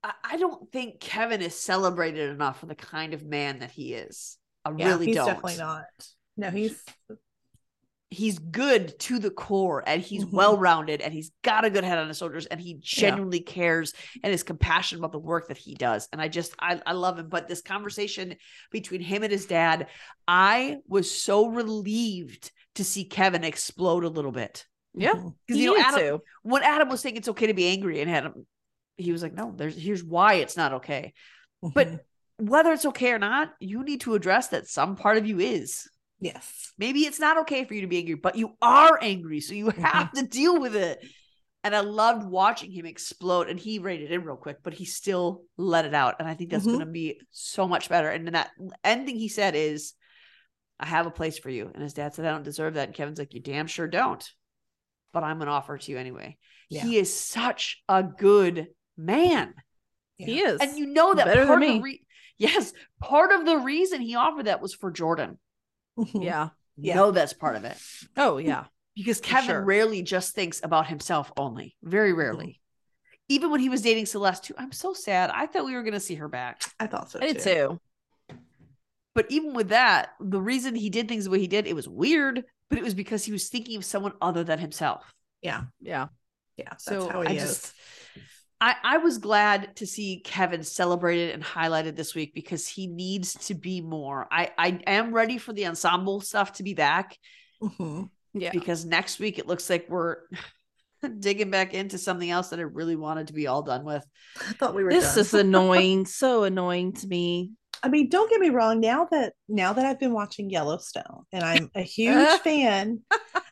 [0.02, 3.94] I, I don't think Kevin is celebrated enough for the kind of man that he
[3.94, 4.38] is.
[4.64, 5.26] I Yeah, really he's don't.
[5.26, 5.84] definitely not.
[6.36, 6.82] No, he's
[8.14, 10.32] He's good to the core and he's Mhm.
[10.32, 13.92] well rounded and he's got a good head on his shoulders and he genuinely cares
[14.22, 16.08] and is compassionate about the work that he does.
[16.12, 17.28] And I just, I, I love him.
[17.28, 18.36] But this conversation
[18.70, 19.88] between him and his dad,
[20.28, 24.64] I was so relieved to see Kevin explode a little bit.
[24.94, 25.12] Yeah.
[25.46, 26.22] Because, you know, Adam, to.
[26.42, 28.46] when Adam was saying it's okay to be angry and Adam,
[28.96, 31.12] he was like, no, there's, here's why it's not okay.
[31.62, 31.98] But Mhm.
[32.38, 35.88] whether it's okay or not, you need to address that some part of you is.
[36.24, 36.72] Yes.
[36.78, 39.40] Maybe it's not okay for you to be angry, but you are angry.
[39.40, 41.04] So you have to deal with it.
[41.62, 43.48] And I loved watching him explode.
[43.48, 46.16] And he rated in real quick, but he still let it out.
[46.18, 46.72] And I think that's Mhm.
[46.72, 48.08] going to be so much better.
[48.10, 48.50] And then that
[48.82, 49.94] ending he said is,
[50.78, 51.70] I have a place for you.
[51.72, 52.88] And his dad said, I don't deserve that.
[52.88, 54.28] And Kevin's like, You damn sure don't.
[55.12, 56.36] But I'm going to offer it to you anyway.
[56.68, 56.82] Yeah.
[56.82, 59.54] He is such a good man.
[60.16, 60.60] He is.
[60.60, 61.80] And you know that Better than part of the me.
[61.82, 62.06] re-
[62.38, 65.38] yes, part of the reason he offered that was for Jordan.
[65.98, 66.24] Mhm.
[66.24, 66.48] yeah.
[66.76, 66.94] You Yeah.
[66.96, 67.76] know that's part of it.
[68.16, 68.64] Oh, yeah.
[68.96, 69.64] Because Kevin sure.
[69.64, 71.76] rarely just thinks about himself only.
[71.82, 72.18] Very Mm-hmm.
[72.18, 72.60] rarely.
[73.28, 74.54] Even when he was dating Celeste too.
[74.58, 75.30] I'm so sad.
[75.30, 76.62] I thought we were gonna see her back.
[76.78, 77.80] I thought so I did too.
[79.14, 81.88] But even with that, the reason he did things the way he did, it was
[81.88, 85.14] weird, but it was because he was thinking of someone other than himself.
[85.40, 85.62] Yeah.
[85.80, 86.08] Yeah.
[86.56, 86.70] Yeah.
[86.70, 87.42] That's So how I he is.
[87.44, 87.72] just
[88.60, 93.34] I, I was glad to see Kevin celebrated and highlighted this week because he needs
[93.46, 94.26] to be more.
[94.30, 97.18] I, I am ready for the ensemble stuff to be back
[97.62, 98.08] Mhm.
[98.32, 98.50] Yeah.
[98.52, 100.16] because next week it looks like we're
[101.18, 104.04] digging back into something else that I really wanted to be all done with.
[104.40, 105.20] I thought we were This done.
[105.20, 106.04] is annoying.
[106.06, 107.52] So annoying to me.
[107.84, 108.80] I mean, don't get me wrong.
[108.80, 113.02] Now that now that I've been watching Yellowstone and I'm a huge fan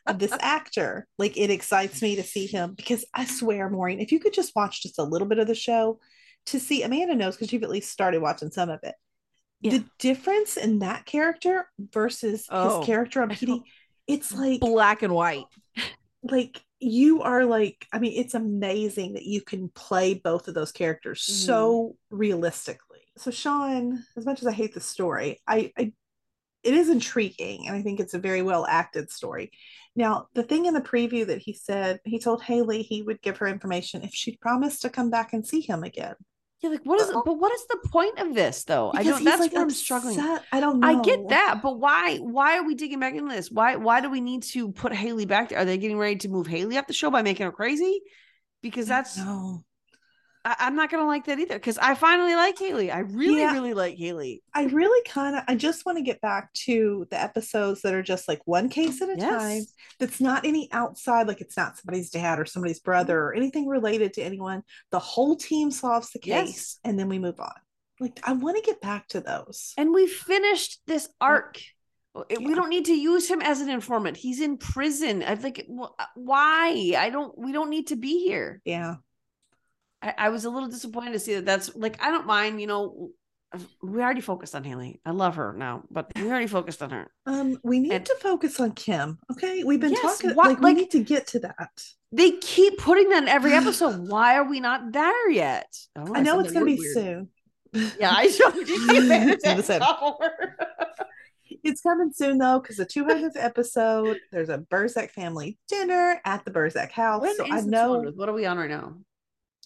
[0.07, 4.11] of this actor, like it excites me to see him because I swear, Maureen, if
[4.11, 5.99] you could just watch just a little bit of the show
[6.47, 8.95] to see Amanda knows because you've at least started watching some of it.
[9.61, 9.73] Yeah.
[9.73, 13.61] The difference in that character versus Oh, his character on PD,
[14.07, 15.45] it's like Black and white.
[16.23, 20.71] like you are like i mean it's amazing that you can play both of those
[20.71, 22.17] characters so mm-hmm.
[22.17, 22.82] realistically
[23.17, 25.93] so sean as much as i hate the story I, I
[26.63, 29.51] it is intriguing and i think it's a very well acted story
[29.95, 33.37] now the thing in the preview that he said he told haley he would give
[33.37, 36.15] her information if she promised to come back and see him again
[36.61, 37.17] Yeah, like what is it?
[37.25, 38.93] But what is the point of this though?
[38.95, 40.15] I Because don't he's, that's like, where I'm struggling.
[40.51, 42.17] i don't know I get that, but why?
[42.19, 43.51] Why are we digging back into this?
[43.51, 43.75] Why?
[43.75, 45.59] Why do we need to put Haley back there?
[45.59, 48.01] Are they getting ready to move Haley off the show by making her crazy?
[48.61, 49.63] Because that's no
[50.45, 51.55] I, I'm not gonna like that either.
[51.55, 52.91] Because I finally like Haley.
[52.91, 53.53] I really, Yeah.
[53.53, 54.43] really like Haley.
[54.53, 58.03] I really kind of I just want to get back to the episodes that are
[58.03, 59.63] just like one case at a time.
[59.99, 64.13] That's not any outside, like it's not somebody's dad or somebody's brother or anything related
[64.13, 64.63] to anyone.
[64.91, 66.79] The whole team solves the case Yes.
[66.83, 67.53] and then we move on.
[67.99, 69.73] Like I want to get back to those.
[69.77, 71.59] And we finished this arc.
[72.29, 74.17] It- We don't need to use him as an informant.
[74.17, 75.23] He's in prison.
[75.23, 76.93] I think wh- uh, why?
[76.97, 77.35] I don't.
[77.37, 78.61] We don't need to be here.
[78.65, 78.95] Yeah.
[80.03, 81.45] I, I was a little disappointed to see that.
[81.45, 82.59] That's like I don't mind.
[82.61, 83.09] You know,
[83.81, 84.99] we already focused on Haley.
[85.05, 87.11] I love her now, but we already focused on her.
[87.25, 89.19] Um, we need And- to focus on Kim.
[89.31, 89.63] Okay.
[89.63, 91.83] We've been Yes, talking what- like, like- we need to get to that.
[92.11, 94.07] They keep putting that in every episode.
[94.09, 95.75] Why are we not there yet?
[95.95, 96.93] Oh, I know it's gonna be weird.
[96.93, 97.29] soon.
[97.99, 99.57] Yeah, I don't.
[99.57, 99.81] Listen.
[101.63, 106.51] It's coming soon though, because the 200th episode, there's a Burzek family dinner at the
[106.51, 107.21] Burzek house.
[107.21, 108.15] When so is I know 200th?
[108.15, 108.95] What are we on right now?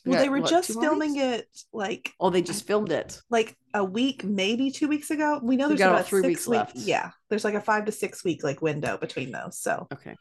[0.08, 1.24] We Well, they were what, just filming weeks?
[1.24, 3.22] it like Oh, they just filmed it.
[3.30, 5.40] like a week, maybe two weeks ago.
[5.44, 6.76] We know We there's got about about three six weeks week- left.
[6.78, 9.60] Yeah, there's like a five to six week like window between those.
[9.60, 10.16] So Okay.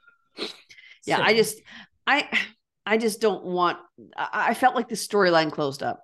[1.07, 1.61] Yeah, I just,
[2.07, 2.29] I,
[2.85, 3.79] I just don't want.
[4.17, 6.03] I, I felt like the storyline closed up.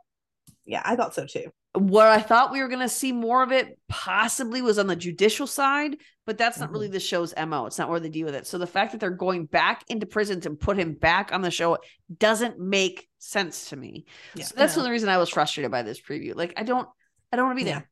[0.64, 1.50] yeah, I thought so too.
[1.74, 4.94] What I thought we were going to see more of it possibly was on the
[4.96, 5.96] judicial side,
[6.26, 6.72] but that's not Mm-hmm.
[6.74, 7.64] really the show's mo.
[7.64, 8.46] It's not where they deal with it.
[8.46, 11.50] So the fact that they're going back into prison to put him back on the
[11.50, 11.78] show
[12.18, 14.04] doesn't make sense to me.
[14.34, 16.34] Yeah, So that's the reason I was frustrated by this preview.
[16.36, 16.86] Like I don't,
[17.32, 17.78] I don't want to be Yeah.
[17.78, 17.88] there.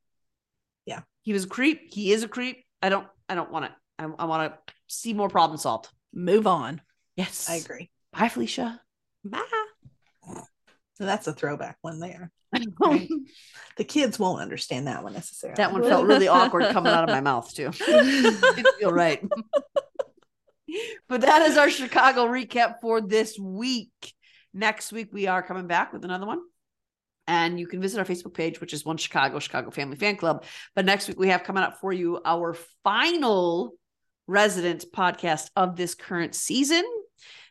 [0.84, 1.00] Yeah.
[1.22, 1.92] he was a creep.
[1.94, 2.64] He is a creep.
[2.82, 3.72] I don't, I don't want it.
[3.98, 5.88] I, I want to see more problem solved.
[6.12, 6.82] Move on.
[7.16, 7.90] Yes, I agree.
[8.12, 8.80] Bye, Felicia.
[9.24, 9.40] Bye.
[11.00, 12.30] So that's a throwback one there.
[12.78, 13.08] Right.
[13.76, 15.54] The kids won't understand that one necessarily.
[15.56, 17.70] That one felt really awkward coming out of my mouth too.
[18.82, 19.24] Right.
[21.08, 24.12] but that is our Chicago recap for this week.
[24.52, 26.40] Next week we are coming back with another one.
[27.26, 30.44] And you can visit our Facebook page, which is One Chicago, Chicago Family Fan Club.
[30.74, 33.72] But next week, we have coming up for you our final
[34.26, 36.84] resident podcast of this current season.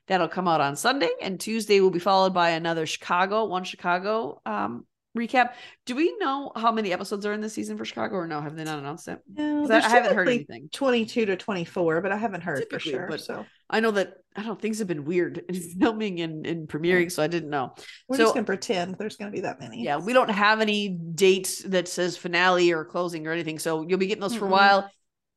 [0.10, 4.41] That'll come out on Sunday, and Tuesday will be followed by another Chicago, One Chicago
[4.44, 5.52] um, recap.
[5.86, 8.41] Do we know how many episodes are in this season for Chicago, or no?
[8.41, 9.19] Have they not announced it?
[9.31, 10.68] No, I, I haven't heard anything.
[10.73, 13.07] 22 to 24, but I haven't heard Typically, for sure.
[13.07, 16.68] but- so I know that I don't things have been weird in filming and, and
[16.68, 17.76] premiering, so I didn't know.
[18.07, 19.84] we're so- just gonna pretend there's gonna be that many.
[19.84, 23.60] Yeah, we don't have any dates that says finale or closing or anything.
[23.60, 24.90] So you'll be getting those for a while.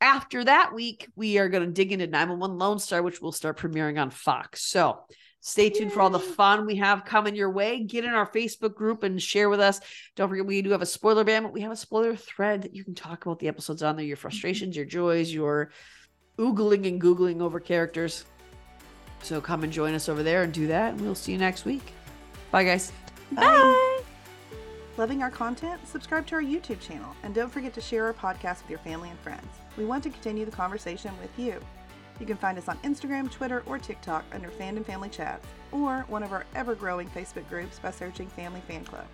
[0.02, 3.56] After that week, we are going to dig into 911 Lone Star, which will start
[3.56, 4.68] premiering on Fox.
[4.68, 4.98] So
[5.38, 7.84] stay tuned for all the fun we have coming your way.
[7.84, 9.78] Get in our Facebook group and share with us.
[10.16, 12.74] Don't forget, we do have a spoiler ban, but we have a spoiler thread that
[12.74, 14.22] you can talk about the episodes on there, your mm-hmm.
[14.22, 15.70] frustrations, your joys, your
[16.36, 18.24] oogling and googling over characters.
[19.22, 20.94] So come and join us over there and do that.
[20.94, 21.92] And we'll see you next week.
[22.50, 22.90] Bye, guys.
[23.30, 24.00] Bye.
[24.96, 25.86] Loving our content?
[25.86, 29.08] Subscribe to our YouTube channel and don't forget to share our podcast with your family
[29.08, 29.61] and friends.
[29.76, 31.60] We want to continue the conversation with you.
[32.20, 36.22] You can find us on Instagram, Twitter, or TikTok under Fandom Family Chats, or one
[36.22, 39.06] of our ever growing Facebook groups by searching Family Fan Club.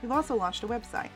[0.00, 1.10] We've also launched a website,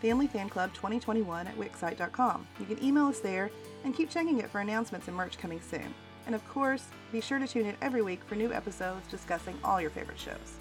[0.00, 2.46] Family Fan Club 2021 at Wixsite.com.
[2.60, 3.50] You can email us there
[3.84, 5.92] and keep checking it for announcements and merch coming soon.
[6.26, 9.80] And of course, be sure to tune in every week for new episodes discussing all
[9.80, 10.58] your favorite shows.